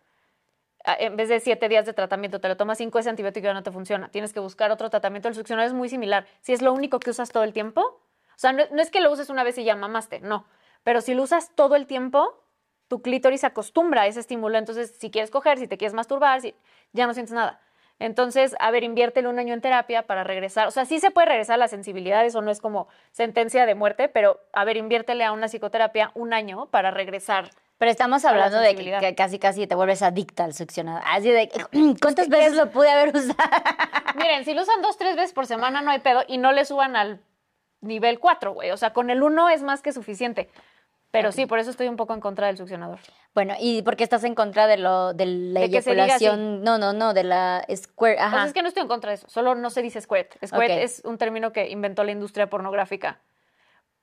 en 0.98 1.18
vez 1.18 1.30
de 1.30 1.40
siete 1.40 1.70
días 1.70 1.86
de 1.86 1.94
tratamiento, 1.94 2.42
te 2.42 2.48
lo 2.48 2.58
tomas 2.58 2.80
cinco, 2.80 2.98
ese 2.98 3.12
antibiótico 3.12 3.46
ya 3.46 3.54
no 3.54 3.62
te 3.62 3.72
funciona. 3.72 4.10
Tienes 4.10 4.34
que 4.34 4.40
buscar 4.40 4.72
otro 4.72 4.90
tratamiento. 4.90 5.28
El 5.28 5.36
succionador 5.36 5.68
es 5.68 5.74
muy 5.74 5.88
similar. 5.88 6.26
Si 6.42 6.52
es 6.52 6.64
lo 6.64 6.74
único 6.74 7.00
que 7.00 7.12
usas 7.12 7.30
todo 7.30 7.44
el 7.44 7.54
tiempo, 7.54 8.02
sea, 8.40 8.54
no, 8.54 8.64
no 8.72 8.82
es 8.82 8.92
que 8.92 9.02
lo 9.02 9.12
uses 9.12 9.30
una 9.30 9.44
vez 9.44 9.58
y 9.58 9.64
ya 9.64 9.76
mamaste, 9.76 10.20
no. 10.22 10.46
Pero 10.84 11.02
si 11.02 11.14
lo 11.14 11.24
usas 11.24 11.52
todo 11.56 11.76
el 11.76 11.88
tiempo, 11.88 12.44
tu 12.88 13.02
clítoris 13.02 13.42
se 13.42 13.48
acostumbra 13.48 14.04
a 14.04 14.08
ese 14.08 14.20
estímulo. 14.20 14.58
Entonces, 14.58 14.96
si 14.98 15.12
quieres 15.12 15.30
coger, 15.30 15.58
si 15.58 15.68
te 15.68 15.78
quieres 15.78 15.94
masturbar, 15.94 16.42
si, 16.42 16.56
ya 16.92 17.08
no 17.08 17.14
sientes 17.14 17.34
nada. 17.34 17.62
Entonces, 18.00 18.56
a 18.60 18.72
ver, 18.72 18.84
inviértelo 18.84 19.30
un 19.30 19.40
año 19.40 19.54
en 19.54 19.62
terapia 19.62 20.08
para 20.08 20.24
regresar. 20.24 20.68
O 20.68 20.72
sea, 20.72 20.86
sí 20.86 21.00
se 21.00 21.12
puede 21.12 21.28
regresar 21.28 21.56
a 21.56 21.58
la 21.58 21.68
sensibilidad, 21.68 22.26
eso 22.26 22.42
no 22.42 22.50
es 22.50 22.62
como 22.62 22.88
sentencia 23.12 23.66
de 23.66 23.76
muerte, 23.76 24.08
pero 24.08 24.40
a 24.54 24.64
ver, 24.64 24.78
inviértele 24.78 25.26
a 25.26 25.34
una 25.34 25.48
psicoterapia 25.48 26.12
un 26.16 26.34
año 26.34 26.68
para 26.68 26.92
regresar. 26.92 27.50
Pero 27.78 27.92
estamos 27.92 28.24
la 28.24 28.30
hablando 28.30 28.60
de 28.60 28.76
que, 28.76 29.16
casi 29.16 29.38
casi 29.38 29.68
te 29.68 29.76
vuelves 29.76 30.02
adicta 30.02 30.46
al 30.46 30.54
succionador. 30.54 31.04
Así 31.06 31.30
de, 31.30 31.50
¿cuántas 32.02 32.30
veces 32.30 32.56
lo 32.56 32.72
pude 32.72 32.90
haber 32.90 33.16
usado? 33.16 33.36
Miren, 34.16 34.46
si 34.46 34.54
lo 34.54 34.62
usan 34.62 34.82
dos, 34.82 34.98
tres 34.98 35.16
veces 35.18 35.34
por 35.34 35.46
semana 35.46 35.82
no 35.82 35.92
hay 35.92 36.00
pedo 36.00 36.24
y 36.28 36.38
no 36.38 36.54
le 36.54 36.64
suban 36.64 36.96
al 36.96 37.22
nivel 37.82 38.20
4, 38.20 38.54
güey. 38.54 38.72
O 38.72 38.78
sea, 38.78 38.94
con 38.94 39.10
el 39.10 39.24
1 39.24 39.50
es 39.50 39.64
más 39.64 39.82
que 39.82 39.92
suficiente. 39.92 40.50
Pero 41.12 41.32
sí, 41.32 41.48
por 41.48 41.58
eso 41.58 41.72
estoy 41.72 41.88
un 41.88 41.96
poco 41.96 42.14
en 42.14 42.20
contra 42.20 42.46
del 42.48 42.58
succionador. 42.58 43.00
Bueno, 43.34 43.56
¿y 43.60 43.82
por 43.82 43.96
qué 43.96 44.04
estás 44.04 44.24
en 44.26 44.36
contra 44.36 44.68
de 44.68 44.78
lo 44.78 45.14
de 45.14 45.26
la 45.26 45.62
De 45.62 45.66
eyaculación? 45.66 46.64
No, 46.64 46.78
no, 46.78 46.94
no, 46.94 47.16
de 47.16 47.24
la 47.24 47.66
square, 47.76 48.18
O 48.18 48.22
ajá. 48.22 48.36
sea, 48.38 48.46
es 48.46 48.54
que 48.54 48.62
no 48.62 48.68
estoy 48.68 48.82
en 48.84 48.88
contra 48.88 49.10
de 49.10 49.16
eso, 49.16 49.28
solo 49.28 49.56
no 49.56 49.72
se 49.72 49.82
dice 49.82 50.00
squirt. 50.02 50.34
Squirt 50.46 50.72
Ok. 50.72 50.78
es 50.78 51.02
un 51.06 51.18
término 51.18 51.52
que 51.52 51.68
inventó 51.70 52.04
la 52.04 52.12
industria 52.12 52.48
pornográfica. 52.48 53.20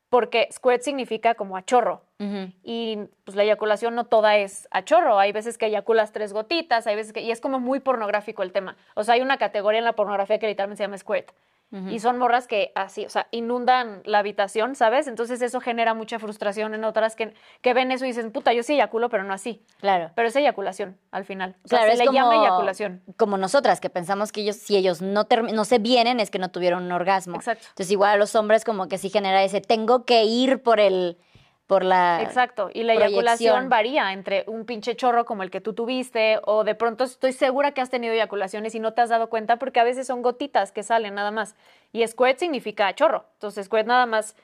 Porque 0.08 0.48
squirt 0.52 0.82
significa 0.82 1.34
como 1.34 1.56
a 1.56 1.64
chorro. 1.64 2.02
Ujú. 2.18 2.52
Y 2.64 2.98
pues 3.24 3.36
la 3.36 3.42
eyaculación 3.44 3.94
no 3.94 4.04
toda 4.06 4.36
es 4.36 4.66
a 4.72 4.82
chorro. 4.84 5.18
Hay 5.18 5.30
veces 5.32 5.58
que 5.58 5.66
eyaculas 5.66 6.12
tres 6.12 6.32
gotitas, 6.32 6.86
hay 6.88 6.94
veces 6.96 7.12
que. 7.12 7.20
Y 7.20 7.30
es 7.32 7.40
como 7.40 7.58
muy 7.60 7.80
pornográfico 7.80 8.42
el 8.42 8.52
tema. 8.52 8.76
O 8.94 9.02
sea, 9.04 9.14
hay 9.14 9.20
una 9.20 9.36
categoría 9.36 9.78
en 9.78 9.84
la 9.84 9.94
pornografía 9.94 10.38
que 10.38 10.46
literalmente 10.46 10.78
se 10.78 10.84
llama 10.84 10.98
squirt. 10.98 11.30
Y 11.72 11.98
son 11.98 12.16
morras 12.16 12.46
que 12.46 12.72
así, 12.74 13.04
o 13.04 13.10
sea, 13.10 13.26
inundan 13.32 14.00
la 14.04 14.20
habitación, 14.20 14.76
¿sabes? 14.76 15.08
Entonces 15.08 15.42
eso 15.42 15.60
genera 15.60 15.92
mucha 15.92 16.18
frustración 16.18 16.72
en 16.74 16.84
otras 16.84 17.16
que, 17.16 17.34
que 17.60 17.74
ven 17.74 17.90
eso 17.92 18.04
y 18.04 18.08
dicen, 18.08 18.30
puta, 18.32 18.52
yo 18.54 18.62
sí 18.62 18.74
eyaculo, 18.74 19.10
pero 19.10 19.24
no 19.24 19.34
así. 19.34 19.62
Claro. 19.80 20.10
Pero 20.14 20.28
es 20.28 20.36
eyaculación 20.36 20.96
al 21.10 21.24
final. 21.26 21.56
O 21.64 21.68
sea, 21.68 21.80
Claro, 21.80 21.86
se 21.88 21.92
es 21.94 21.98
le 21.98 22.06
como, 22.06 22.18
llama 22.18 22.36
eyaculación. 22.42 23.02
como 23.18 23.36
nosotras, 23.36 23.80
que 23.80 23.90
pensamos 23.90 24.32
que 24.32 24.40
ellos, 24.42 24.56
si 24.56 24.76
ellos 24.76 25.02
no, 25.02 25.26
no 25.52 25.64
se 25.66 25.78
vienen, 25.78 26.18
es 26.20 26.30
que 26.30 26.38
no 26.38 26.50
tuvieron 26.50 26.84
un 26.84 26.92
orgasmo. 26.92 27.36
Exacto. 27.36 27.66
Entonces, 27.68 27.90
igual 27.90 28.12
a 28.12 28.16
los 28.16 28.34
hombres 28.36 28.64
como 28.64 28.88
que 28.88 28.96
sí 28.96 29.10
genera 29.10 29.42
ese, 29.42 29.60
tengo 29.60 30.04
que 30.06 30.24
ir 30.24 30.62
por 30.62 30.80
el, 30.80 31.18
por 31.66 31.84
la 31.84 32.20
Exacto, 32.22 32.70
y 32.72 32.82
la 32.84 32.94
proyección. 32.94 33.08
eyaculación 33.26 33.68
varía 33.68 34.12
entre 34.12 34.44
un 34.46 34.64
pinche 34.66 34.94
chorro 34.94 35.24
como 35.24 35.42
el 35.42 35.50
que 35.50 35.60
tú 35.60 35.72
tuviste 35.74 36.38
o 36.44 36.62
de 36.62 36.74
pronto 36.76 37.02
estoy 37.04 37.32
segura 37.32 37.72
que 37.72 37.80
has 37.80 37.90
tenido 37.90 38.14
eyaculaciones 38.14 38.74
y 38.76 38.80
no 38.80 38.92
te 38.92 39.00
has 39.00 39.08
dado 39.08 39.28
cuenta 39.28 39.56
porque 39.58 39.80
a 39.80 39.84
veces 39.84 40.06
son 40.06 40.22
gotitas 40.22 40.70
que 40.70 40.82
salen 40.84 41.14
nada 41.14 41.30
más. 41.32 41.56
Y 41.92 42.06
squirt 42.06 42.38
significa 42.38 42.94
chorro, 42.94 43.24
entonces 43.34 43.66
squirt 43.66 43.86
nada 43.86 44.06
más 44.06 44.36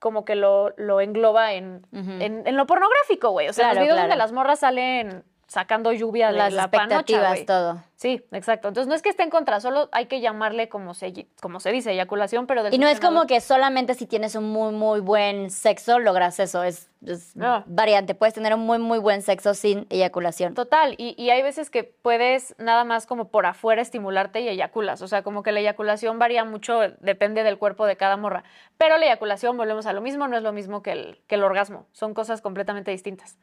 como 0.00 0.26
que 0.26 0.34
lo, 0.34 0.74
lo 0.76 1.00
engloba 1.00 1.54
en, 1.54 1.86
en, 1.92 2.46
en 2.46 2.56
lo 2.56 2.66
pornográfico, 2.66 3.30
güey. 3.30 3.48
O 3.48 3.52
sea, 3.54 3.70
Claro, 3.70 3.76
los 3.76 3.84
videos 3.84 3.96
claro. 3.96 4.08
donde 4.08 4.16
las 4.22 4.32
morras 4.32 4.58
salen 4.58 5.24
sacando 5.54 5.92
lluvia 5.92 6.32
de 6.32 6.38
las 6.38 6.52
la 6.52 6.64
expectativas, 6.64 7.46
todo. 7.46 7.82
Sí, 7.94 8.22
exacto. 8.32 8.66
Entonces 8.68 8.88
no 8.88 8.94
es 8.94 9.02
que 9.02 9.08
esté 9.08 9.22
en 9.22 9.30
contra, 9.30 9.60
solo 9.60 9.88
hay 9.92 10.06
que 10.06 10.20
llamarle 10.20 10.68
como 10.68 10.94
se, 10.94 11.28
como 11.40 11.60
se 11.60 11.70
dice, 11.70 11.92
eyaculación, 11.92 12.48
pero 12.48 12.64
del 12.64 12.74
Y 12.74 12.78
no 12.78 12.88
es 12.88 12.98
como 12.98 13.26
que 13.26 13.40
solamente 13.40 13.94
si 13.94 14.06
tienes 14.06 14.34
un 14.34 14.50
muy, 14.50 14.72
muy 14.74 14.98
buen 14.98 15.50
sexo 15.50 16.00
logras 16.00 16.40
eso. 16.40 16.64
Es, 16.64 16.90
es 17.06 17.36
No. 17.36 17.62
variante. 17.66 18.16
Puedes 18.16 18.34
tener 18.34 18.52
un 18.52 18.66
muy, 18.66 18.78
muy 18.78 18.98
buen 18.98 19.22
sexo 19.22 19.54
sin 19.54 19.86
eyaculación. 19.90 20.54
Total, 20.54 20.96
y, 20.98 21.14
y 21.16 21.30
hay 21.30 21.42
veces 21.42 21.70
que 21.70 21.84
puedes 21.84 22.56
nada 22.58 22.82
más 22.82 23.06
como 23.06 23.28
por 23.28 23.46
afuera 23.46 23.80
estimularte 23.80 24.40
y 24.40 24.48
eyaculas. 24.48 25.00
O 25.00 25.08
sea, 25.08 25.22
como 25.22 25.44
que 25.44 25.52
la 25.52 25.60
eyaculación 25.60 26.18
varía 26.18 26.44
mucho, 26.44 26.80
depende 26.98 27.44
del 27.44 27.58
cuerpo 27.58 27.86
de 27.86 27.96
cada 27.96 28.16
morra. 28.16 28.42
Pero 28.76 28.98
la 28.98 29.06
eyaculación, 29.06 29.56
volvemos 29.56 29.86
a 29.86 29.92
lo 29.92 30.00
mismo, 30.00 30.26
no 30.26 30.36
es 30.36 30.42
lo 30.42 30.52
mismo 30.52 30.82
que 30.82 30.90
el, 30.92 31.20
que 31.28 31.36
el 31.36 31.44
orgasmo. 31.44 31.86
Son 31.92 32.12
cosas 32.12 32.40
completamente 32.42 32.90
distintas. 32.90 33.38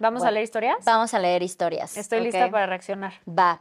¿Vamos 0.00 0.22
a 0.24 0.30
leer 0.30 0.44
historias? 0.44 0.78
Vamos 0.84 1.14
a 1.14 1.18
leer 1.18 1.42
historias. 1.42 1.96
Estoy 1.96 2.20
lista 2.22 2.50
para 2.50 2.66
reaccionar. 2.66 3.12
Va. 3.28 3.60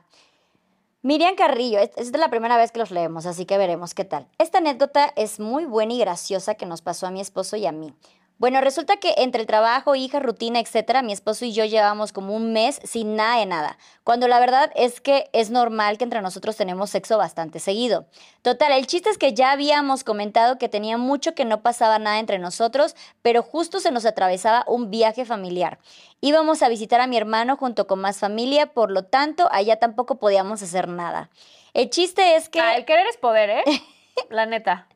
Miriam 1.01 1.35
Carrillo, 1.35 1.79
es- 1.79 1.89
esta 1.97 2.17
es 2.17 2.19
la 2.19 2.29
primera 2.29 2.57
vez 2.57 2.71
que 2.71 2.79
los 2.79 2.91
leemos, 2.91 3.25
así 3.25 3.45
que 3.45 3.57
veremos 3.57 3.93
qué 3.93 4.05
tal. 4.05 4.27
Esta 4.37 4.57
anécdota 4.57 5.11
es 5.15 5.39
muy 5.39 5.65
buena 5.65 5.93
y 5.93 5.99
graciosa 5.99 6.55
que 6.55 6.65
nos 6.65 6.81
pasó 6.81 7.07
a 7.07 7.11
mi 7.11 7.21
esposo 7.21 7.55
y 7.57 7.65
a 7.65 7.71
mí. 7.71 7.93
Bueno, 8.39 8.61
resulta 8.61 8.95
que 8.95 9.15
entre 9.17 9.41
el 9.41 9.47
trabajo, 9.47 9.95
hija, 9.95 10.21
rutina, 10.21 10.61
etcétera, 10.61 11.01
mi 11.01 11.11
esposo 11.11 11.43
y 11.43 11.51
yo 11.51 11.65
llevamos 11.65 12.13
como 12.13 12.33
un 12.33 12.53
mes 12.53 12.79
sin 12.85 13.17
nada 13.17 13.37
de 13.37 13.45
nada, 13.45 13.77
cuando 14.05 14.29
la 14.29 14.39
verdad 14.39 14.71
es 14.75 15.01
que 15.01 15.29
es 15.33 15.49
normal 15.49 15.97
que 15.97 16.05
entre 16.05 16.21
nosotros 16.21 16.55
tenemos 16.55 16.89
sexo 16.89 17.17
bastante 17.17 17.59
seguido. 17.59 18.05
Total, 18.41 18.71
el 18.71 18.87
chiste 18.87 19.09
es 19.09 19.17
que 19.17 19.33
ya 19.33 19.51
habíamos 19.51 20.05
comentado 20.05 20.57
que 20.57 20.69
tenía 20.69 20.95
mucho 20.95 21.35
que 21.35 21.43
no 21.43 21.61
pasaba 21.61 21.99
nada 21.99 22.17
entre 22.19 22.39
nosotros, 22.39 22.95
pero 23.21 23.43
justo 23.43 23.81
se 23.81 23.91
nos 23.91 24.05
atravesaba 24.05 24.63
un 24.67 24.89
viaje 24.89 25.25
familiar. 25.25 25.77
Íbamos 26.21 26.63
a 26.63 26.69
visitar 26.69 27.01
a 27.01 27.07
mi 27.07 27.17
hermano 27.17 27.57
junto 27.57 27.87
con 27.87 27.99
más 27.99 28.19
familia, 28.19 28.67
por 28.67 28.89
lo 28.89 29.03
tanto, 29.03 29.49
allá 29.51 29.79
tampoco 29.79 30.15
podíamos 30.15 30.63
hacer 30.63 30.87
nada. 30.87 31.29
El 31.73 31.89
chiste 31.89 32.37
es 32.37 32.47
que... 32.47 32.61
Ah, 32.61 32.77
el 32.77 32.85
querer 32.85 33.05
es 33.07 33.17
poder, 33.17 33.49
¿eh? 33.49 33.63
La 34.29 34.45
neta. 34.45 34.87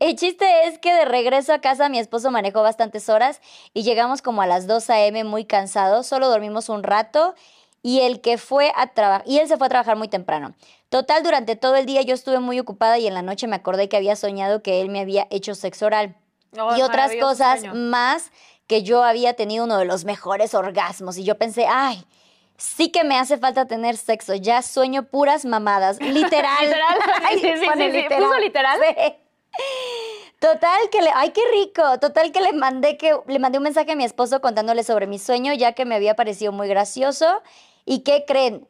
El 0.00 0.16
chiste 0.16 0.66
es 0.66 0.78
que 0.78 0.92
de 0.92 1.04
regreso 1.04 1.52
a 1.52 1.60
casa 1.60 1.88
mi 1.88 1.98
esposo 1.98 2.30
manejó 2.30 2.62
bastantes 2.62 3.08
horas 3.08 3.40
y 3.74 3.82
llegamos 3.82 4.22
como 4.22 4.42
a 4.42 4.46
las 4.46 4.66
2 4.66 4.90
a.m. 4.90 5.24
muy 5.24 5.44
cansados, 5.44 6.06
solo 6.06 6.28
dormimos 6.28 6.68
un 6.68 6.82
rato 6.82 7.34
y 7.82 8.00
el 8.00 8.20
que 8.20 8.38
fue 8.38 8.72
a 8.76 8.88
trabajar, 8.88 9.24
y 9.26 9.38
él 9.38 9.48
se 9.48 9.56
fue 9.56 9.66
a 9.66 9.70
trabajar 9.70 9.96
muy 9.96 10.08
temprano. 10.08 10.54
Total, 10.88 11.22
durante 11.22 11.56
todo 11.56 11.76
el 11.76 11.86
día 11.86 12.02
yo 12.02 12.14
estuve 12.14 12.38
muy 12.38 12.58
ocupada 12.60 12.98
y 12.98 13.06
en 13.06 13.14
la 13.14 13.22
noche 13.22 13.46
me 13.46 13.56
acordé 13.56 13.88
que 13.88 13.96
había 13.96 14.14
soñado 14.14 14.62
que 14.62 14.80
él 14.80 14.88
me 14.88 15.00
había 15.00 15.26
hecho 15.30 15.54
sexo 15.54 15.86
oral. 15.86 16.14
Oh, 16.58 16.76
y 16.76 16.82
otras 16.82 17.12
cosas 17.16 17.60
sueño. 17.60 17.74
más 17.74 18.30
que 18.66 18.82
yo 18.82 19.02
había 19.02 19.34
tenido 19.34 19.64
uno 19.64 19.78
de 19.78 19.84
los 19.84 20.04
mejores 20.04 20.54
orgasmos 20.54 21.16
y 21.18 21.24
yo 21.24 21.38
pensé, 21.38 21.66
ay, 21.68 22.04
sí 22.62 22.90
que 22.90 23.02
me 23.04 23.18
hace 23.18 23.38
falta 23.38 23.66
tener 23.66 23.96
sexo, 23.96 24.34
ya 24.34 24.62
sueño 24.62 25.02
puras 25.04 25.44
mamadas, 25.44 26.00
literal. 26.00 26.64
Literal. 26.64 26.98
Ay, 27.24 27.38
Sí, 27.38 27.48
sí, 27.58 27.90
sí. 27.92 28.04
¿Puso 28.08 28.38
literal? 28.38 28.80
Sí. 28.80 29.14
Total 30.38 30.90
que 30.90 31.02
le, 31.02 31.10
ay 31.14 31.30
qué 31.30 31.42
rico, 31.52 31.98
total 32.00 32.32
que 32.32 32.40
le 32.40 32.52
mandé 32.52 32.96
que 32.96 33.16
le 33.28 33.38
mandé 33.38 33.58
un 33.58 33.64
mensaje 33.64 33.92
a 33.92 33.96
mi 33.96 34.04
esposo 34.04 34.40
contándole 34.40 34.82
sobre 34.82 35.06
mi 35.06 35.18
sueño 35.20 35.52
ya 35.52 35.72
que 35.72 35.84
me 35.84 35.94
había 35.94 36.16
parecido 36.16 36.50
muy 36.50 36.66
gracioso 36.66 37.42
y 37.84 38.00
qué 38.00 38.24
creen, 38.26 38.66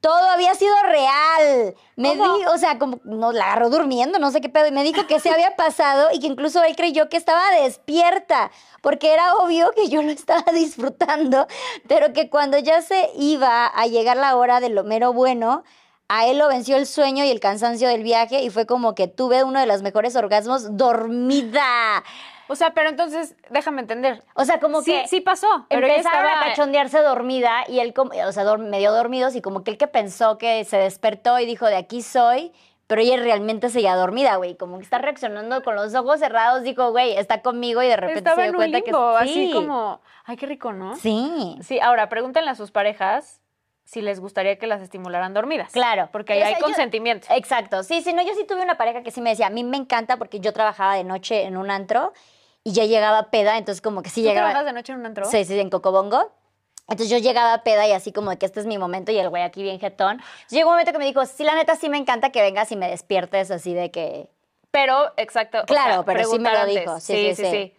todo 0.00 0.30
había 0.30 0.54
sido 0.54 0.74
real. 0.82 1.74
Me 1.96 2.16
¿Cómo? 2.16 2.38
di, 2.38 2.44
o 2.46 2.58
sea, 2.58 2.78
como 2.78 3.00
no 3.04 3.32
la 3.32 3.46
agarró 3.46 3.70
durmiendo, 3.70 4.18
no 4.18 4.30
sé 4.30 4.40
qué 4.40 4.48
pedo, 4.48 4.66
y 4.66 4.72
me 4.72 4.84
dijo 4.84 5.06
que 5.06 5.20
se 5.20 5.30
había 5.30 5.56
pasado 5.56 6.08
y 6.12 6.20
que 6.20 6.26
incluso 6.26 6.62
él 6.62 6.76
creyó 6.76 7.08
que 7.08 7.16
estaba 7.16 7.50
despierta, 7.50 8.50
porque 8.82 9.12
era 9.12 9.34
obvio 9.36 9.72
que 9.72 9.88
yo 9.88 10.02
lo 10.02 10.10
estaba 10.10 10.44
disfrutando, 10.52 11.46
pero 11.88 12.12
que 12.12 12.30
cuando 12.30 12.58
ya 12.58 12.82
se 12.82 13.10
iba 13.16 13.66
a 13.66 13.86
llegar 13.86 14.16
la 14.16 14.36
hora 14.36 14.60
de 14.60 14.68
lo 14.68 14.84
mero 14.84 15.12
bueno, 15.12 15.64
a 16.08 16.26
él 16.26 16.38
lo 16.38 16.48
venció 16.48 16.76
el 16.76 16.86
sueño 16.86 17.24
y 17.24 17.30
el 17.30 17.40
cansancio 17.40 17.88
del 17.88 18.04
viaje 18.04 18.42
y 18.42 18.50
fue 18.50 18.64
como 18.66 18.94
que 18.94 19.08
tuve 19.08 19.42
uno 19.42 19.58
de 19.58 19.66
los 19.66 19.82
mejores 19.82 20.14
orgasmos 20.14 20.76
dormida. 20.76 22.04
O 22.48 22.56
sea, 22.56 22.70
pero 22.74 22.88
entonces, 22.88 23.34
déjame 23.50 23.80
entender. 23.80 24.22
O 24.34 24.44
sea, 24.44 24.60
como 24.60 24.82
sí, 24.82 24.92
que 24.92 25.08
sí 25.08 25.20
pasó. 25.20 25.46
Pero 25.68 25.86
ella 25.86 25.96
empezaron 25.96 26.26
estaba... 26.26 26.40
a 26.42 26.48
cachondearse 26.48 26.98
dormida 27.00 27.64
y 27.68 27.80
él, 27.80 27.92
como- 27.94 28.12
o 28.26 28.32
sea, 28.32 28.44
medio 28.56 28.92
dormidos 28.92 29.34
y 29.34 29.42
como 29.42 29.64
que 29.64 29.72
él 29.72 29.78
que 29.78 29.86
pensó 29.88 30.38
que 30.38 30.64
se 30.64 30.76
despertó 30.78 31.38
y 31.38 31.46
dijo, 31.46 31.66
de 31.66 31.76
aquí 31.76 32.02
soy, 32.02 32.52
pero 32.86 33.00
ella 33.00 33.16
realmente 33.16 33.68
seguía 33.68 33.96
dormida, 33.96 34.36
güey, 34.36 34.56
como 34.56 34.76
que 34.78 34.84
está 34.84 34.98
reaccionando 34.98 35.62
con 35.64 35.74
los 35.74 35.92
ojos 35.96 36.20
cerrados, 36.20 36.62
dijo, 36.62 36.92
güey, 36.92 37.16
está 37.16 37.42
conmigo 37.42 37.82
y 37.82 37.88
de 37.88 37.96
repente 37.96 38.18
Estaba 38.20 38.36
se 38.36 38.42
dio 38.42 38.48
en 38.50 38.54
un 38.54 38.58
cuenta 38.60 38.78
limbo, 38.78 39.16
que 39.18 39.24
así 39.24 39.46
sí. 39.48 39.52
como... 39.52 40.00
Ay, 40.24 40.36
qué 40.36 40.46
rico, 40.46 40.72
¿no? 40.72 40.94
Sí. 40.96 41.56
Sí, 41.62 41.80
ahora 41.80 42.08
pregúntenle 42.08 42.50
a 42.50 42.54
sus 42.54 42.70
parejas 42.70 43.40
si 43.84 44.02
les 44.02 44.18
gustaría 44.18 44.58
que 44.58 44.66
las 44.66 44.82
estimularan 44.82 45.32
dormidas. 45.34 45.70
Claro. 45.72 46.08
Porque 46.10 46.32
ahí 46.32 46.40
O 46.40 46.42
sea, 46.42 46.48
hay 46.48 46.60
yo- 46.60 46.64
consentimiento. 46.64 47.26
Exacto. 47.30 47.82
Sí, 47.84 48.02
sí, 48.02 48.12
no, 48.12 48.22
yo 48.22 48.34
sí 48.34 48.44
tuve 48.44 48.62
una 48.62 48.76
pareja 48.76 49.02
que 49.02 49.10
sí 49.12 49.20
me 49.20 49.30
decía, 49.30 49.46
a 49.46 49.50
mí 49.50 49.62
me 49.62 49.76
encanta 49.76 50.16
porque 50.16 50.40
yo 50.40 50.52
trabajaba 50.52 50.94
de 50.94 51.04
noche 51.04 51.42
en 51.44 51.56
un 51.56 51.70
antro 51.70 52.12
y 52.66 52.72
ya 52.72 52.84
llegaba 52.84 53.30
peda, 53.30 53.58
entonces 53.58 53.80
como 53.80 54.02
que 54.02 54.10
sí 54.10 54.22
¿Tú 54.22 54.28
llegaba. 54.28 54.64
de 54.64 54.72
noche 54.72 54.92
en 54.92 54.98
un 54.98 55.06
antro? 55.06 55.24
Sí, 55.26 55.44
sí, 55.44 55.56
en 55.60 55.70
Cocobongo. 55.70 56.32
Entonces 56.88 57.08
yo 57.10 57.18
llegaba 57.18 57.52
a 57.54 57.62
peda 57.62 57.86
y 57.86 57.92
así 57.92 58.10
como 58.10 58.30
de 58.30 58.38
que 58.38 58.46
este 58.46 58.58
es 58.58 58.66
mi 58.66 58.76
momento 58.76 59.12
y 59.12 59.18
el 59.18 59.28
güey 59.28 59.44
aquí 59.44 59.62
bien 59.62 59.78
jetón. 59.78 60.14
Entonces 60.14 60.50
llegó 60.50 60.70
un 60.70 60.74
momento 60.74 60.90
que 60.90 60.98
me 60.98 61.04
dijo, 61.04 61.24
sí, 61.26 61.44
la 61.44 61.54
neta 61.54 61.76
sí 61.76 61.88
me 61.88 61.96
encanta 61.96 62.30
que 62.30 62.42
vengas 62.42 62.72
y 62.72 62.76
me 62.76 62.88
despiertes 62.90 63.52
así 63.52 63.72
de 63.72 63.92
que... 63.92 64.28
pero, 64.72 65.12
exacto. 65.16 65.60
o 65.60 65.64
Claro, 65.66 65.92
sea, 65.94 66.02
pero 66.04 66.24
sí 66.28 66.38
me 66.40 66.52
lo 66.52 66.66
dijo, 66.66 66.98
sí, 66.98 67.34
sí, 67.36 67.44
sí. 67.44 67.74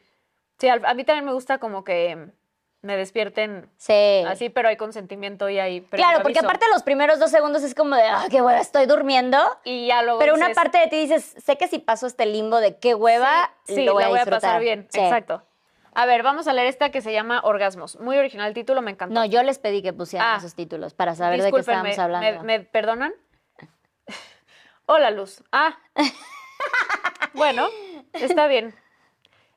Sí, 0.57 0.69
al- 0.69 0.85
a 0.85 0.93
mí 0.93 1.03
también 1.03 1.25
me 1.25 1.33
gusta 1.33 1.57
como 1.57 1.83
que 1.83 2.29
me 2.87 2.97
despierten 2.97 3.69
Sí. 3.77 4.23
así, 4.27 4.49
pero 4.49 4.69
hay 4.69 4.77
consentimiento 4.77 5.49
y 5.49 5.59
hay 5.59 5.81
Claro, 5.81 6.23
porque 6.23 6.39
aparte 6.39 6.65
los 6.73 6.81
primeros 6.83 7.19
dos 7.19 7.29
segundos 7.29 7.61
es 7.63 7.75
como 7.75 7.95
de, 7.95 8.03
ah, 8.03 8.25
qué 8.31 8.41
hueva, 8.41 8.59
estoy 8.59 8.85
durmiendo. 8.87 9.37
Y 9.63 9.87
ya 9.87 10.01
luego 10.01 10.19
Pero 10.19 10.33
una 10.33 10.49
parte 10.53 10.77
de 10.79 10.87
ti 10.87 10.95
dices, 10.95 11.35
sé 11.45 11.57
que 11.57 11.67
si 11.67 11.79
paso 11.79 12.07
este 12.07 12.25
limbo 12.25 12.59
de 12.59 12.77
qué 12.79 12.95
hueva, 12.95 13.51
Sí, 13.65 13.83
lo 13.85 13.93
voy 13.93 14.03
la 14.03 14.09
voy 14.09 14.17
a 14.17 14.21
disfrutar. 14.21 14.41
pasar 14.41 14.61
bien. 14.61 14.87
Sí. 14.89 14.99
Exacto. 14.99 15.43
A 15.93 16.05
ver, 16.05 16.23
vamos 16.23 16.47
a 16.47 16.53
leer 16.53 16.67
esta 16.67 16.89
que 16.91 17.01
se 17.01 17.11
llama 17.11 17.41
Orgasmos. 17.43 17.99
Muy 17.99 18.17
original 18.17 18.47
el 18.47 18.53
título, 18.53 18.81
me 18.81 18.91
encantó. 18.91 19.13
No, 19.15 19.25
yo 19.25 19.43
les 19.43 19.59
pedí 19.59 19.81
que 19.81 19.93
pusieran 19.93 20.33
Ah. 20.33 20.37
esos 20.37 20.55
títulos 20.55 20.93
para 20.93 21.13
saber 21.15 21.41
de 21.41 21.51
qué 21.51 21.59
estábamos 21.59 21.97
hablando. 21.99 22.43
¿me, 22.43 22.59
me 22.59 22.63
perdonan? 22.65 23.13
Hola, 24.85 25.11
Luz. 25.11 25.43
Ah. 25.51 25.77
bueno, 27.33 27.67
está 28.13 28.47
bien. 28.47 28.73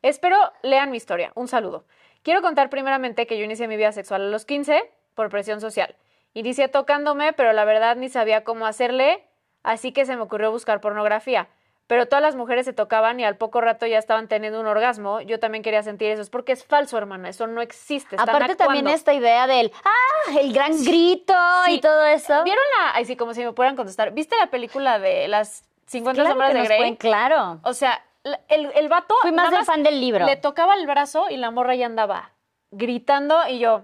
Espero 0.03 0.39
lean 0.63 0.91
mi 0.91 0.97
historia. 0.97 1.31
Un 1.35 1.47
saludo. 1.47 1.85
Quiero 2.23 2.43
contar 2.43 2.71
primeramente 2.71 3.27
que 3.27 3.39
yo 3.39 3.45
inicié 3.45 3.67
mi 3.69 3.77
vida 3.77 3.93
sexual 3.93 4.23
a 4.23 4.27
los 4.31 4.45
15 4.45 4.83
por 5.15 5.29
presión 5.31 5.61
social. 5.61 5.97
Inicié 6.35 6.69
tocándome, 6.69 7.33
pero 7.33 7.53
la 7.53 7.65
verdad 7.65 7.97
ni 7.97 8.09
sabía 8.09 8.45
cómo 8.45 8.67
hacerle, 8.67 9.25
así 9.63 9.93
que 9.93 10.05
se 10.05 10.17
me 10.17 10.23
ocurrió 10.23 10.51
buscar 10.51 10.81
pornografía. 10.81 11.49
Pero 11.87 12.07
todas 12.07 12.23
las 12.23 12.37
mujeres 12.37 12.67
se 12.67 12.73
tocaban 12.73 13.19
y 13.19 13.25
al 13.25 13.37
poco 13.37 13.61
rato 13.61 13.85
ya 13.85 13.99
estaban 13.99 14.29
teniendo 14.29 14.61
un 14.61 14.67
orgasmo. 14.69 15.21
Yo 15.23 15.41
también 15.41 15.65
quería 15.65 15.83
sentir 15.83 16.13
eso. 16.13 16.23
Es 16.23 16.31
porque 16.31 16.53
es 16.53 16.65
falso, 16.65 16.97
hermana. 16.97 17.29
Eso 17.31 17.49
no 17.49 17.61
existe. 17.63 18.15
Están 18.15 18.29
Aparte 18.29 18.55
también 18.55 18.87
esta 18.87 19.13
idea 19.13 19.49
del, 19.49 19.73
ah, 19.85 20.39
el 20.39 20.53
gran 20.53 20.71
grito 20.85 21.35
y 21.69 21.81
todo 21.81 22.05
eso. 22.05 22.45
¿Vieron 22.45 22.63
la.? 22.79 22.95
Ay, 22.95 23.07
sí, 23.07 23.17
como 23.17 23.35
si 23.35 23.45
me 23.45 23.53
pudieran 23.53 23.75
contestar. 23.75 24.13
¿Viste 24.13 24.37
la 24.39 24.51
película 24.51 25.01
de 25.01 25.27
las 25.27 25.65
50 25.87 26.15
Claro 26.15 26.31
sombras 26.31 26.55
de 26.55 26.63
Grey? 26.63 26.79
pueden- 26.79 26.95
claro. 26.97 27.59
O 27.65 27.73
sea, 27.75 28.05
el, 28.25 28.71
el 28.75 28.89
vato. 28.89 29.15
Fui 29.23 29.33
más 29.33 29.51
del 29.51 29.65
fan 29.65 29.83
del 29.83 30.01
libro. 30.01 30.27
Le 30.27 30.37
tocaba 30.37 30.75
el 30.75 30.87
brazo 30.87 31.31
y 31.31 31.37
la 31.37 31.51
morra 31.51 31.75
ya 31.75 31.87
andaba 31.87 32.33
gritando 32.71 33.37
y 33.49 33.59
yo. 33.59 33.83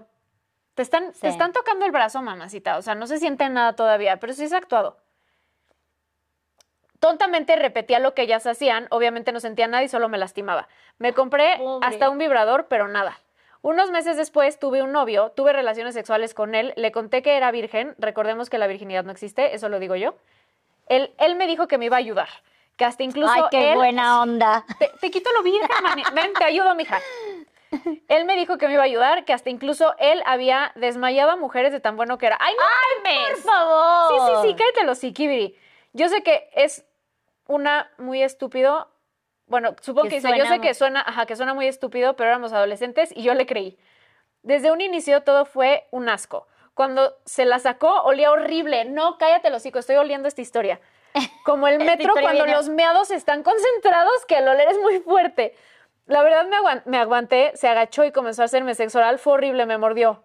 Te 0.75 0.81
están, 0.83 1.13
Sí. 1.13 1.21
te 1.21 1.27
están 1.29 1.53
tocando 1.53 1.85
el 1.85 1.91
brazo, 1.91 2.21
mamacita. 2.21 2.77
O 2.77 2.81
sea, 2.81 2.93
no 2.95 3.07
se 3.07 3.17
siente 3.17 3.49
nada 3.49 3.73
todavía, 3.73 4.17
pero 4.17 4.33
sí 4.33 4.43
es 4.43 4.53
actuado. 4.53 4.97
Tontamente 6.99 7.55
repetía 7.55 7.99
lo 7.99 8.13
que 8.15 8.23
ellas 8.23 8.47
hacían, 8.47 8.87
obviamente 8.89 9.31
no 9.31 9.39
sentía 9.39 9.67
nada 9.67 9.83
y 9.83 9.87
solo 9.87 10.09
me 10.09 10.17
lastimaba. 10.17 10.67
Me 10.97 11.13
compré 11.13 11.57
Pobre. 11.57 11.85
hasta 11.87 12.09
un 12.09 12.17
vibrador, 12.17 12.65
pero 12.67 12.87
nada. 12.87 13.19
Unos 13.61 13.91
meses 13.91 14.17
después 14.17 14.57
tuve 14.59 14.81
un 14.81 14.91
novio, 14.91 15.31
tuve 15.35 15.53
relaciones 15.53 15.93
sexuales 15.93 16.33
con 16.33 16.55
él, 16.55 16.73
le 16.75 16.91
conté 16.91 17.21
que 17.21 17.37
era 17.37 17.51
virgen, 17.51 17.93
recordemos 17.99 18.49
que 18.49 18.57
la 18.57 18.65
virginidad 18.67 19.03
no 19.03 19.11
existe, 19.11 19.53
eso 19.53 19.69
lo 19.69 19.77
digo 19.79 19.95
yo. 19.95 20.15
Él, 20.87 21.13
él 21.19 21.35
me 21.35 21.45
dijo 21.47 21.67
que 21.67 21.77
me 21.77 21.85
iba 21.85 21.97
a 21.97 21.99
ayudar, 21.99 22.29
que 22.77 22.85
hasta 22.85 23.03
incluso 23.03 23.33
Ay, 23.33 23.43
qué 23.51 23.71
él... 23.71 23.75
buena 23.75 24.21
onda. 24.21 24.63
Te, 24.79 24.89
te 25.01 25.11
quito 25.11 25.29
lo 25.33 25.43
virgen, 25.43 25.67
mani- 25.83 26.03
Ven, 26.13 26.31
te 26.33 26.45
ayudo, 26.45 26.73
mija. 26.75 27.01
Él 28.07 28.23
me 28.25 28.37
dijo 28.37 28.57
que 28.57 28.67
me 28.67 28.73
iba 28.73 28.83
a 28.83 28.85
ayudar, 28.85 29.25
que 29.25 29.33
hasta 29.33 29.49
incluso 29.49 29.93
él 29.99 30.23
había 30.25 30.71
desmayado 30.75 31.31
a 31.31 31.35
mujeres 31.35 31.73
de 31.73 31.81
tan 31.81 31.97
bueno 31.97 32.17
que 32.17 32.27
era. 32.27 32.37
¡Ay, 32.39 32.53
no 32.55 32.63
mames! 33.03 33.41
Por 33.43 33.51
favor. 33.51 34.09
Sí, 34.09 34.25
sí, 34.27 34.47
sí, 34.49 34.55
cállate 34.55 34.83
los 34.85 34.99
Kibiri. 35.13 35.57
Yo 35.91 36.07
sé 36.07 36.23
que 36.23 36.49
es 36.53 36.85
una 37.47 37.91
muy 37.97 38.23
estúpido. 38.23 38.89
Bueno, 39.47 39.75
supongo 39.81 40.03
Que 40.03 40.09
que, 40.09 40.15
dice, 40.17 40.37
yo 40.37 40.45
sé 40.45 40.59
que 40.61 40.73
suena, 40.73 41.01
ajá, 41.05 41.25
que 41.25 41.35
suena 41.35 41.53
muy 41.53 41.67
estúpido, 41.67 42.15
pero 42.15 42.29
éramos 42.29 42.53
adolescentes 42.53 43.11
y 43.15 43.23
yo 43.23 43.33
le 43.33 43.45
creí. 43.45 43.77
Desde 44.43 44.71
un 44.71 44.79
inicio 44.81 45.23
todo 45.23 45.45
fue 45.45 45.87
un 45.91 46.07
asco. 46.09 46.47
Cuando 46.73 47.15
se 47.25 47.43
la 47.45 47.59
sacó, 47.59 48.03
olía 48.03 48.31
horrible. 48.31 48.85
No, 48.85 49.17
cállate 49.17 49.49
los 49.49 49.61
hocico, 49.63 49.79
estoy 49.79 49.95
oliendo 49.95 50.27
esta 50.27 50.41
historia. 50.41 50.79
Como 51.43 51.67
el 51.67 51.77
metro 51.83 52.13
cuando 52.13 52.31
viene- 52.31 52.51
los 52.53 52.69
meados 52.69 53.11
están 53.11 53.43
concentrados, 53.43 54.25
que 54.27 54.37
el 54.37 54.47
oler 54.47 54.69
es 54.69 54.77
muy 54.79 54.99
fuerte. 54.99 55.55
La 56.05 56.21
verdad 56.23 56.45
me, 56.47 56.55
aguan- 56.55 56.83
me 56.85 56.97
aguanté, 56.97 57.51
se 57.55 57.67
agachó 57.67 58.03
y 58.05 58.11
comenzó 58.11 58.41
a 58.41 58.45
hacerme 58.45 58.75
sexo 58.75 58.99
oral. 58.99 59.19
Fue 59.19 59.33
horrible, 59.33 59.65
me 59.65 59.77
mordió. 59.77 60.23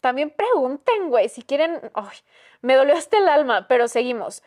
También 0.00 0.30
pregunten, 0.30 1.08
güey, 1.10 1.28
si 1.28 1.42
quieren. 1.42 1.80
Ay, 1.94 2.16
me 2.60 2.74
dolió 2.74 2.94
hasta 2.94 3.18
el 3.18 3.28
alma, 3.28 3.66
pero 3.68 3.88
seguimos. 3.88 4.42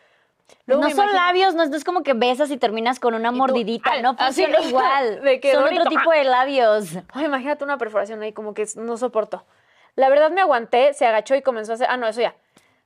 Luego 0.66 0.82
no 0.82 0.88
son 0.90 0.98
imagino- 1.04 1.12
labios, 1.20 1.54
no 1.54 1.62
es, 1.62 1.70
no 1.70 1.76
es 1.76 1.84
como 1.84 2.02
que 2.02 2.12
besas 2.14 2.50
y 2.50 2.56
terminas 2.56 2.98
con 2.98 3.14
una 3.14 3.30
mordidita, 3.30 3.92
ay, 3.92 4.02
no 4.02 4.16
así, 4.18 4.44
funciona 4.44 4.60
igual. 4.68 5.22
de 5.22 5.40
que 5.40 5.52
son 5.52 5.64
otro 5.64 5.84
tipo 5.84 6.10
de 6.12 6.24
labios. 6.24 6.88
Ay, 7.12 7.26
imagínate 7.26 7.62
una 7.64 7.78
perforación 7.78 8.20
ahí, 8.22 8.32
como 8.32 8.52
que 8.54 8.66
no 8.76 8.96
soportó. 8.96 9.44
La 9.96 10.08
verdad 10.08 10.30
me 10.30 10.40
aguanté, 10.40 10.92
se 10.94 11.06
agachó 11.06 11.34
y 11.34 11.42
comenzó 11.42 11.72
a 11.72 11.74
hacer. 11.76 11.86
Ah, 11.90 11.96
no, 11.96 12.06
eso 12.08 12.20
ya. 12.20 12.34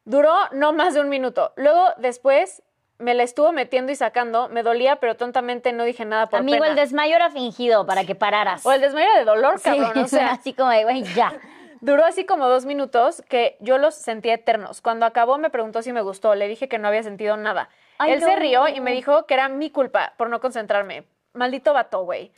Duró 0.05 0.35
no 0.53 0.73
más 0.73 0.95
de 0.95 1.01
un 1.01 1.09
minuto. 1.09 1.53
Luego, 1.57 1.89
después, 1.99 2.63
me 2.99 3.15
la 3.15 3.23
estuvo 3.23 3.53
metiendo 3.53 3.91
y 3.93 3.97
sacando. 3.97 4.49
Me 4.49 4.63
dolía, 4.63 4.97
pero 4.97 5.17
tontamente 5.17 5.73
no 5.73 5.85
dije 5.85 6.05
nada 6.05 6.27
por 6.29 6.41
Amigo, 6.41 6.59
pena. 6.59 6.69
el 6.71 6.77
desmayo 6.77 7.17
era 7.17 7.31
fingido 7.31 7.87
para 7.87 8.05
que 8.05 8.15
pararas. 8.15 8.65
O 8.67 8.73
el 8.73 8.81
desmayo 8.81 9.13
de 9.17 9.25
dolor, 9.25 9.59
Sí, 9.59 9.65
cabrón. 9.65 10.05
o 10.05 10.09
sea, 10.09 10.33
así 10.33 10.53
como 10.53 10.71
de, 10.71 10.85
güey, 10.85 11.03
ya. 11.15 11.33
Duró 11.81 12.05
así 12.05 12.25
como 12.25 12.49
dos 12.49 12.65
minutos 12.65 13.23
que 13.29 13.57
yo 13.61 13.77
los 13.79 13.95
sentí 13.95 14.31
eternos. 14.31 14.81
Cuando 14.81 15.05
acabó 15.07 15.37
me 15.39 15.51
preguntó 15.51 15.83
si 15.83 15.93
me 15.93 16.01
gustó. 16.01 16.35
Le 16.35 16.49
dije 16.49 16.69
que 16.69 16.79
no 16.79 16.89
había 16.89 17.03
sentido 17.03 17.37
nada. 17.37 17.69
Ay, 17.99 18.13
Él 18.13 18.21
se 18.23 18.37
rió 18.37 18.69
y 18.69 18.81
me 18.81 18.93
dijo 18.93 19.27
que 19.27 19.35
era 19.35 19.49
mi 19.49 19.71
culpa 19.71 20.15
por 20.17 20.31
no 20.31 20.41
concentrarme. 20.41 21.05
Maldito 21.35 21.73
vato, 21.75 22.03
güey. 22.05 22.33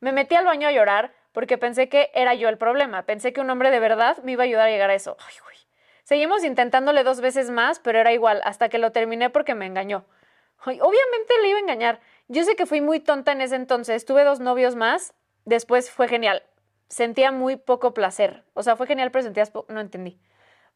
Me 0.00 0.12
metí 0.12 0.34
al 0.34 0.44
baño 0.44 0.68
a 0.68 0.72
llorar 0.72 1.12
porque 1.32 1.56
pensé 1.56 1.88
que 1.88 2.10
era 2.14 2.34
yo 2.34 2.48
el 2.48 2.58
problema. 2.58 3.02
Pensé 3.04 3.32
que 3.32 3.40
un 3.40 3.48
hombre 3.48 3.70
de 3.70 3.80
verdad 3.80 4.18
me 4.22 4.32
iba 4.32 4.42
a 4.42 4.46
ayudar 4.46 4.66
a 4.68 4.70
llegar 4.70 4.90
a 4.90 4.94
eso. 4.94 5.16
Ay, 5.26 5.34
güey. 5.44 5.56
Seguimos 6.10 6.42
intentándole 6.42 7.04
dos 7.04 7.20
veces 7.20 7.50
más, 7.50 7.78
pero 7.78 8.00
era 8.00 8.12
igual, 8.12 8.40
hasta 8.42 8.68
que 8.68 8.78
lo 8.78 8.90
terminé 8.90 9.30
porque 9.30 9.54
me 9.54 9.66
engañó. 9.66 10.06
Obviamente 10.64 11.34
le 11.40 11.50
iba 11.50 11.58
a 11.58 11.62
engañar. 11.62 12.00
Yo 12.26 12.42
sé 12.42 12.56
que 12.56 12.66
fui 12.66 12.80
muy 12.80 12.98
tonta 12.98 13.30
en 13.30 13.40
ese 13.40 13.54
entonces. 13.54 14.04
Tuve 14.04 14.24
dos 14.24 14.40
novios 14.40 14.74
más. 14.74 15.14
Después 15.44 15.88
fue 15.88 16.08
genial. 16.08 16.42
Sentía 16.88 17.30
muy 17.30 17.54
poco 17.54 17.94
placer. 17.94 18.42
O 18.54 18.64
sea, 18.64 18.74
fue 18.74 18.88
genial, 18.88 19.12
pero 19.12 19.22
sentías 19.22 19.52
No 19.68 19.78
entendí. 19.78 20.18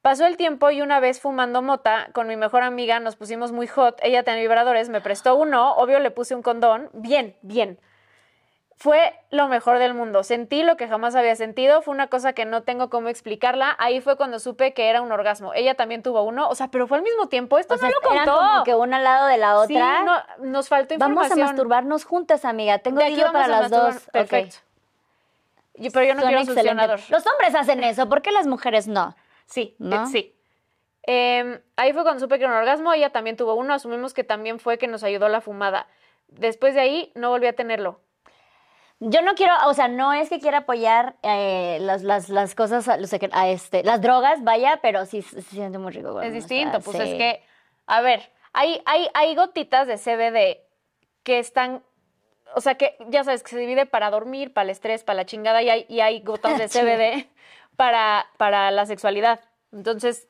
Pasó 0.02 0.24
el 0.24 0.36
tiempo 0.36 0.70
y 0.70 0.82
una 0.82 1.00
vez 1.00 1.18
fumando 1.18 1.62
mota 1.62 2.10
con 2.12 2.28
mi 2.28 2.36
mejor 2.36 2.62
amiga 2.62 3.00
nos 3.00 3.16
pusimos 3.16 3.50
muy 3.50 3.66
hot. 3.66 3.98
Ella 4.04 4.22
tenía 4.22 4.40
vibradores, 4.40 4.88
me 4.88 5.00
prestó 5.00 5.34
uno. 5.34 5.74
Obvio 5.74 5.98
le 5.98 6.12
puse 6.12 6.36
un 6.36 6.42
condón. 6.42 6.90
Bien, 6.92 7.34
bien. 7.42 7.80
Fue 8.76 9.14
lo 9.30 9.46
mejor 9.48 9.78
del 9.78 9.94
mundo. 9.94 10.24
Sentí 10.24 10.62
lo 10.64 10.76
que 10.76 10.88
jamás 10.88 11.14
había 11.14 11.36
sentido. 11.36 11.80
Fue 11.80 11.94
una 11.94 12.08
cosa 12.08 12.32
que 12.32 12.44
no 12.44 12.64
tengo 12.64 12.90
cómo 12.90 13.08
explicarla. 13.08 13.76
Ahí 13.78 14.00
fue 14.00 14.16
cuando 14.16 14.38
supe 14.40 14.74
que 14.74 14.88
era 14.90 15.00
un 15.00 15.12
orgasmo. 15.12 15.54
Ella 15.54 15.74
también 15.74 16.02
tuvo 16.02 16.22
uno. 16.22 16.48
O 16.48 16.54
sea, 16.54 16.68
pero 16.68 16.86
fue 16.88 16.98
al 16.98 17.04
mismo 17.04 17.28
tiempo. 17.28 17.58
Esto 17.58 17.74
O 17.74 17.78
sea, 17.78 17.88
no 17.88 17.94
lo 18.02 18.12
eran 18.12 18.26
contó. 18.26 18.40
como 18.40 18.64
que 18.64 18.74
una 18.74 18.96
al 18.96 19.04
lado 19.04 19.26
de 19.28 19.38
la 19.38 19.64
Sí, 19.66 19.74
otra. 19.76 20.02
no, 20.02 20.22
nos 20.40 20.68
faltó 20.68 20.96
Vamos 20.98 21.22
a 21.22 21.24
información. 21.26 21.46
masturbarnos 21.46 22.04
juntas, 22.04 22.44
amiga. 22.44 22.78
Tengo 22.78 23.00
vamos 23.00 23.32
para 23.32 23.48
las 23.48 23.70
dos. 23.70 24.00
Perfecto. 24.12 24.56
Pero 25.74 26.04
yo 26.04 26.14
no 26.14 26.22
Suena 26.22 26.38
quiero 26.38 26.44
succionador. 26.54 27.00
Los 27.08 27.26
hombres 27.26 27.54
hacen 27.54 27.82
eso, 27.82 28.08
¿por 28.08 28.22
qué 28.22 28.30
las 28.32 28.46
mujeres 28.46 28.86
no? 28.86 29.16
Sí, 29.46 29.74
¿No? 29.78 30.06
sí. 30.06 30.34
Eh, 31.06 31.60
ahí 31.76 31.92
fue 31.92 32.02
cuando 32.02 32.20
supe 32.20 32.38
que 32.38 32.44
era 32.44 32.52
un 32.52 32.58
orgasmo. 32.58 32.92
Ella 32.92 33.10
también 33.10 33.36
tuvo 33.36 33.54
uno. 33.54 33.74
Asumimos 33.74 34.14
que 34.14 34.24
también 34.24 34.58
fue 34.58 34.78
que 34.78 34.86
nos 34.88 35.02
ayudó 35.04 35.28
la 35.28 35.40
fumada. 35.40 35.86
Después 36.28 36.74
de 36.74 36.80
ahí 36.80 37.12
no 37.14 37.28
volví 37.30 37.46
a 37.46 37.52
tenerlo. 37.54 38.00
Yo 39.06 39.22
no 39.22 39.34
quiero, 39.34 39.52
o 39.66 39.74
sea, 39.74 39.88
no 39.88 40.12
es 40.12 40.28
que 40.28 40.40
quiera 40.40 40.58
apoyar 40.58 41.16
eh, 41.22 41.78
las, 41.80 42.02
las, 42.02 42.28
las 42.30 42.54
cosas, 42.54 42.88
a, 42.88 42.96
a 43.32 43.48
este, 43.48 43.82
las 43.84 44.00
drogas, 44.00 44.42
vaya, 44.42 44.78
pero 44.80 45.04
sí 45.04 45.20
se 45.22 45.42
siente 45.42 45.78
muy 45.78 45.92
rico. 45.92 46.20
Es 46.22 46.32
distinto, 46.32 46.80
pues 46.80 46.96
sí. 46.96 47.02
es 47.02 47.14
que, 47.14 47.42
a 47.86 48.00
ver, 48.00 48.30
hay, 48.52 48.80
hay, 48.86 49.08
hay 49.12 49.34
gotitas 49.34 49.86
de 49.86 49.98
CBD 49.98 50.64
que 51.22 51.38
están, 51.38 51.82
o 52.54 52.60
sea, 52.60 52.76
que 52.76 52.96
ya 53.08 53.24
sabes, 53.24 53.42
que 53.42 53.50
se 53.50 53.58
divide 53.58 53.84
para 53.84 54.10
dormir, 54.10 54.54
para 54.54 54.64
el 54.64 54.70
estrés, 54.70 55.04
para 55.04 55.16
la 55.16 55.26
chingada, 55.26 55.62
y 55.62 55.68
hay, 55.68 55.86
y 55.88 56.00
hay 56.00 56.20
gotas 56.20 56.56
de 56.58 56.68
CBD 56.68 57.28
para, 57.76 58.26
para 58.38 58.70
la 58.70 58.86
sexualidad. 58.86 59.40
Entonces, 59.72 60.28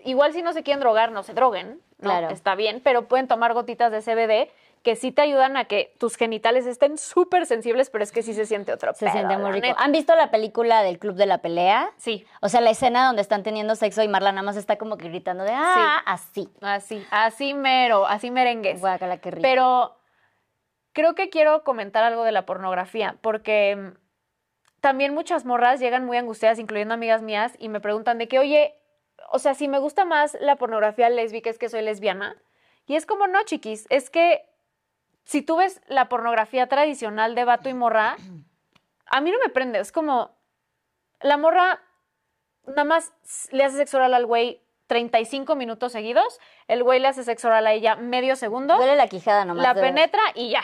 igual 0.00 0.32
si 0.34 0.42
no 0.42 0.52
se 0.52 0.62
quieren 0.62 0.80
drogar, 0.80 1.10
no 1.10 1.22
se 1.22 1.32
droguen, 1.32 1.80
¿no? 1.98 2.10
Claro. 2.10 2.30
Está 2.30 2.54
bien, 2.54 2.80
pero 2.84 3.08
pueden 3.08 3.28
tomar 3.28 3.54
gotitas 3.54 3.92
de 3.92 4.02
CBD 4.02 4.50
que 4.82 4.96
sí 4.96 5.12
te 5.12 5.20
ayudan 5.22 5.56
a 5.58 5.66
que 5.66 5.94
tus 5.98 6.16
genitales 6.16 6.66
estén 6.66 6.96
súper 6.96 7.44
sensibles, 7.44 7.90
pero 7.90 8.02
es 8.02 8.12
que 8.12 8.22
sí 8.22 8.32
se 8.32 8.46
siente 8.46 8.72
otro 8.72 8.94
Se 8.94 9.04
pedo, 9.04 9.12
siente 9.12 9.36
muy 9.36 9.52
rico. 9.52 9.66
neta. 9.66 9.82
¿Han 9.82 9.92
visto 9.92 10.14
la 10.14 10.30
película 10.30 10.82
del 10.82 10.98
Club 10.98 11.16
de 11.16 11.26
la 11.26 11.38
Pelea? 11.38 11.92
Sí, 11.98 12.26
O 12.40 12.48
sea, 12.48 12.62
la 12.62 12.70
escena 12.70 13.06
donde 13.06 13.20
están 13.20 13.42
teniendo 13.42 13.74
sexo 13.74 14.02
y 14.02 14.08
Marla 14.08 14.32
nada 14.32 14.42
más 14.42 14.56
está 14.56 14.76
como 14.78 14.96
que 14.96 15.08
gritando 15.08 15.44
de, 15.44 15.52
ah, 15.52 16.02
así. 16.06 16.48
así, 16.62 17.06
así 17.10 17.52
mero, 17.52 18.06
así 18.06 18.30
merengues. 18.30 18.80
Guácala, 18.80 19.18
qué 19.18 19.32
rico. 19.32 19.42
Pero 19.42 19.96
creo 20.92 21.14
que 21.14 21.28
quiero 21.28 21.62
comentar 21.62 22.02
algo 22.02 22.24
de 22.24 22.32
la 22.32 22.46
pornografía, 22.46 23.16
porque 23.20 23.76
mm, 23.76 23.98
también 24.80 25.12
muchas 25.12 25.44
morras 25.44 25.78
llegan 25.78 26.06
muy 26.06 26.16
angustiadas, 26.16 26.58
incluyendo 26.58 26.94
amigas 26.94 27.20
mías, 27.20 27.52
y 27.58 27.68
me 27.68 27.80
preguntan 27.80 28.16
de 28.16 28.28
que, 28.28 28.38
oye, 28.38 28.74
o 29.30 29.38
sea, 29.38 29.52
si 29.54 29.68
me 29.68 29.78
gusta 29.78 30.06
más 30.06 30.38
la 30.40 30.56
pornografía 30.56 31.10
lésbica 31.10 31.50
es 31.50 31.58
que 31.58 31.68
soy 31.68 31.82
lesbiana. 31.82 32.36
Y 32.86 32.96
es 32.96 33.04
como, 33.04 33.26
no, 33.28 33.42
chiquis, 33.44 33.86
es 33.90 34.08
que 34.08 34.42
si 35.24 35.42
tú 35.42 35.56
ves 35.56 35.80
la 35.86 36.08
pornografía 36.08 36.66
tradicional 36.68 37.34
de 37.34 37.44
vato 37.44 37.68
y 37.68 37.74
morra, 37.74 38.16
a 39.06 39.20
mí 39.20 39.30
no 39.30 39.38
me 39.44 39.48
prende, 39.50 39.78
es 39.80 39.92
como, 39.92 40.30
la 41.20 41.36
morra 41.36 41.80
nada 42.66 42.84
más 42.84 43.12
le 43.50 43.64
hace 43.64 43.76
sexo 43.76 43.96
oral 43.98 44.14
al 44.14 44.26
güey 44.26 44.62
35 44.86 45.54
minutos 45.54 45.92
seguidos, 45.92 46.40
el 46.66 46.82
güey 46.82 46.98
le 47.00 47.08
hace 47.08 47.22
sexo 47.24 47.48
oral 47.48 47.66
a 47.66 47.72
ella 47.72 47.96
medio 47.96 48.34
segundo, 48.36 48.76
Duele 48.76 48.96
la 48.96 49.06
quijada 49.08 49.44
nomás. 49.44 49.62
la 49.62 49.72
ver. 49.74 49.84
penetra 49.84 50.22
y 50.34 50.50
ya. 50.50 50.62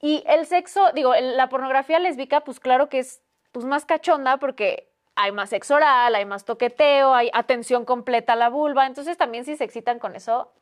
Y 0.00 0.22
el 0.26 0.46
sexo, 0.46 0.92
digo, 0.92 1.14
la 1.14 1.48
pornografía 1.48 1.98
lésbica, 1.98 2.42
pues 2.42 2.60
claro 2.60 2.88
que 2.88 2.98
es 3.00 3.22
pues, 3.52 3.64
más 3.64 3.84
cachonda 3.86 4.36
porque 4.36 4.92
hay 5.16 5.32
más 5.32 5.50
sexo 5.50 5.76
oral, 5.76 6.14
hay 6.14 6.24
más 6.24 6.44
toqueteo, 6.44 7.14
hay 7.14 7.30
atención 7.32 7.84
completa 7.84 8.34
a 8.34 8.36
la 8.36 8.48
vulva. 8.48 8.86
Entonces 8.86 9.16
también 9.16 9.44
si 9.44 9.56
se 9.56 9.64
excitan 9.64 9.98
con 9.98 10.14
eso, 10.14 10.52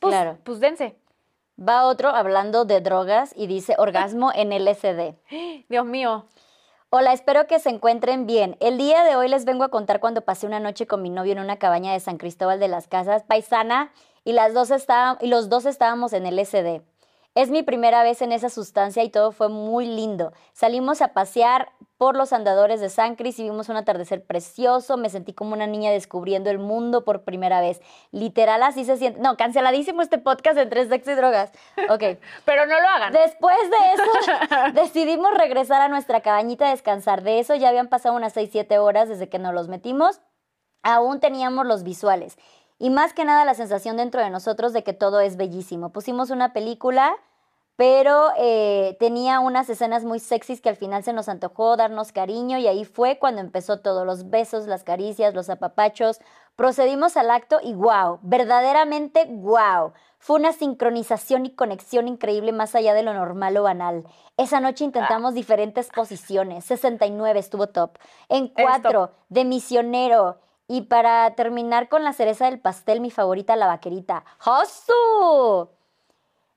pues, 0.00 0.14
Claro. 0.14 0.38
pues 0.44 0.60
dense. 0.60 0.96
Va 1.56 1.84
otro 1.86 2.08
hablando 2.08 2.64
de 2.64 2.80
drogas 2.80 3.32
y 3.36 3.46
dice 3.46 3.74
orgasmo 3.78 4.32
en 4.34 4.50
LSD. 4.52 5.14
Dios 5.68 5.86
mío. 5.86 6.26
Hola, 6.90 7.12
espero 7.12 7.46
que 7.46 7.58
se 7.58 7.70
encuentren 7.70 8.26
bien. 8.26 8.56
El 8.60 8.78
día 8.78 9.02
de 9.04 9.16
hoy 9.16 9.28
les 9.28 9.44
vengo 9.44 9.64
a 9.64 9.68
contar 9.68 10.00
cuando 10.00 10.22
pasé 10.22 10.46
una 10.46 10.60
noche 10.60 10.86
con 10.86 11.02
mi 11.02 11.10
novio 11.10 11.32
en 11.32 11.40
una 11.40 11.58
cabaña 11.58 11.92
de 11.92 12.00
San 12.00 12.18
Cristóbal 12.18 12.60
de 12.60 12.68
las 12.68 12.86
Casas, 12.88 13.24
paisana, 13.24 13.92
y, 14.24 14.32
las 14.32 14.54
dos 14.54 14.70
está- 14.70 15.18
y 15.20 15.26
los 15.26 15.48
dos 15.48 15.66
estábamos 15.66 16.12
en 16.12 16.26
el 16.26 16.38
SD. 16.38 16.82
Es 17.34 17.50
mi 17.50 17.62
primera 17.64 18.02
vez 18.04 18.22
en 18.22 18.30
esa 18.32 18.48
sustancia 18.48 19.02
y 19.02 19.10
todo 19.10 19.32
fue 19.32 19.48
muy 19.48 19.86
lindo. 19.86 20.32
Salimos 20.52 21.02
a 21.02 21.08
pasear 21.08 21.72
por 22.04 22.16
los 22.16 22.34
andadores 22.34 22.82
de 22.82 22.90
San 22.90 23.16
Cris 23.16 23.38
y 23.38 23.44
vimos 23.44 23.70
un 23.70 23.78
atardecer 23.78 24.22
precioso. 24.22 24.98
Me 24.98 25.08
sentí 25.08 25.32
como 25.32 25.54
una 25.54 25.66
niña 25.66 25.90
descubriendo 25.90 26.50
el 26.50 26.58
mundo 26.58 27.02
por 27.02 27.22
primera 27.22 27.62
vez. 27.62 27.80
Literal, 28.12 28.62
así 28.62 28.84
se 28.84 28.98
siente. 28.98 29.20
No, 29.20 29.38
canceladísimo 29.38 30.02
este 30.02 30.18
podcast 30.18 30.58
entre 30.58 30.86
sexo 30.86 31.12
y 31.12 31.14
drogas. 31.14 31.50
Ok. 31.88 32.02
Pero 32.44 32.66
no 32.66 32.78
lo 32.78 32.86
hagan. 32.86 33.10
Después 33.10 33.56
de 33.70 33.94
eso, 33.94 34.72
decidimos 34.74 35.32
regresar 35.32 35.80
a 35.80 35.88
nuestra 35.88 36.20
cabañita 36.20 36.66
a 36.66 36.72
descansar. 36.72 37.22
De 37.22 37.38
eso 37.38 37.54
ya 37.54 37.70
habían 37.70 37.88
pasado 37.88 38.14
unas 38.14 38.34
6, 38.34 38.50
7 38.52 38.78
horas 38.78 39.08
desde 39.08 39.30
que 39.30 39.38
nos 39.38 39.54
los 39.54 39.68
metimos. 39.68 40.20
Aún 40.82 41.20
teníamos 41.20 41.64
los 41.64 41.84
visuales. 41.84 42.36
Y 42.78 42.90
más 42.90 43.14
que 43.14 43.24
nada 43.24 43.46
la 43.46 43.54
sensación 43.54 43.96
dentro 43.96 44.20
de 44.20 44.28
nosotros 44.28 44.74
de 44.74 44.84
que 44.84 44.92
todo 44.92 45.20
es 45.20 45.38
bellísimo. 45.38 45.88
Pusimos 45.88 46.28
una 46.28 46.52
película, 46.52 47.16
pero 47.76 48.30
eh, 48.38 48.96
tenía 49.00 49.40
unas 49.40 49.68
escenas 49.68 50.04
muy 50.04 50.20
sexys 50.20 50.60
que 50.60 50.68
al 50.68 50.76
final 50.76 51.02
se 51.02 51.12
nos 51.12 51.28
antojó 51.28 51.76
darnos 51.76 52.12
cariño 52.12 52.58
y 52.58 52.68
ahí 52.68 52.84
fue 52.84 53.18
cuando 53.18 53.40
empezó 53.40 53.80
todo, 53.80 54.04
los 54.04 54.30
besos, 54.30 54.66
las 54.66 54.84
caricias, 54.84 55.34
los 55.34 55.50
apapachos. 55.50 56.20
Procedimos 56.54 57.16
al 57.16 57.32
acto 57.32 57.58
y 57.60 57.74
wow, 57.74 58.20
verdaderamente 58.22 59.26
wow. 59.28 59.92
Fue 60.18 60.36
una 60.36 60.52
sincronización 60.52 61.46
y 61.46 61.50
conexión 61.50 62.06
increíble 62.06 62.52
más 62.52 62.76
allá 62.76 62.94
de 62.94 63.02
lo 63.02 63.12
normal 63.12 63.56
o 63.56 63.64
banal. 63.64 64.06
Esa 64.36 64.60
noche 64.60 64.84
intentamos 64.84 65.34
diferentes 65.34 65.90
posiciones. 65.90 66.64
69 66.64 67.40
estuvo 67.40 67.66
top. 67.66 67.98
En 68.28 68.48
cuatro, 68.48 69.10
de 69.28 69.44
misionero. 69.44 70.38
Y 70.66 70.82
para 70.82 71.34
terminar 71.34 71.88
con 71.88 72.04
la 72.04 72.14
cereza 72.14 72.46
del 72.46 72.58
pastel, 72.58 73.00
mi 73.00 73.10
favorita, 73.10 73.54
la 73.56 73.66
vaquerita. 73.66 74.24
¡Josu! 74.38 75.73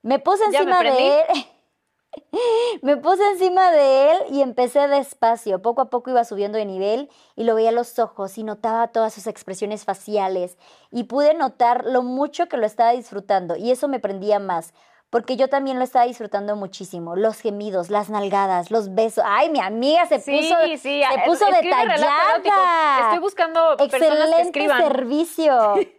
Me 0.02 0.20
puse 0.20 0.48
me 0.50 0.58
encima 0.58 0.84
de 0.84 1.20
él. 1.22 1.26
Me 2.82 2.98
puse 2.98 3.22
encima 3.32 3.72
de 3.72 4.12
él 4.12 4.18
y 4.32 4.42
empecé 4.42 4.88
despacio. 4.88 5.62
Poco 5.62 5.82
a 5.82 5.90
poco 5.90 6.10
iba 6.10 6.24
subiendo 6.24 6.58
de 6.58 6.66
nivel 6.66 7.10
y 7.36 7.44
lo 7.44 7.54
veía 7.56 7.70
a 7.70 7.74
los 7.74 8.00
ojos 8.00 8.38
y 8.38 8.44
notaba 8.44 8.88
todas 8.88 9.14
sus 9.14 9.28
expresiones 9.28 9.86
faciales. 9.86 10.58
Y 10.92 11.04
pude 11.04 11.34
notar 11.34 11.86
lo 11.86 12.02
mucho 12.02 12.48
que 12.48 12.58
lo 12.58 12.66
estaba 12.66 12.92
disfrutando 12.92 13.56
y 13.56 13.72
eso 13.72 13.88
me 13.88 14.00
prendía 14.00 14.40
más. 14.40 14.74
Porque 15.10 15.38
yo 15.38 15.48
también 15.48 15.78
lo 15.78 15.86
estaba 15.86 16.06
disfrutando 16.06 16.56
muchísimo. 16.58 17.16
Los 17.16 17.40
gemidos, 17.40 17.90
las 17.90 18.10
nalgadas, 18.10 18.72
los 18.72 18.94
besos. 18.94 19.24
Ay, 19.26 19.50
mi 19.50 19.60
amiga 19.60 20.06
se 20.06 20.20
Sí, 20.20 20.38
puso, 20.38 20.56
sí, 20.82 21.02
se 21.02 21.20
puso 21.26 21.46
detallada. 21.46 22.38
Estoy 23.04 23.20
buscando 23.20 23.78
personas 23.78 23.90
que 23.90 24.06
Excelente 24.06 24.42
escriban. 24.42 24.82
servicio. 24.82 25.76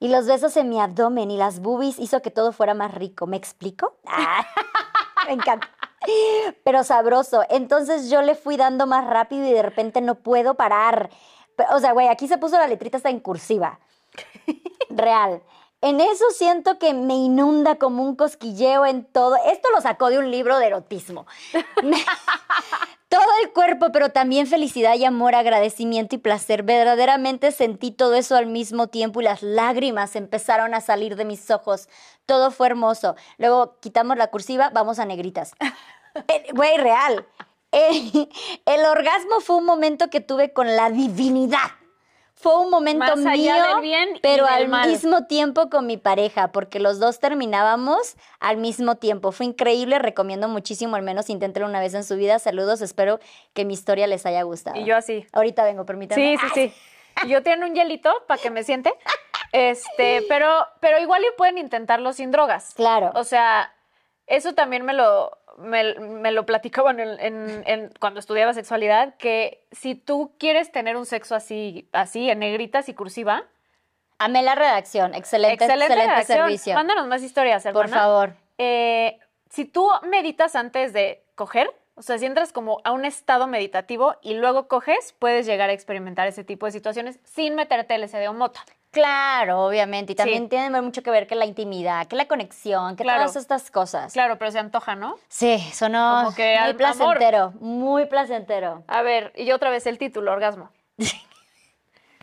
Y 0.00 0.08
los 0.08 0.26
besos 0.26 0.56
en 0.56 0.68
mi 0.70 0.80
abdomen 0.80 1.30
y 1.30 1.36
las 1.36 1.60
boobies 1.60 1.98
hizo 1.98 2.22
que 2.22 2.30
todo 2.30 2.52
fuera 2.52 2.74
más 2.74 2.92
rico. 2.94 3.26
¿Me 3.26 3.36
explico? 3.36 3.96
Ah, 4.06 4.44
me 5.26 5.34
encanta. 5.34 5.68
Pero 6.64 6.82
sabroso. 6.82 7.44
Entonces 7.50 8.10
yo 8.10 8.22
le 8.22 8.34
fui 8.34 8.56
dando 8.56 8.86
más 8.86 9.06
rápido 9.06 9.46
y 9.46 9.52
de 9.52 9.62
repente 9.62 10.00
no 10.00 10.14
puedo 10.16 10.54
parar. 10.54 11.10
O 11.72 11.78
sea, 11.78 11.92
güey, 11.92 12.08
aquí 12.08 12.26
se 12.26 12.38
puso 12.38 12.56
la 12.56 12.66
letrita 12.66 12.96
hasta 12.96 13.10
en 13.10 13.20
cursiva. 13.20 13.78
Real. 14.88 15.42
En 15.82 16.00
eso 16.00 16.24
siento 16.30 16.78
que 16.78 16.92
me 16.94 17.14
inunda 17.14 17.76
como 17.76 18.02
un 18.02 18.16
cosquilleo 18.16 18.86
en 18.86 19.04
todo. 19.04 19.36
Esto 19.46 19.68
lo 19.74 19.80
sacó 19.82 20.08
de 20.08 20.18
un 20.18 20.30
libro 20.30 20.58
de 20.58 20.66
erotismo. 20.66 21.26
Me- 21.82 22.04
todo 23.10 23.26
el 23.42 23.52
cuerpo, 23.52 23.90
pero 23.92 24.10
también 24.10 24.46
felicidad 24.46 24.94
y 24.94 25.04
amor, 25.04 25.34
agradecimiento 25.34 26.14
y 26.14 26.18
placer. 26.18 26.62
Verdaderamente 26.62 27.50
sentí 27.50 27.90
todo 27.90 28.14
eso 28.14 28.36
al 28.36 28.46
mismo 28.46 28.86
tiempo 28.86 29.20
y 29.20 29.24
las 29.24 29.42
lágrimas 29.42 30.14
empezaron 30.14 30.74
a 30.74 30.80
salir 30.80 31.16
de 31.16 31.24
mis 31.24 31.50
ojos. 31.50 31.88
Todo 32.24 32.52
fue 32.52 32.68
hermoso. 32.68 33.16
Luego 33.36 33.76
quitamos 33.80 34.16
la 34.16 34.28
cursiva, 34.28 34.70
vamos 34.72 34.98
a 34.98 35.04
negritas. 35.04 35.52
Eh, 36.26 36.46
Güey, 36.54 36.76
real. 36.78 37.26
Eh, 37.72 38.28
el 38.66 38.84
orgasmo 38.84 39.38
fue 39.38 39.54
un 39.54 39.64
momento 39.64 40.10
que 40.10 40.20
tuve 40.20 40.52
con 40.52 40.74
la 40.74 40.90
divinidad. 40.90 41.70
Fue 42.40 42.58
un 42.58 42.70
momento 42.70 43.04
Más 43.16 43.26
allá 43.26 43.34
mío, 43.34 43.66
del 43.74 43.80
bien 43.82 44.18
pero 44.22 44.44
del 44.46 44.54
al 44.54 44.68
mal. 44.68 44.88
mismo 44.88 45.26
tiempo 45.26 45.68
con 45.68 45.86
mi 45.86 45.98
pareja, 45.98 46.52
porque 46.52 46.80
los 46.80 46.98
dos 46.98 47.20
terminábamos 47.20 48.16
al 48.38 48.56
mismo 48.56 48.96
tiempo. 48.96 49.30
Fue 49.30 49.44
increíble, 49.44 49.98
recomiendo 49.98 50.48
muchísimo, 50.48 50.96
al 50.96 51.02
menos 51.02 51.28
inténtelo 51.28 51.66
una 51.66 51.80
vez 51.80 51.92
en 51.92 52.02
su 52.02 52.16
vida. 52.16 52.38
Saludos, 52.38 52.80
espero 52.80 53.20
que 53.52 53.66
mi 53.66 53.74
historia 53.74 54.06
les 54.06 54.24
haya 54.24 54.42
gustado. 54.42 54.80
Y 54.80 54.84
yo 54.84 54.96
así. 54.96 55.26
Ahorita 55.32 55.64
vengo, 55.64 55.84
permítanme. 55.84 56.38
Sí, 56.38 56.48
sí, 56.54 56.72
sí. 56.72 57.28
Yo 57.28 57.42
tengo 57.42 57.66
un 57.66 57.74
hielito 57.74 58.10
para 58.26 58.40
que 58.40 58.50
me 58.50 58.64
siente. 58.64 58.92
Este, 59.52 60.24
pero, 60.28 60.66
pero 60.80 60.98
igual 60.98 61.22
y 61.22 61.36
pueden 61.36 61.58
intentarlo 61.58 62.12
sin 62.12 62.30
drogas. 62.30 62.72
Claro. 62.74 63.10
O 63.16 63.24
sea, 63.24 63.74
eso 64.26 64.54
también 64.54 64.84
me 64.84 64.94
lo, 64.94 65.36
me, 65.58 65.94
me 65.98 66.30
lo 66.32 66.46
platicaban 66.46 67.00
en, 67.00 67.20
en- 67.20 67.62
en- 67.66 67.92
cuando 68.00 68.20
estudiaba 68.20 68.52
sexualidad, 68.54 69.16
que 69.16 69.64
si 69.72 69.94
tú 69.94 70.34
quieres 70.38 70.72
tener 70.72 70.96
un 70.96 71.06
sexo 71.06 71.34
así, 71.34 71.88
así, 71.92 72.30
en 72.30 72.38
negritas 72.40 72.88
y 72.88 72.94
cursiva, 72.94 73.44
Amé 74.22 74.42
la 74.42 74.54
redacción. 74.54 75.14
Excelente, 75.14 75.64
excelente, 75.64 75.94
redacción. 75.94 76.38
servicio. 76.40 76.74
Mándanos 76.74 77.06
más 77.06 77.22
historias, 77.22 77.62
Por 77.62 77.86
hermana. 77.86 78.02
favor. 78.02 78.32
Eh, 78.58 79.18
si 79.48 79.64
tú 79.64 79.88
meditas 80.02 80.54
antes 80.56 80.92
de 80.92 81.24
coger, 81.36 81.74
o 81.94 82.02
sea, 82.02 82.18
si 82.18 82.26
entras 82.26 82.52
como 82.52 82.82
a 82.84 82.92
un 82.92 83.06
estado 83.06 83.46
meditativo 83.46 84.16
y 84.20 84.34
luego 84.34 84.68
coges, 84.68 85.14
puedes 85.18 85.46
llegar 85.46 85.70
a 85.70 85.72
experimentar 85.72 86.26
ese 86.26 86.44
tipo 86.44 86.66
de 86.66 86.72
situaciones 86.72 87.18
sin 87.24 87.54
meterte 87.54 87.96
LSD 87.96 88.28
o 88.28 88.34
mota. 88.34 88.60
Claro, 88.90 89.66
obviamente. 89.66 90.12
Y 90.12 90.16
también 90.16 90.44
Sí. 90.44 90.48
tiene 90.48 90.80
mucho 90.80 91.02
que 91.02 91.10
ver 91.10 91.26
que 91.26 91.36
la 91.36 91.46
intimidad, 91.46 92.06
que 92.08 92.16
la 92.16 92.26
conexión, 92.26 92.96
que 92.96 93.04
Claro. 93.04 93.20
todas 93.22 93.36
estas 93.36 93.70
cosas. 93.70 94.12
Claro, 94.12 94.36
pero 94.38 94.50
se 94.50 94.58
antoja, 94.58 94.96
¿no? 94.96 95.16
Sí, 95.28 95.58
sonó 95.72 96.22
Como 96.24 96.34
que 96.34 96.58
muy 96.64 96.72
placentero, 96.74 97.52
muy 97.60 98.06
placentero. 98.06 98.82
A 98.88 99.02
ver, 99.02 99.32
y 99.36 99.52
otra 99.52 99.70
vez 99.70 99.86
el 99.86 99.98
título, 99.98 100.32
orgasmo. 100.32 100.70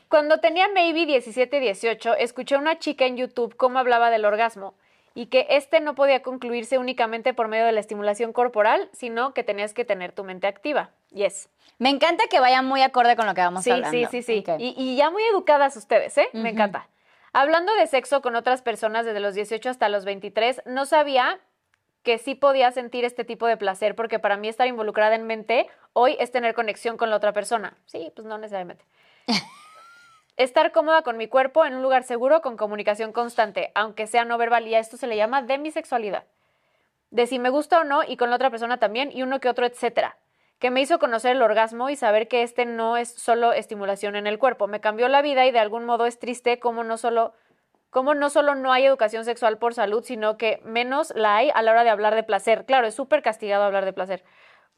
Cuando 0.09 0.39
tenía 0.39 0.68
maybe 0.74 1.05
17, 1.05 1.59
18, 1.59 2.15
escuché 2.15 2.55
a 2.55 2.59
una 2.59 2.80
chica 2.80 3.05
en 3.05 3.18
YouTube 3.18 3.55
cómo 3.57 3.80
hablaba 3.80 4.09
del 4.09 4.26
orgasmo 4.26 4.74
y 5.18 5.26
que 5.28 5.47
este 5.49 5.80
no 5.80 5.95
podía 5.95 6.22
concluirse 6.22 6.78
únicamente 6.78 7.34
por 7.34 7.47
medio 7.47 7.65
de 7.65 7.72
la 7.72 7.80
estimulación 7.80 8.34
corporal, 8.34 8.88
sino 8.93 9.34
que 9.34 9.43
tenías 9.43 9.74
que 9.74 9.84
tener 9.84 10.11
tu 10.11 10.24
mente 10.24 10.45
activa. 10.45 10.91
Yes. 11.09 11.49
Me 11.80 11.89
encanta 11.89 12.26
que 12.30 12.39
vaya 12.39 12.61
muy 12.61 12.84
acorde 12.84 13.15
con 13.15 13.26
lo 13.26 13.34
que 13.34 13.41
vamos 13.41 13.63
Sí, 13.63 13.72
hablando. 13.72 14.09
sí, 14.11 14.22
sí, 14.22 14.43
sí. 14.43 14.43
Y 14.78 14.95
ya 14.95 15.09
muy 15.09 15.24
educadas 15.24 15.76
ustedes, 15.76 16.15
¿eh? 16.20 16.30
Me 16.34 16.49
encanta. 16.49 16.88
Hablando 17.34 17.74
de 17.74 17.88
sexo 17.88 18.22
con 18.22 18.36
otras 18.36 18.61
personas 18.61 19.07
desde 19.07 19.20
los 19.20 19.34
18 19.34 19.72
hasta 19.72 19.89
los 19.89 20.05
23, 20.05 20.61
no 20.68 20.86
sabía 20.86 21.39
que 22.03 22.20
sí 22.20 22.36
podía 22.36 22.72
sentir 22.72 23.03
este 23.03 23.24
tipo 23.26 23.47
de 23.47 23.57
placer, 23.57 23.95
porque 23.95 24.20
para 24.20 24.38
mí 24.38 24.47
estar 24.47 24.68
involucrada 24.68 25.15
en 25.15 25.26
mente 25.26 25.68
hoy 25.93 26.15
es 26.20 26.32
tener 26.32 26.53
conexión 26.53 26.95
con 26.95 27.09
la 27.09 27.15
otra 27.15 27.34
persona. 27.34 27.76
Sí, 27.88 28.11
pues 28.15 28.28
no 28.28 28.38
necesariamente. 28.38 28.86
Estar 30.38 30.72
cómoda 30.72 31.02
con 31.02 31.18
mi 31.18 31.28
cuerpo 31.28 31.66
en 31.66 31.74
un 31.74 31.82
lugar 31.82 32.04
seguro 32.04 32.42
con 32.42 32.58
comunicación 32.58 33.12
constante, 33.12 33.72
aunque 33.74 34.06
sea 34.06 34.24
no 34.24 34.38
verbal, 34.38 34.68
y 34.68 34.76
a 34.76 34.80
esto 34.80 34.96
se 34.96 35.08
le 35.08 35.18
llama 35.18 35.42
demisexualidad. 35.42 36.26
De 37.10 37.26
si 37.26 37.40
me 37.40 37.50
gusta 37.50 37.80
o 37.80 37.84
no, 37.84 38.04
y 38.04 38.18
con 38.18 38.30
la 38.30 38.36
otra 38.36 38.52
persona 38.52 38.78
también, 38.78 39.12
y 39.12 39.24
uno 39.24 39.40
que 39.40 39.50
otro, 39.50 39.66
etcétera. 39.66 40.20
Que 40.60 40.70
me 40.70 40.80
hizo 40.80 41.00
conocer 41.00 41.36
el 41.36 41.42
orgasmo 41.42 41.90
y 41.90 41.96
saber 41.96 42.28
que 42.28 42.44
este 42.44 42.68
no 42.68 42.98
es 42.98 43.10
solo 43.10 43.52
estimulación 43.52 44.16
en 44.16 44.28
el 44.28 44.38
cuerpo. 44.38 44.68
Me 44.68 44.80
cambió 44.80 45.08
la 45.08 45.24
vida 45.24 45.44
y 45.48 45.52
de 45.52 45.58
algún 45.58 45.86
modo 45.86 46.06
es 46.06 46.20
triste 46.20 46.60
como 46.60 46.84
no 46.84 46.98
solo 46.98 47.34
como 47.90 48.14
no 48.14 48.30
solo 48.30 48.54
no 48.54 48.74
hay 48.74 48.86
educación 48.86 49.26
sexual 49.26 49.58
por 49.58 49.74
salud, 49.74 50.04
sino 50.04 50.38
que 50.38 50.60
menos 50.64 51.14
la 51.16 51.38
hay 51.38 51.50
a 51.54 51.62
la 51.62 51.72
hora 51.72 51.84
de 51.84 51.90
hablar 51.90 52.14
de 52.14 52.22
placer. 52.24 52.66
Claro, 52.66 52.86
es 52.86 52.94
súper 52.94 53.24
castigado 53.24 53.64
hablar 53.64 53.86
de 53.86 53.94
placer. 53.94 54.24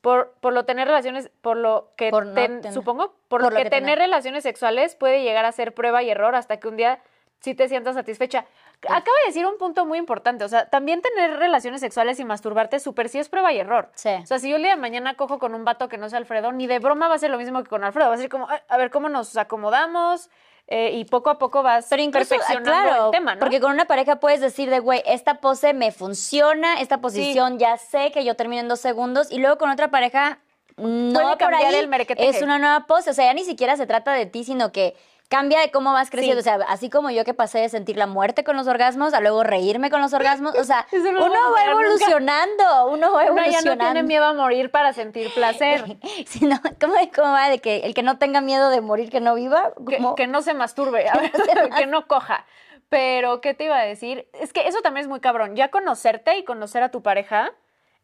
Por, 0.02 0.34
por 0.40 0.54
lo 0.54 0.64
tener 0.66 0.88
relaciones, 0.88 1.30
por 1.42 1.58
lo 1.58 1.92
que, 1.98 2.10
Por 2.10 2.28
no 2.28 2.34
ten- 2.34 2.62
tener- 2.62 2.74
supongo, 2.74 3.10
por, 3.28 3.42
por 3.42 3.42
lo 3.44 3.50
lo 3.50 3.56
que, 3.58 3.64
que 3.64 3.70
tener 3.70 3.84
tener. 3.96 4.00
relaciones 4.00 4.44
sexuales 4.44 4.96
puede 4.96 5.24
llegar 5.24 5.44
a 5.46 5.52
ser 5.52 5.74
prueba 5.74 6.02
y 6.04 6.10
error 6.10 6.36
hasta 6.36 6.58
que 6.58 6.68
un 6.70 6.78
día 6.78 7.00
sí 7.42 7.54
te 7.54 7.68
sientas 7.68 7.96
satisfecha. 7.96 8.46
Acaba 8.84 9.18
de 9.24 9.28
decir 9.28 9.46
un 9.46 9.58
punto 9.58 9.86
muy 9.86 9.98
importante, 9.98 10.46
o 10.46 10.48
sea, 10.48 10.70
también 10.70 11.02
tener 11.02 11.38
relaciones 11.38 11.82
sexuales 11.82 12.18
y 12.20 12.24
masturbarte 12.26 12.80
súper 12.80 13.10
sí 13.10 13.20
es 13.20 13.28
prueba 13.28 13.52
y 13.52 13.60
error. 13.60 13.90
Sí. 13.96 14.10
O 14.24 14.26
sea, 14.26 14.40
si 14.40 14.50
yo 14.50 14.56
el 14.56 14.62
día 14.62 14.76
de 14.76 14.82
mañana 14.82 15.16
cojo 15.16 15.38
con 15.38 15.54
un 15.54 15.66
vato 15.66 15.90
que 15.90 15.98
no 15.98 16.08
sea 16.10 16.18
Alfredo, 16.20 16.54
ni 16.54 16.66
de 16.68 16.80
broma 16.80 17.10
va 17.10 17.16
a 17.16 17.20
ser 17.20 17.30
lo 17.30 17.38
mismo 17.38 17.62
que 17.62 17.70
con 17.70 17.84
Alfredo. 17.84 18.08
Va 18.08 18.16
a 18.16 18.18
ser 18.18 18.30
como, 18.30 18.48
"Ay, 18.50 18.60
a 18.70 18.78
ver, 18.78 18.90
¿cómo 18.90 19.10
nos 19.10 19.36
acomodamos? 19.38 20.30
Eh, 20.72 20.92
y 20.94 21.06
poco 21.06 21.32
a 21.32 21.40
poco 21.40 21.64
vas 21.64 21.88
Pero 21.90 22.04
incluso, 22.04 22.30
perfeccionando 22.30 22.72
claro, 22.72 23.06
el 23.06 23.12
tema, 23.12 23.34
¿no? 23.34 23.40
porque 23.40 23.60
con 23.60 23.72
una 23.72 23.86
pareja 23.86 24.20
puedes 24.20 24.40
decir 24.40 24.70
de, 24.70 24.78
güey, 24.78 25.02
esta 25.08 25.42
pose 25.42 25.74
me 25.74 25.92
funciona, 25.92 26.80
esta 26.80 27.02
posición 27.02 27.58
ya 27.58 27.78
sé 27.78 28.12
que 28.12 28.24
yo 28.24 28.36
termino 28.36 28.62
en 28.62 28.68
dos 28.68 28.80
segundos, 28.80 29.32
y 29.32 29.40
luego 29.40 29.58
con 29.58 29.72
otra 29.72 29.90
pareja, 29.90 30.38
no 30.78 31.20
Puede 31.22 31.38
por 31.38 31.56
ahí, 31.56 31.74
el 31.74 31.90
es 32.18 32.44
una 32.44 32.60
nueva 32.60 32.86
pose, 32.86 33.10
o 33.10 33.14
sea, 33.14 33.26
ya 33.26 33.34
ni 33.34 33.46
siquiera 33.46 33.78
se 33.78 33.88
trata 33.88 34.14
de 34.14 34.28
ti, 34.28 34.44
sino 34.44 34.72
que 34.72 34.96
cambia 35.30 35.60
de 35.62 35.72
cómo 35.72 35.94
vas 35.94 36.10
creciendo, 36.10 36.42
Sí. 36.42 36.50
o 36.50 36.58
sea, 36.58 36.66
así 36.68 36.90
como 36.90 37.10
yo 37.12 37.24
que 37.24 37.34
pasé 37.34 37.60
de 37.60 37.70
sentir 37.70 37.96
la 37.98 38.08
muerte 38.08 38.44
con 38.44 38.58
los 38.58 38.68
orgasmos 38.68 39.14
a 39.14 39.22
luego 39.22 39.44
reírme 39.44 39.90
con 39.90 40.02
los 40.02 40.12
orgasmos, 40.14 40.56
o 40.56 40.64
sea, 40.64 40.86
no 40.92 41.26
uno 41.26 41.52
va 41.54 41.66
evolucionando, 41.72 42.88
uno 42.88 43.12
va 43.14 43.22
Uno 43.24 43.42
evolucionando. 43.42 43.70
ya 43.70 43.76
no 43.76 43.78
tiene 43.78 44.04
miedo 44.04 44.26
a 44.26 44.34
morir 44.34 44.72
para 44.72 44.92
sentir 44.94 45.34
placer. 45.34 45.86
Sí, 46.26 46.46
no, 46.46 46.60
¿cómo, 46.82 46.96
cómo 47.16 47.32
va 47.32 47.50
de 47.50 47.60
que 47.60 47.78
el 47.82 47.94
que 47.94 48.04
no 48.04 48.18
tenga 48.18 48.42
miedo 48.42 48.70
de 48.70 48.82
morir, 48.82 49.10
que 49.10 49.20
no 49.22 49.36
viva? 49.36 49.72
que, 49.88 50.00
que 50.18 50.28
no 50.28 50.42
se 50.42 50.54
masturbe, 50.54 51.08
a 51.10 51.14
ver, 51.18 51.32
que 51.78 51.86
no 51.88 52.08
coja. 52.08 52.46
Pero, 52.90 53.40
¿qué 53.42 53.54
te 53.54 53.66
iba 53.66 53.78
a 53.78 53.84
decir? 53.84 54.28
Es 54.34 54.52
que 54.52 54.68
eso 54.68 54.82
también 54.82 55.04
es 55.04 55.08
muy 55.10 55.20
cabrón. 55.20 55.56
Ya 55.56 55.70
conocerte 55.70 56.38
y 56.38 56.44
conocer 56.44 56.82
a 56.82 56.90
tu 56.90 57.04
pareja 57.04 57.52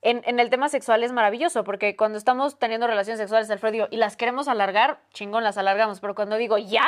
en, 0.04 0.22
en 0.26 0.40
el 0.40 0.52
tema 0.52 0.70
sexual 0.70 1.04
es 1.04 1.12
maravilloso, 1.12 1.64
porque 1.64 1.96
cuando 1.96 2.20
estamos 2.20 2.60
teniendo 2.60 2.86
relaciones 2.86 3.20
sexuales, 3.20 3.50
Alfredo, 3.50 3.88
y 3.90 3.98
las 3.98 4.16
queremos 4.16 4.48
alargar, 4.48 5.00
chingón, 5.12 5.44
las 5.44 5.58
alargamos. 5.58 6.00
Pero 6.02 6.14
cuando 6.14 6.36
digo 6.38 6.60
ya, 6.60 6.86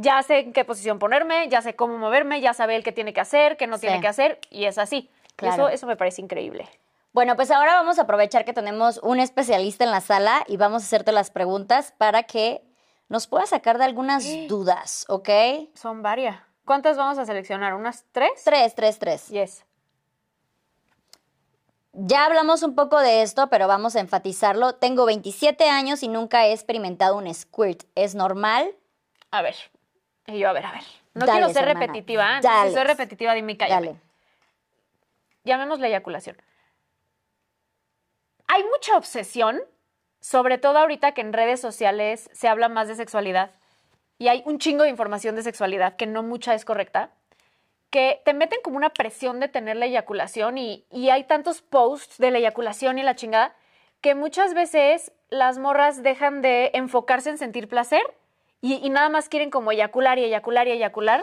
ya 0.00 0.22
sé 0.22 0.40
en 0.40 0.52
qué 0.52 0.64
posición 0.64 0.98
ponerme, 0.98 1.48
ya 1.48 1.62
sé 1.62 1.74
cómo 1.76 1.98
moverme, 1.98 2.40
ya 2.40 2.54
sabe 2.54 2.76
el 2.76 2.82
qué 2.84 2.92
tiene 2.92 3.12
que 3.12 3.20
hacer, 3.20 3.56
qué 3.56 3.66
no 3.66 3.76
Sí. 3.76 3.82
tiene 3.82 4.00
que 4.00 4.08
hacer, 4.08 4.38
y 4.50 4.64
es 4.64 4.78
así. 4.78 5.10
Claro. 5.36 5.54
Eso, 5.54 5.68
eso 5.68 5.86
me 5.86 5.96
parece 5.96 6.20
increíble. 6.22 6.68
Bueno, 7.12 7.34
pues 7.36 7.50
ahora 7.50 7.74
vamos 7.74 7.98
a 7.98 8.02
aprovechar 8.02 8.44
que 8.44 8.52
tenemos 8.52 8.98
un 9.02 9.18
especialista 9.18 9.84
en 9.84 9.90
la 9.90 10.00
sala 10.00 10.44
y 10.46 10.56
vamos 10.56 10.82
a 10.82 10.86
hacerte 10.86 11.12
las 11.12 11.30
preguntas 11.30 11.92
para 11.98 12.22
que 12.22 12.62
nos 13.08 13.26
puedas 13.26 13.48
sacar 13.50 13.78
de 13.78 13.84
algunas 13.84 14.24
dudas, 14.48 15.06
¿ok? 15.08 15.28
Son 15.74 16.02
varias. 16.02 16.36
¿Cuántas 16.64 16.96
vamos 16.96 17.18
a 17.18 17.26
seleccionar? 17.26 17.74
¿Unas 17.74 18.04
tres? 18.12 18.30
Tres, 18.44 18.74
tres, 18.76 18.98
tres. 19.00 19.28
Yes. 19.28 19.64
Ya 21.92 22.24
hablamos 22.26 22.62
un 22.62 22.76
poco 22.76 23.00
de 23.00 23.22
esto, 23.22 23.48
pero 23.48 23.66
vamos 23.66 23.96
a 23.96 24.00
enfatizarlo. 24.00 24.74
Tengo 24.76 25.04
27 25.06 25.68
años 25.68 26.04
y 26.04 26.08
nunca 26.08 26.46
he 26.46 26.52
experimentado 26.52 27.16
un 27.16 27.32
squirt. 27.34 27.82
¿Es 27.96 28.14
normal? 28.14 28.70
A 29.32 29.42
ver. 29.42 29.56
Y 30.32 30.38
yo, 30.38 30.48
a 30.48 30.52
ver, 30.52 30.66
a 30.66 30.72
ver. 30.72 30.84
No 31.14 31.26
Dale, 31.26 31.38
quiero 31.38 31.52
ser 31.52 31.64
repetitiva. 31.66 32.40
Dale. 32.40 32.70
Si 32.70 32.74
soy 32.74 32.84
repetitiva, 32.84 33.34
dime 33.34 33.56
cállame. 33.56 33.86
Dale. 33.86 34.00
Llamémosle 35.44 35.88
eyaculación. 35.88 36.36
Hay 38.46 38.64
mucha 38.64 38.96
obsesión, 38.96 39.60
sobre 40.20 40.58
todo 40.58 40.78
ahorita 40.78 41.12
que 41.12 41.20
en 41.20 41.32
redes 41.32 41.60
sociales 41.60 42.28
se 42.32 42.48
habla 42.48 42.68
más 42.68 42.88
de 42.88 42.94
sexualidad 42.94 43.52
y 44.18 44.28
hay 44.28 44.42
un 44.44 44.58
chingo 44.58 44.84
de 44.84 44.90
información 44.90 45.36
de 45.36 45.42
sexualidad 45.42 45.96
que 45.96 46.06
no 46.06 46.22
mucha 46.22 46.54
es 46.54 46.64
correcta, 46.64 47.10
que 47.90 48.20
te 48.24 48.34
meten 48.34 48.60
como 48.62 48.76
una 48.76 48.90
presión 48.90 49.40
de 49.40 49.48
tener 49.48 49.76
la 49.76 49.86
eyaculación 49.86 50.58
y, 50.58 50.84
y 50.90 51.10
hay 51.10 51.24
tantos 51.24 51.62
posts 51.62 52.18
de 52.18 52.30
la 52.30 52.38
eyaculación 52.38 52.98
y 52.98 53.02
la 53.02 53.16
chingada 53.16 53.54
que 54.00 54.14
muchas 54.14 54.54
veces 54.54 55.12
las 55.28 55.58
morras 55.58 56.02
dejan 56.02 56.42
de 56.42 56.70
enfocarse 56.74 57.30
en 57.30 57.38
sentir 57.38 57.68
placer 57.68 58.02
y, 58.60 58.90
nada 58.90 59.08
más 59.08 59.28
quieren 59.28 59.50
como 59.50 59.72
eyacular 59.72 60.18
y 60.18 60.24
eyacular 60.24 60.68
y 60.68 60.72
eyacular. 60.72 61.22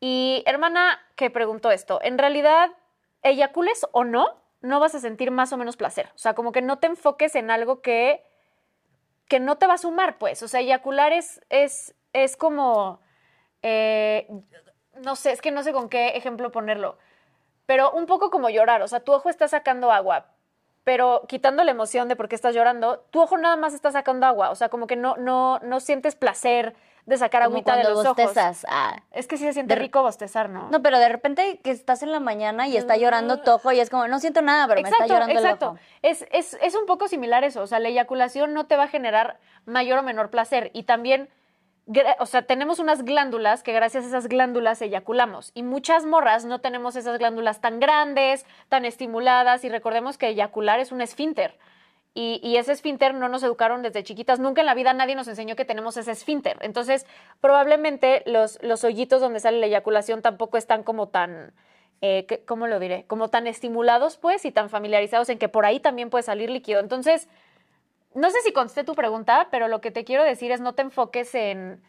Y 0.00 0.42
hermana 0.46 0.98
que 1.16 1.30
preguntó 1.30 1.70
esto, 1.70 2.00
en 2.02 2.18
realidad, 2.18 2.70
eyacules 3.22 3.86
o 3.92 4.04
no, 4.04 4.26
no 4.60 4.80
vas 4.80 4.94
a 4.94 5.00
sentir 5.00 5.30
más 5.30 5.52
o 5.52 5.56
menos 5.56 5.76
placer. 5.76 6.10
O 6.14 6.18
sea, 6.18 6.34
como 6.34 6.52
que 6.52 6.62
no 6.62 6.78
te 6.78 6.86
enfoques 6.86 7.34
en 7.34 7.50
algo 7.50 7.82
que, 7.82 8.24
que 9.28 9.38
no 9.38 9.58
te 9.58 9.66
va 9.66 9.74
a 9.74 9.78
sumar, 9.78 10.18
pues. 10.18 10.42
O 10.42 10.48
sea, 10.48 10.60
eyacular 10.60 11.12
es, 11.12 11.40
es, 11.50 11.94
es 12.12 12.36
como, 12.36 13.00
eh, 13.62 14.26
no 14.94 15.14
sé, 15.16 15.32
es 15.32 15.42
que 15.42 15.50
no 15.50 15.62
sé 15.62 15.72
con 15.72 15.88
qué 15.88 16.08
ejemplo 16.08 16.50
ponerlo, 16.50 16.98
pero 17.66 17.92
un 17.92 18.06
poco 18.06 18.30
como 18.30 18.50
llorar. 18.50 18.82
O 18.82 18.88
sea, 18.88 19.00
tu 19.00 19.12
ojo 19.12 19.28
está 19.28 19.46
sacando 19.46 19.92
agua, 19.92 20.32
pero 20.84 21.22
quitando 21.28 21.62
la 21.64 21.70
emoción 21.70 22.08
de 22.08 22.16
por 22.16 22.28
qué 22.28 22.34
estás 22.34 22.54
llorando, 22.54 23.00
tu 23.10 23.20
ojo 23.20 23.38
nada 23.38 23.56
más 23.56 23.74
está 23.74 23.92
sacando 23.92 24.26
agua. 24.26 24.50
O 24.50 24.54
sea, 24.54 24.68
como 24.68 24.86
que 24.86 24.96
no, 24.96 25.16
no, 25.16 25.58
no 25.60 25.80
sientes 25.80 26.14
placer 26.16 26.74
de 27.06 27.16
sacar 27.16 27.42
Como 27.42 27.54
agüita 27.56 27.76
de 27.76 27.82
los 27.84 27.98
ojos. 28.04 28.16
bostezas. 28.16 28.64
Ah. 28.68 28.96
Es 29.10 29.26
que 29.26 29.36
sí 29.36 29.44
se 29.44 29.52
siente 29.52 29.74
De- 29.74 29.80
rico 29.80 30.02
bostezar, 30.02 30.48
¿no? 30.48 30.68
No, 30.70 30.82
pero 30.82 30.98
de 31.00 31.08
repente 31.08 31.58
que 31.64 31.70
estás 31.72 32.02
en 32.02 32.12
la 32.12 32.20
mañana 32.20 32.68
y 32.68 32.76
está 32.76 32.96
llorando 32.96 33.40
tu 33.42 33.50
ojo 33.50 33.72
y 33.72 33.80
es 33.80 33.90
como, 33.90 34.06
no 34.06 34.20
siento 34.20 34.40
nada, 34.40 34.68
pero 34.68 34.82
me 34.82 34.88
está 34.88 35.06
llorando 35.06 35.34
exacto. 35.34 35.64
el 35.66 35.70
ojo. 35.72 35.78
Es, 36.02 36.24
es, 36.30 36.56
es 36.62 36.74
un 36.76 36.86
poco 36.86 37.08
similar 37.08 37.42
eso. 37.42 37.60
O 37.62 37.66
sea, 37.66 37.80
la 37.80 37.88
eyaculación 37.88 38.54
no 38.54 38.66
te 38.66 38.76
va 38.76 38.84
a 38.84 38.88
generar 38.88 39.38
mayor 39.66 39.98
o 39.98 40.02
menor 40.04 40.30
placer. 40.30 40.70
Y 40.74 40.84
también, 40.84 41.28
o 42.18 42.26
sea, 42.26 42.42
tenemos 42.42 42.78
unas 42.78 43.04
glándulas 43.04 43.62
que 43.62 43.72
gracias 43.72 44.04
a 44.04 44.08
esas 44.08 44.28
glándulas 44.28 44.80
eyaculamos. 44.82 45.50
Y 45.54 45.62
muchas 45.62 46.06
morras 46.06 46.44
no 46.44 46.60
tenemos 46.60 46.96
esas 46.96 47.18
glándulas 47.18 47.60
tan 47.60 47.80
grandes, 47.80 48.46
tan 48.68 48.84
estimuladas. 48.84 49.64
Y 49.64 49.68
recordemos 49.68 50.16
que 50.16 50.28
eyacular 50.28 50.78
es 50.80 50.92
un 50.92 51.00
esfínter. 51.00 51.58
Y, 52.14 52.56
ese 52.56 52.72
esfínter 52.72 53.14
no 53.14 53.28
nos 53.30 53.42
educaron 53.42 53.80
desde 53.82 54.02
chiquitas. 54.04 54.38
Nunca 54.38 54.60
en 54.60 54.66
la 54.66 54.74
vida 54.74 54.92
nadie 54.92 55.14
nos 55.14 55.28
enseñó 55.28 55.56
que 55.56 55.64
tenemos 55.64 55.96
ese 55.96 56.12
esfínter. 56.12 56.58
Entonces, 56.60 57.06
probablemente 57.40 58.22
los, 58.26 58.62
los 58.62 58.84
hoyitos 58.84 59.20
donde 59.22 59.40
sale 59.40 59.58
la 59.58 59.66
eyaculación 59.66 60.20
tampoco 60.20 60.58
están 60.58 60.82
como 60.82 61.08
tan, 61.08 61.54
eh, 62.02 62.26
¿qué- 62.28 62.44
¿cómo 62.44 62.66
lo 62.66 62.78
diré? 62.78 63.06
Como 63.06 63.28
tan 63.28 63.46
estimulados, 63.46 64.18
pues, 64.18 64.44
y 64.44 64.52
tan 64.52 64.68
familiarizados 64.68 65.30
en 65.30 65.38
que 65.38 65.48
por 65.48 65.64
ahí 65.64 65.80
también 65.80 66.10
puede 66.10 66.22
salir 66.22 66.50
líquido. 66.50 66.80
Entonces, 66.80 67.28
no 68.14 68.30
sé 68.30 68.40
si 68.42 68.52
contesté 68.52 68.84
tu 68.84 68.94
pregunta, 68.94 69.48
pero 69.50 69.68
lo 69.68 69.80
que 69.80 69.90
te 69.90 70.04
quiero 70.04 70.24
decir 70.24 70.52
es 70.52 70.60
no 70.60 70.74
te 70.74 70.82
enfoques 70.82 71.34
en, 71.34 71.82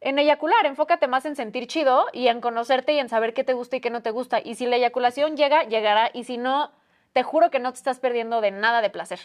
en 0.00 0.18
eyacular, 0.18 0.64
enfócate 0.66 1.06
más 1.08 1.24
en 1.26 1.36
sentir 1.36 1.66
chido 1.66 2.06
y 2.12 2.28
en 2.28 2.40
conocerte 2.40 2.92
y 2.92 2.98
en 2.98 3.08
saber 3.08 3.34
qué 3.34 3.44
te 3.44 3.52
gusta 3.52 3.76
y 3.76 3.80
qué 3.80 3.90
no 3.90 4.02
te 4.02 4.10
gusta. 4.10 4.40
Y 4.42 4.54
si 4.54 4.66
la 4.66 4.76
eyaculación 4.76 5.36
llega, 5.36 5.64
llegará. 5.64 6.10
Y 6.12 6.24
si 6.24 6.38
no, 6.38 6.70
te 7.12 7.22
juro 7.22 7.50
que 7.50 7.58
no 7.58 7.72
te 7.72 7.78
estás 7.78 7.98
perdiendo 8.00 8.40
de 8.40 8.50
nada 8.50 8.80
de 8.80 8.90
placer. 8.90 9.20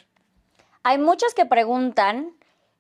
Hay 0.84 0.98
muchos 0.98 1.34
que 1.34 1.46
preguntan 1.46 2.36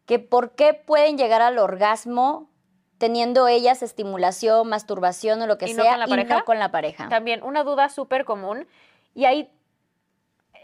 que 0.05 0.19
por 0.19 0.55
qué 0.55 0.73
pueden 0.73 1.17
llegar 1.17 1.41
al 1.41 1.57
orgasmo 1.57 2.49
teniendo 2.97 3.47
ellas 3.47 3.83
estimulación, 3.83 4.67
masturbación 4.69 5.41
o 5.41 5.47
lo 5.47 5.57
que 5.57 5.69
¿Y 5.69 5.73
no 5.73 5.83
sea 5.83 5.91
con 5.93 5.99
la 5.99 6.05
y 6.05 6.09
pareja? 6.09 6.37
no 6.37 6.45
con 6.45 6.59
la 6.59 6.71
pareja. 6.71 7.09
También 7.09 7.43
una 7.43 7.63
duda 7.63 7.89
súper 7.89 8.25
común. 8.25 8.67
Y 9.13 9.25
ahí 9.25 9.49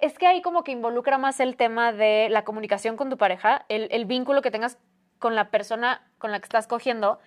es 0.02 0.18
que 0.18 0.28
ahí 0.28 0.42
como 0.42 0.64
que 0.64 0.72
involucra 0.72 1.18
más 1.18 1.40
el 1.40 1.56
tema 1.56 1.92
de 1.92 2.28
la 2.30 2.44
comunicación 2.44 2.98
con 2.98 3.10
tu 3.10 3.18
pareja, 3.18 3.66
el, 3.70 3.88
el 3.92 4.06
vínculo 4.06 4.42
que 4.42 4.52
tengas 4.52 4.78
con 5.20 5.36
la 5.36 5.52
persona 5.52 6.08
con 6.18 6.32
la 6.32 6.40
que 6.40 6.46
estás 6.46 6.68
cogiendo. 6.68 7.20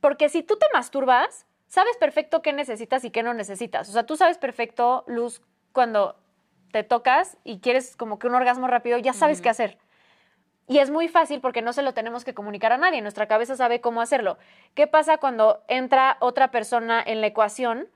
Porque 0.00 0.28
si 0.28 0.42
tú 0.42 0.56
te 0.56 0.66
masturbas, 0.72 1.46
sabes 1.66 1.96
perfecto 1.98 2.42
qué 2.42 2.52
necesitas 2.52 3.04
y 3.04 3.10
qué 3.10 3.22
no 3.22 3.34
necesitas. 3.34 3.88
O 3.88 3.92
sea, 3.92 4.04
tú 4.04 4.16
sabes 4.16 4.38
perfecto, 4.38 5.04
Luz, 5.06 5.42
cuando 5.72 6.16
te 6.72 6.84
tocas 6.84 7.36
y 7.44 7.60
quieres 7.60 7.96
como 7.96 8.18
que 8.18 8.26
un 8.26 8.34
orgasmo 8.34 8.66
rápido, 8.66 8.98
ya 8.98 9.12
sabes 9.12 9.40
qué 9.40 9.48
hacer. 9.48 9.78
Y 10.66 10.78
es 10.78 10.90
muy 10.90 11.08
fácil 11.08 11.40
porque 11.40 11.62
no 11.62 11.72
se 11.72 11.82
lo 11.82 11.94
tenemos 11.94 12.24
que 12.24 12.32
comunicar 12.32 12.72
a 12.72 12.78
nadie. 12.78 13.02
Nuestra 13.02 13.26
cabeza 13.26 13.56
sabe 13.56 13.80
cómo 13.80 14.00
hacerlo. 14.00 14.38
¿Qué 14.74 14.86
pasa 14.86 15.18
cuando 15.18 15.64
entra 15.66 16.16
otra 16.20 16.52
persona 16.52 17.02
en 17.04 17.20
la 17.20 17.26
ecuación? 17.26 17.88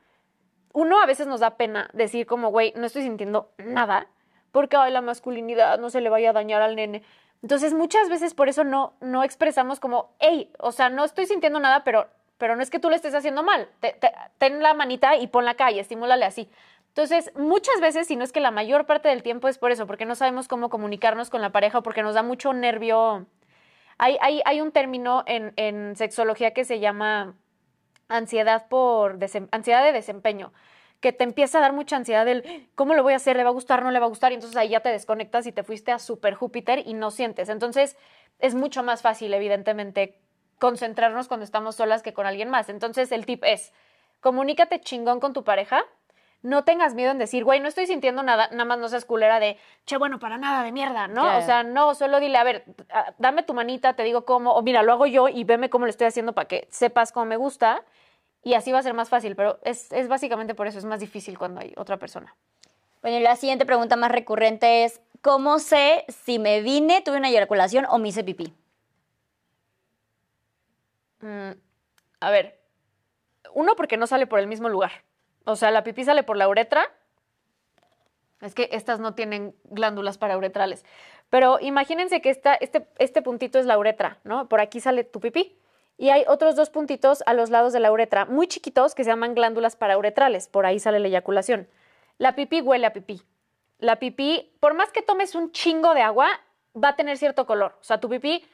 Uno 0.72 1.00
a 1.00 1.06
veces 1.06 1.28
nos 1.28 1.38
da 1.38 1.56
pena 1.56 1.88
decir 1.92 2.26
como, 2.26 2.50
güey, 2.50 2.72
no 2.76 2.84
estoy 2.84 3.02
sintiendo 3.02 3.52
nada 3.58 4.08
porque 4.54 4.76
ay, 4.76 4.92
la 4.92 5.02
masculinidad 5.02 5.78
no 5.80 5.90
se 5.90 6.00
le 6.00 6.08
vaya 6.08 6.30
a 6.30 6.32
dañar 6.32 6.62
al 6.62 6.76
nene. 6.76 7.02
Entonces 7.42 7.74
muchas 7.74 8.08
veces 8.08 8.32
por 8.34 8.48
eso 8.48 8.62
no, 8.64 8.94
no 9.00 9.22
expresamos 9.24 9.80
como, 9.80 10.14
hey, 10.20 10.50
o 10.60 10.70
sea, 10.72 10.88
no 10.88 11.04
estoy 11.04 11.26
sintiendo 11.26 11.58
nada, 11.58 11.82
pero, 11.84 12.06
pero 12.38 12.54
no 12.56 12.62
es 12.62 12.70
que 12.70 12.78
tú 12.78 12.88
le 12.88 12.96
estés 12.96 13.14
haciendo 13.14 13.42
mal. 13.42 13.68
Te- 13.80 13.92
te- 13.92 14.12
ten 14.38 14.62
la 14.62 14.72
manita 14.72 15.16
y 15.16 15.26
ponla 15.26 15.50
acá 15.50 15.70
y 15.72 15.80
estimúlale 15.80 16.24
así. 16.24 16.48
Entonces, 16.88 17.32
muchas 17.36 17.80
veces, 17.80 18.06
si 18.06 18.14
no 18.14 18.22
es 18.22 18.30
que 18.30 18.38
la 18.38 18.52
mayor 18.52 18.86
parte 18.86 19.08
del 19.08 19.24
tiempo 19.24 19.48
es 19.48 19.58
por 19.58 19.72
eso, 19.72 19.86
porque 19.88 20.06
no 20.06 20.14
sabemos 20.14 20.46
cómo 20.46 20.70
comunicarnos 20.70 21.28
con 21.28 21.42
la 21.42 21.50
pareja 21.50 21.78
o 21.78 21.82
porque 21.82 22.04
nos 22.04 22.14
da 22.14 22.22
mucho 22.22 22.52
nervio. 22.52 23.26
Hay, 23.98 24.16
hay, 24.20 24.40
hay 24.44 24.60
un 24.60 24.70
término 24.70 25.24
en, 25.26 25.52
en 25.56 25.96
sexología 25.96 26.52
que 26.52 26.64
se 26.64 26.78
llama 26.78 27.34
ansiedad 28.08 28.68
por 28.68 29.18
ansiedad 29.50 29.84
de 29.84 29.92
desempeño, 29.92 30.52
que 31.04 31.12
te 31.12 31.22
empieza 31.22 31.58
a 31.58 31.60
dar 31.60 31.74
mucha 31.74 31.96
ansiedad 31.96 32.24
del 32.24 32.66
cómo 32.74 32.94
lo 32.94 33.02
voy 33.02 33.12
a 33.12 33.16
hacer, 33.16 33.36
le 33.36 33.44
va 33.44 33.50
a 33.50 33.52
gustar, 33.52 33.82
no 33.82 33.90
le 33.90 33.98
va 33.98 34.06
a 34.06 34.08
gustar, 34.08 34.32
y 34.32 34.36
entonces 34.36 34.56
ahí 34.56 34.70
ya 34.70 34.80
te 34.80 34.88
desconectas 34.88 35.46
y 35.46 35.52
te 35.52 35.62
fuiste 35.62 35.92
a 35.92 35.98
super 35.98 36.32
Júpiter 36.32 36.82
y 36.86 36.94
no 36.94 37.10
sientes. 37.10 37.50
Entonces, 37.50 37.98
es 38.38 38.54
mucho 38.54 38.82
más 38.82 39.02
fácil, 39.02 39.34
evidentemente, 39.34 40.18
concentrarnos 40.58 41.28
cuando 41.28 41.44
estamos 41.44 41.76
solas 41.76 42.02
que 42.02 42.14
con 42.14 42.24
alguien 42.24 42.48
más. 42.48 42.70
Entonces, 42.70 43.12
el 43.12 43.26
tip 43.26 43.44
es, 43.44 43.74
comunícate 44.20 44.80
chingón 44.80 45.20
con 45.20 45.34
tu 45.34 45.44
pareja, 45.44 45.84
no 46.40 46.64
tengas 46.64 46.94
miedo 46.94 47.10
en 47.10 47.18
decir, 47.18 47.44
güey, 47.44 47.60
no 47.60 47.68
estoy 47.68 47.86
sintiendo 47.86 48.22
nada, 48.22 48.48
nada 48.52 48.64
más 48.64 48.78
no 48.78 48.88
seas 48.88 49.04
culera 49.04 49.40
de, 49.40 49.58
che, 49.84 49.98
bueno, 49.98 50.18
para 50.18 50.38
nada, 50.38 50.62
de 50.62 50.72
mierda, 50.72 51.06
¿no? 51.06 51.36
O 51.36 51.42
sea, 51.42 51.64
no, 51.64 51.94
solo 51.94 52.18
dile, 52.18 52.38
a 52.38 52.44
ver, 52.44 52.64
dame 53.18 53.42
tu 53.42 53.52
manita, 53.52 53.92
te 53.92 54.04
digo 54.04 54.24
cómo, 54.24 54.54
o 54.54 54.62
mira, 54.62 54.82
lo 54.82 54.92
hago 54.92 55.04
yo 55.04 55.28
y 55.28 55.44
veme 55.44 55.68
cómo 55.68 55.84
lo 55.84 55.90
estoy 55.90 56.06
haciendo 56.06 56.32
para 56.32 56.48
que 56.48 56.66
sepas 56.70 57.12
cómo 57.12 57.26
me 57.26 57.36
gusta. 57.36 57.82
Y 58.44 58.54
así 58.54 58.70
va 58.72 58.78
a 58.78 58.82
ser 58.82 58.94
más 58.94 59.08
fácil, 59.08 59.34
pero 59.34 59.58
es, 59.62 59.90
es 59.90 60.06
básicamente 60.06 60.54
por 60.54 60.66
eso, 60.66 60.78
es 60.78 60.84
más 60.84 61.00
difícil 61.00 61.38
cuando 61.38 61.60
hay 61.60 61.72
otra 61.76 61.96
persona. 61.96 62.36
Bueno, 63.00 63.16
y 63.16 63.20
la 63.20 63.36
siguiente 63.36 63.64
pregunta 63.66 63.96
más 63.96 64.12
recurrente 64.12 64.84
es, 64.84 65.00
¿cómo 65.22 65.58
sé 65.58 66.04
si 66.08 66.38
me 66.38 66.60
vine, 66.60 67.00
tuve 67.00 67.16
una 67.16 67.30
eyaculación 67.30 67.86
o 67.88 67.98
me 67.98 68.08
hice 68.08 68.22
pipí? 68.22 68.52
Mm, 71.20 71.52
A 72.20 72.30
ver, 72.30 72.60
uno 73.54 73.76
porque 73.76 73.96
no 73.96 74.06
sale 74.06 74.26
por 74.26 74.38
el 74.40 74.46
mismo 74.46 74.68
lugar. 74.68 74.92
O 75.44 75.56
sea, 75.56 75.70
la 75.70 75.82
pipí 75.84 76.04
sale 76.04 76.22
por 76.22 76.36
la 76.36 76.48
uretra. 76.48 76.90
Es 78.40 78.54
que 78.54 78.68
estas 78.72 79.00
no 79.00 79.14
tienen 79.14 79.54
glándulas 79.64 80.18
parauretrales. 80.18 80.84
Pero 81.30 81.58
imagínense 81.60 82.20
que 82.20 82.30
esta, 82.30 82.54
este, 82.54 82.86
este 82.98 83.22
puntito 83.22 83.58
es 83.58 83.64
la 83.66 83.78
uretra, 83.78 84.18
¿no? 84.24 84.48
Por 84.48 84.60
aquí 84.60 84.80
sale 84.80 85.04
tu 85.04 85.20
pipí. 85.20 85.56
Y 85.96 86.10
hay 86.10 86.24
otros 86.26 86.56
dos 86.56 86.70
puntitos 86.70 87.22
a 87.26 87.34
los 87.34 87.50
lados 87.50 87.72
de 87.72 87.80
la 87.80 87.92
uretra, 87.92 88.24
muy 88.24 88.48
chiquitos, 88.48 88.94
que 88.94 89.04
se 89.04 89.10
llaman 89.10 89.34
glándulas 89.34 89.76
parauretrales. 89.76 90.48
Por 90.48 90.66
ahí 90.66 90.80
sale 90.80 90.98
la 90.98 91.08
eyaculación. 91.08 91.68
La 92.18 92.34
pipí 92.34 92.60
huele 92.60 92.86
a 92.86 92.92
pipí. 92.92 93.22
La 93.78 93.96
pipí, 93.98 94.52
por 94.60 94.74
más 94.74 94.90
que 94.90 95.02
tomes 95.02 95.34
un 95.34 95.52
chingo 95.52 95.94
de 95.94 96.02
agua, 96.02 96.28
va 96.76 96.90
a 96.90 96.96
tener 96.96 97.16
cierto 97.16 97.46
color. 97.46 97.76
O 97.80 97.84
sea, 97.84 98.00
tu 98.00 98.08
pipí 98.08 98.44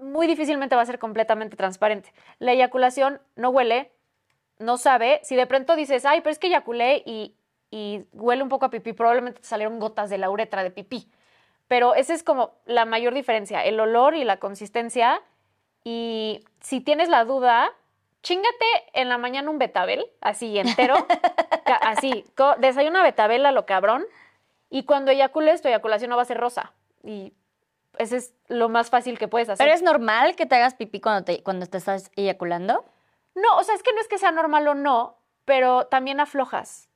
muy 0.00 0.26
difícilmente 0.26 0.76
va 0.76 0.82
a 0.82 0.86
ser 0.86 0.98
completamente 0.98 1.56
transparente. 1.56 2.12
La 2.38 2.52
eyaculación 2.52 3.20
no 3.34 3.50
huele, 3.50 3.90
no 4.58 4.76
sabe. 4.76 5.20
Si 5.24 5.36
de 5.36 5.46
pronto 5.46 5.74
dices, 5.76 6.04
ay, 6.04 6.20
pero 6.20 6.30
es 6.30 6.38
que 6.38 6.48
eyaculé 6.48 7.02
y, 7.04 7.34
y 7.70 8.04
huele 8.12 8.42
un 8.42 8.48
poco 8.48 8.66
a 8.66 8.70
pipí, 8.70 8.92
probablemente 8.92 9.40
te 9.40 9.46
salieron 9.46 9.78
gotas 9.78 10.10
de 10.10 10.18
la 10.18 10.30
uretra 10.30 10.62
de 10.62 10.70
pipí. 10.70 11.10
Pero 11.66 11.94
esa 11.94 12.14
es 12.14 12.22
como 12.22 12.52
la 12.64 12.84
mayor 12.84 13.14
diferencia, 13.14 13.64
el 13.64 13.78
olor 13.78 14.14
y 14.14 14.24
la 14.24 14.38
consistencia. 14.38 15.20
Y 15.90 16.44
si 16.60 16.82
tienes 16.82 17.08
la 17.08 17.24
duda, 17.24 17.72
chingate 18.22 18.66
en 18.92 19.08
la 19.08 19.16
mañana 19.16 19.48
un 19.48 19.58
betabel, 19.58 20.04
así 20.20 20.58
entero, 20.58 20.94
así, 21.80 22.26
desayuna 22.58 23.02
betabel 23.02 23.46
a 23.46 23.52
lo 23.52 23.64
cabrón. 23.64 24.04
Y 24.68 24.84
cuando 24.84 25.12
eyacules, 25.12 25.62
tu 25.62 25.68
eyaculación 25.68 26.10
no 26.10 26.16
va 26.16 26.22
a 26.22 26.26
ser 26.26 26.36
rosa. 26.36 26.74
Y 27.02 27.32
ese 27.96 28.18
es 28.18 28.34
lo 28.48 28.68
más 28.68 28.90
fácil 28.90 29.18
que 29.18 29.28
puedes 29.28 29.48
hacer. 29.48 29.64
¿Pero 29.64 29.74
es 29.74 29.80
normal 29.80 30.36
que 30.36 30.44
te 30.44 30.56
hagas 30.56 30.74
pipí 30.74 31.00
cuando 31.00 31.24
te, 31.24 31.42
cuando 31.42 31.64
te 31.64 31.78
estás 31.78 32.10
eyaculando? 32.16 32.84
No, 33.34 33.56
o 33.56 33.62
sea, 33.62 33.74
es 33.74 33.82
que 33.82 33.94
no 33.94 34.00
es 34.02 34.08
que 34.08 34.18
sea 34.18 34.30
normal 34.30 34.68
o 34.68 34.74
no, 34.74 35.16
pero 35.46 35.86
también 35.86 36.20
aflojas. 36.20 36.87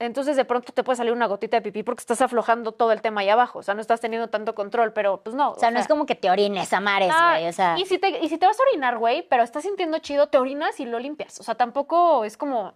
Entonces 0.00 0.34
de 0.34 0.46
pronto 0.46 0.72
te 0.72 0.82
puede 0.82 0.96
salir 0.96 1.12
una 1.12 1.26
gotita 1.26 1.58
de 1.58 1.62
pipí 1.62 1.82
porque 1.82 2.00
estás 2.00 2.22
aflojando 2.22 2.72
todo 2.72 2.90
el 2.90 3.02
tema 3.02 3.20
ahí 3.20 3.28
abajo. 3.28 3.60
O 3.60 3.62
sea, 3.62 3.74
no 3.74 3.82
estás 3.82 4.00
teniendo 4.00 4.28
tanto 4.28 4.54
control, 4.54 4.92
pero 4.94 5.22
pues 5.22 5.36
no. 5.36 5.52
O 5.52 5.58
sea, 5.58 5.70
no 5.70 5.78
es 5.78 5.86
como 5.86 6.06
que 6.06 6.14
te 6.14 6.30
orines 6.30 6.72
a 6.72 6.80
mares, 6.80 7.12
güey. 7.12 7.46
o 7.46 7.52
sea. 7.52 7.78
Y 7.78 7.84
si, 7.84 7.98
te, 7.98 8.18
y 8.18 8.28
si 8.30 8.38
te 8.38 8.46
vas 8.46 8.58
a 8.58 8.62
orinar, 8.70 8.96
güey, 8.96 9.22
pero 9.28 9.42
estás 9.42 9.62
sintiendo 9.62 9.98
chido, 9.98 10.28
te 10.28 10.38
orinas 10.38 10.80
y 10.80 10.86
lo 10.86 10.98
limpias. 10.98 11.38
O 11.38 11.42
sea, 11.42 11.54
tampoco 11.54 12.24
es 12.24 12.36
como 12.36 12.74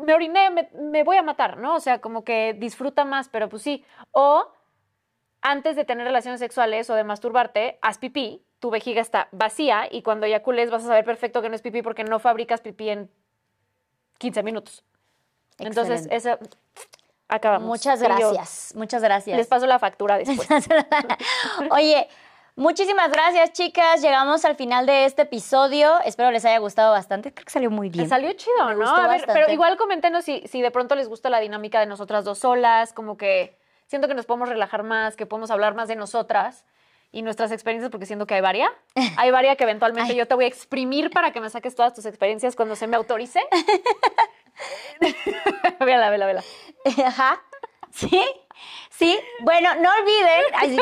me 0.00 0.12
oriné, 0.12 0.50
me, 0.50 0.68
me, 0.74 1.04
voy 1.04 1.16
a 1.16 1.22
matar, 1.22 1.56
¿no? 1.56 1.76
O 1.76 1.80
sea, 1.80 2.00
como 2.00 2.24
que 2.24 2.54
disfruta 2.58 3.04
más, 3.04 3.28
pero 3.28 3.48
pues 3.48 3.62
sí. 3.62 3.84
O 4.10 4.48
antes 5.40 5.76
de 5.76 5.84
tener 5.84 6.04
relaciones 6.04 6.40
sexuales 6.40 6.90
o 6.90 6.94
de 6.94 7.04
masturbarte, 7.04 7.78
haz 7.80 7.98
pipí, 7.98 8.42
tu 8.58 8.70
vejiga 8.70 9.00
está 9.00 9.28
vacía 9.30 9.86
y 9.90 10.02
cuando 10.02 10.26
eyacules 10.26 10.70
vas 10.70 10.82
a 10.84 10.88
saber 10.88 11.04
perfecto 11.04 11.42
que 11.42 11.48
no 11.48 11.54
es 11.54 11.62
pipí 11.62 11.82
porque 11.82 12.02
no 12.02 12.18
fabricas 12.18 12.60
pipí 12.60 12.88
en 12.88 13.10
15 14.18 14.42
minutos. 14.42 14.84
Entonces, 15.58 16.08
eso 16.10 16.38
acabamos. 17.28 17.68
Muchas 17.68 18.02
gracias, 18.02 18.72
muchas 18.74 19.02
gracias. 19.02 19.36
Les 19.36 19.46
paso 19.46 19.66
la 19.66 19.78
factura 19.78 20.18
después. 20.18 20.48
Oye, 21.70 22.08
muchísimas 22.56 23.10
gracias, 23.10 23.52
chicas. 23.52 24.02
Llegamos 24.02 24.44
al 24.44 24.56
final 24.56 24.86
de 24.86 25.04
este 25.04 25.22
episodio. 25.22 26.00
Espero 26.04 26.30
les 26.30 26.44
haya 26.44 26.58
gustado 26.58 26.92
bastante. 26.92 27.32
Creo 27.32 27.44
que 27.44 27.52
salió 27.52 27.70
muy 27.70 27.88
bien. 27.88 28.08
Salió 28.08 28.32
chido, 28.32 28.74
¿no? 28.74 28.88
A 28.88 29.08
ver, 29.08 29.24
pero 29.26 29.50
igual 29.52 29.76
coméntenos 29.76 30.24
si, 30.24 30.42
si 30.46 30.60
de 30.60 30.70
pronto 30.70 30.94
les 30.94 31.08
gusta 31.08 31.30
la 31.30 31.40
dinámica 31.40 31.80
de 31.80 31.86
nosotras 31.86 32.24
dos 32.24 32.38
solas, 32.38 32.92
como 32.92 33.16
que 33.16 33.56
siento 33.86 34.08
que 34.08 34.14
nos 34.14 34.26
podemos 34.26 34.48
relajar 34.48 34.82
más, 34.82 35.16
que 35.16 35.26
podemos 35.26 35.50
hablar 35.50 35.74
más 35.74 35.88
de 35.88 35.96
nosotras 35.96 36.64
y 37.12 37.22
nuestras 37.22 37.52
experiencias, 37.52 37.92
porque 37.92 38.06
siento 38.06 38.26
que 38.26 38.34
hay 38.34 38.40
varias. 38.40 38.70
Hay 39.16 39.30
varias 39.30 39.56
que 39.56 39.62
eventualmente 39.62 40.16
yo 40.16 40.26
te 40.26 40.34
voy 40.34 40.46
a 40.46 40.48
exprimir 40.48 41.10
para 41.10 41.30
que 41.30 41.40
me 41.40 41.48
saques 41.48 41.76
todas 41.76 41.94
tus 41.94 42.06
experiencias 42.06 42.56
cuando 42.56 42.74
se 42.74 42.88
me 42.88 42.96
autorice. 42.96 43.40
vela, 45.80 46.10
vela, 46.10 46.26
vela. 46.26 46.44
Ajá. 47.06 47.42
¿Sí? 47.90 48.22
Sí, 48.90 49.18
bueno, 49.40 49.70
no 49.80 49.90
olviden 50.00 50.78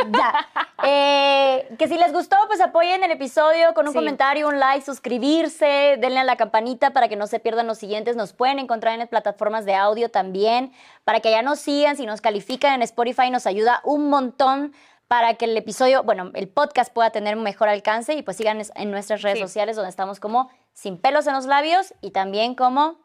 eh, 0.84 1.74
que 1.78 1.88
si 1.88 1.96
les 1.96 2.12
gustó, 2.12 2.36
pues 2.46 2.60
apoyen 2.60 3.02
el 3.02 3.10
episodio 3.10 3.72
con 3.72 3.88
un 3.88 3.94
comentario, 3.94 4.48
un 4.48 4.58
like, 4.58 4.84
suscribirse, 4.84 5.96
denle 5.98 6.20
a 6.20 6.24
la 6.24 6.36
campanita 6.36 6.92
para 6.92 7.08
que 7.08 7.16
no 7.16 7.26
se 7.26 7.40
pierdan 7.40 7.66
los 7.66 7.78
siguientes. 7.78 8.14
Nos 8.14 8.34
pueden 8.34 8.58
encontrar 8.58 8.92
en 8.92 9.00
las 9.00 9.08
plataformas 9.08 9.64
de 9.64 9.74
audio 9.74 10.10
también, 10.10 10.72
para 11.04 11.20
que 11.20 11.30
ya 11.30 11.40
nos 11.40 11.60
sigan, 11.60 11.96
si 11.96 12.04
nos 12.04 12.20
califican 12.20 12.74
en 12.74 12.82
Spotify 12.82 13.30
nos 13.30 13.46
ayuda 13.46 13.80
un 13.84 14.10
montón 14.10 14.74
para 15.08 15.34
que 15.34 15.46
el 15.46 15.56
episodio, 15.56 16.02
bueno, 16.02 16.30
el 16.34 16.48
podcast 16.48 16.92
pueda 16.92 17.10
tener 17.10 17.36
un 17.36 17.42
mejor 17.42 17.68
alcance 17.68 18.14
y 18.14 18.22
pues 18.22 18.36
sigan 18.36 18.62
en 18.74 18.90
nuestras 18.90 19.22
redes 19.22 19.40
sociales 19.40 19.76
donde 19.76 19.90
estamos 19.90 20.20
como 20.20 20.50
Sin 20.74 20.96
pelos 20.96 21.26
en 21.26 21.34
los 21.34 21.44
labios 21.44 21.94
y 22.00 22.12
también 22.12 22.54
como 22.54 23.01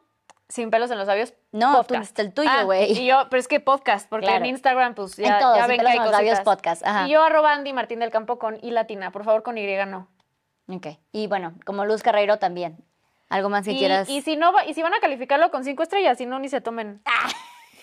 sin 0.48 0.70
pelos 0.70 0.90
en 0.90 0.98
los 0.98 1.06
labios. 1.06 1.34
No, 1.52 1.84
tú 1.84 1.94
el 1.94 2.32
tuyo, 2.32 2.50
ah, 2.50 2.62
güey. 2.64 2.92
y 2.92 3.06
yo, 3.06 3.26
pero 3.30 3.40
es 3.40 3.48
que 3.48 3.60
podcast, 3.60 4.08
porque 4.08 4.34
en 4.34 4.46
Instagram, 4.46 4.94
pues 4.94 5.16
ya, 5.16 5.38
en 5.38 5.40
ya 5.40 5.66
ven 5.66 5.80
que 5.80 5.86
hay 5.86 5.98
labios 5.98 6.40
podcast. 6.40 6.82
Y 7.06 7.10
yo 7.10 7.22
arroba 7.22 7.52
Andy 7.52 7.72
Martín 7.72 8.00
del 8.00 8.10
Campo 8.10 8.38
con 8.38 8.58
I 8.62 8.70
latina. 8.70 9.10
Por 9.12 9.24
favor, 9.24 9.42
con 9.42 9.58
Y 9.58 9.66
no. 9.86 10.08
Ok. 10.68 10.86
Y 11.12 11.26
bueno, 11.26 11.54
como 11.64 11.84
Luz 11.84 12.02
Carreiro 12.02 12.38
también. 12.38 12.84
Algo 13.28 13.50
más 13.50 13.66
que 13.66 13.76
quieras. 13.76 14.08
Y 14.08 14.22
si 14.22 14.36
no, 14.36 14.52
y 14.66 14.72
si 14.72 14.82
van 14.82 14.94
a 14.94 15.00
calificarlo 15.00 15.50
con 15.50 15.64
cinco 15.64 15.82
estrellas, 15.82 16.16
si 16.16 16.24
no, 16.24 16.38
ni 16.38 16.48
se 16.48 16.62
tomen 16.62 17.02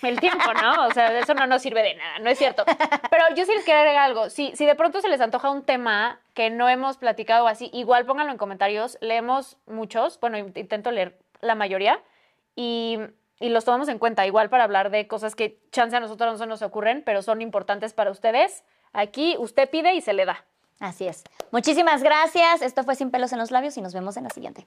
el 0.02 0.18
tiempo, 0.18 0.52
¿no? 0.60 0.86
O 0.86 0.92
sea, 0.92 1.16
eso 1.18 1.34
no 1.34 1.46
nos 1.46 1.62
sirve 1.62 1.82
de 1.82 1.94
nada, 1.94 2.18
no 2.18 2.30
es 2.30 2.38
cierto. 2.38 2.64
Pero 3.10 3.24
yo 3.36 3.44
sí 3.44 3.52
les 3.54 3.64
quiero 3.64 3.80
agregar 3.80 4.04
algo. 4.04 4.28
Si, 4.28 4.50
si 4.56 4.66
de 4.66 4.74
pronto 4.74 5.00
se 5.00 5.08
les 5.08 5.20
antoja 5.20 5.50
un 5.50 5.62
tema 5.62 6.20
que 6.34 6.50
no 6.50 6.68
hemos 6.68 6.96
platicado 6.96 7.46
así, 7.46 7.70
igual 7.72 8.06
pónganlo 8.06 8.32
en 8.32 8.38
comentarios. 8.38 8.98
Leemos 9.00 9.56
muchos. 9.66 10.18
Bueno, 10.18 10.36
intento 10.38 10.90
leer 10.90 11.16
la 11.40 11.54
mayoría 11.54 12.00
y, 12.56 12.98
los 13.38 13.64
tomamos 13.64 13.88
en 13.88 13.98
cuenta, 13.98 14.26
igual 14.26 14.48
para 14.48 14.64
hablar 14.64 14.90
de 14.90 15.06
cosas 15.06 15.34
que 15.34 15.60
chance 15.70 15.94
a 15.94 16.00
nosotros 16.00 16.32
no 16.32 16.38
se 16.38 16.46
nos 16.46 16.62
ocurren, 16.62 17.02
pero 17.04 17.22
son 17.22 17.42
importantes 17.42 17.92
para 17.92 18.10
ustedes. 18.10 18.64
Aquí 18.92 19.36
usted 19.38 19.68
pide 19.68 19.94
y 19.94 20.00
se 20.00 20.14
le 20.14 20.24
da. 20.24 20.44
Así 20.80 21.06
es. 21.06 21.22
Muchísimas 21.52 22.02
gracias. 22.02 22.62
Esto 22.62 22.82
fue 22.82 22.94
Sin 22.94 23.10
pelos 23.10 23.32
en 23.32 23.38
los 23.38 23.50
labios 23.50 23.76
y 23.76 23.82
nos 23.82 23.94
vemos 23.94 24.16
en 24.16 24.24
la 24.24 24.30
siguiente. 24.30 24.66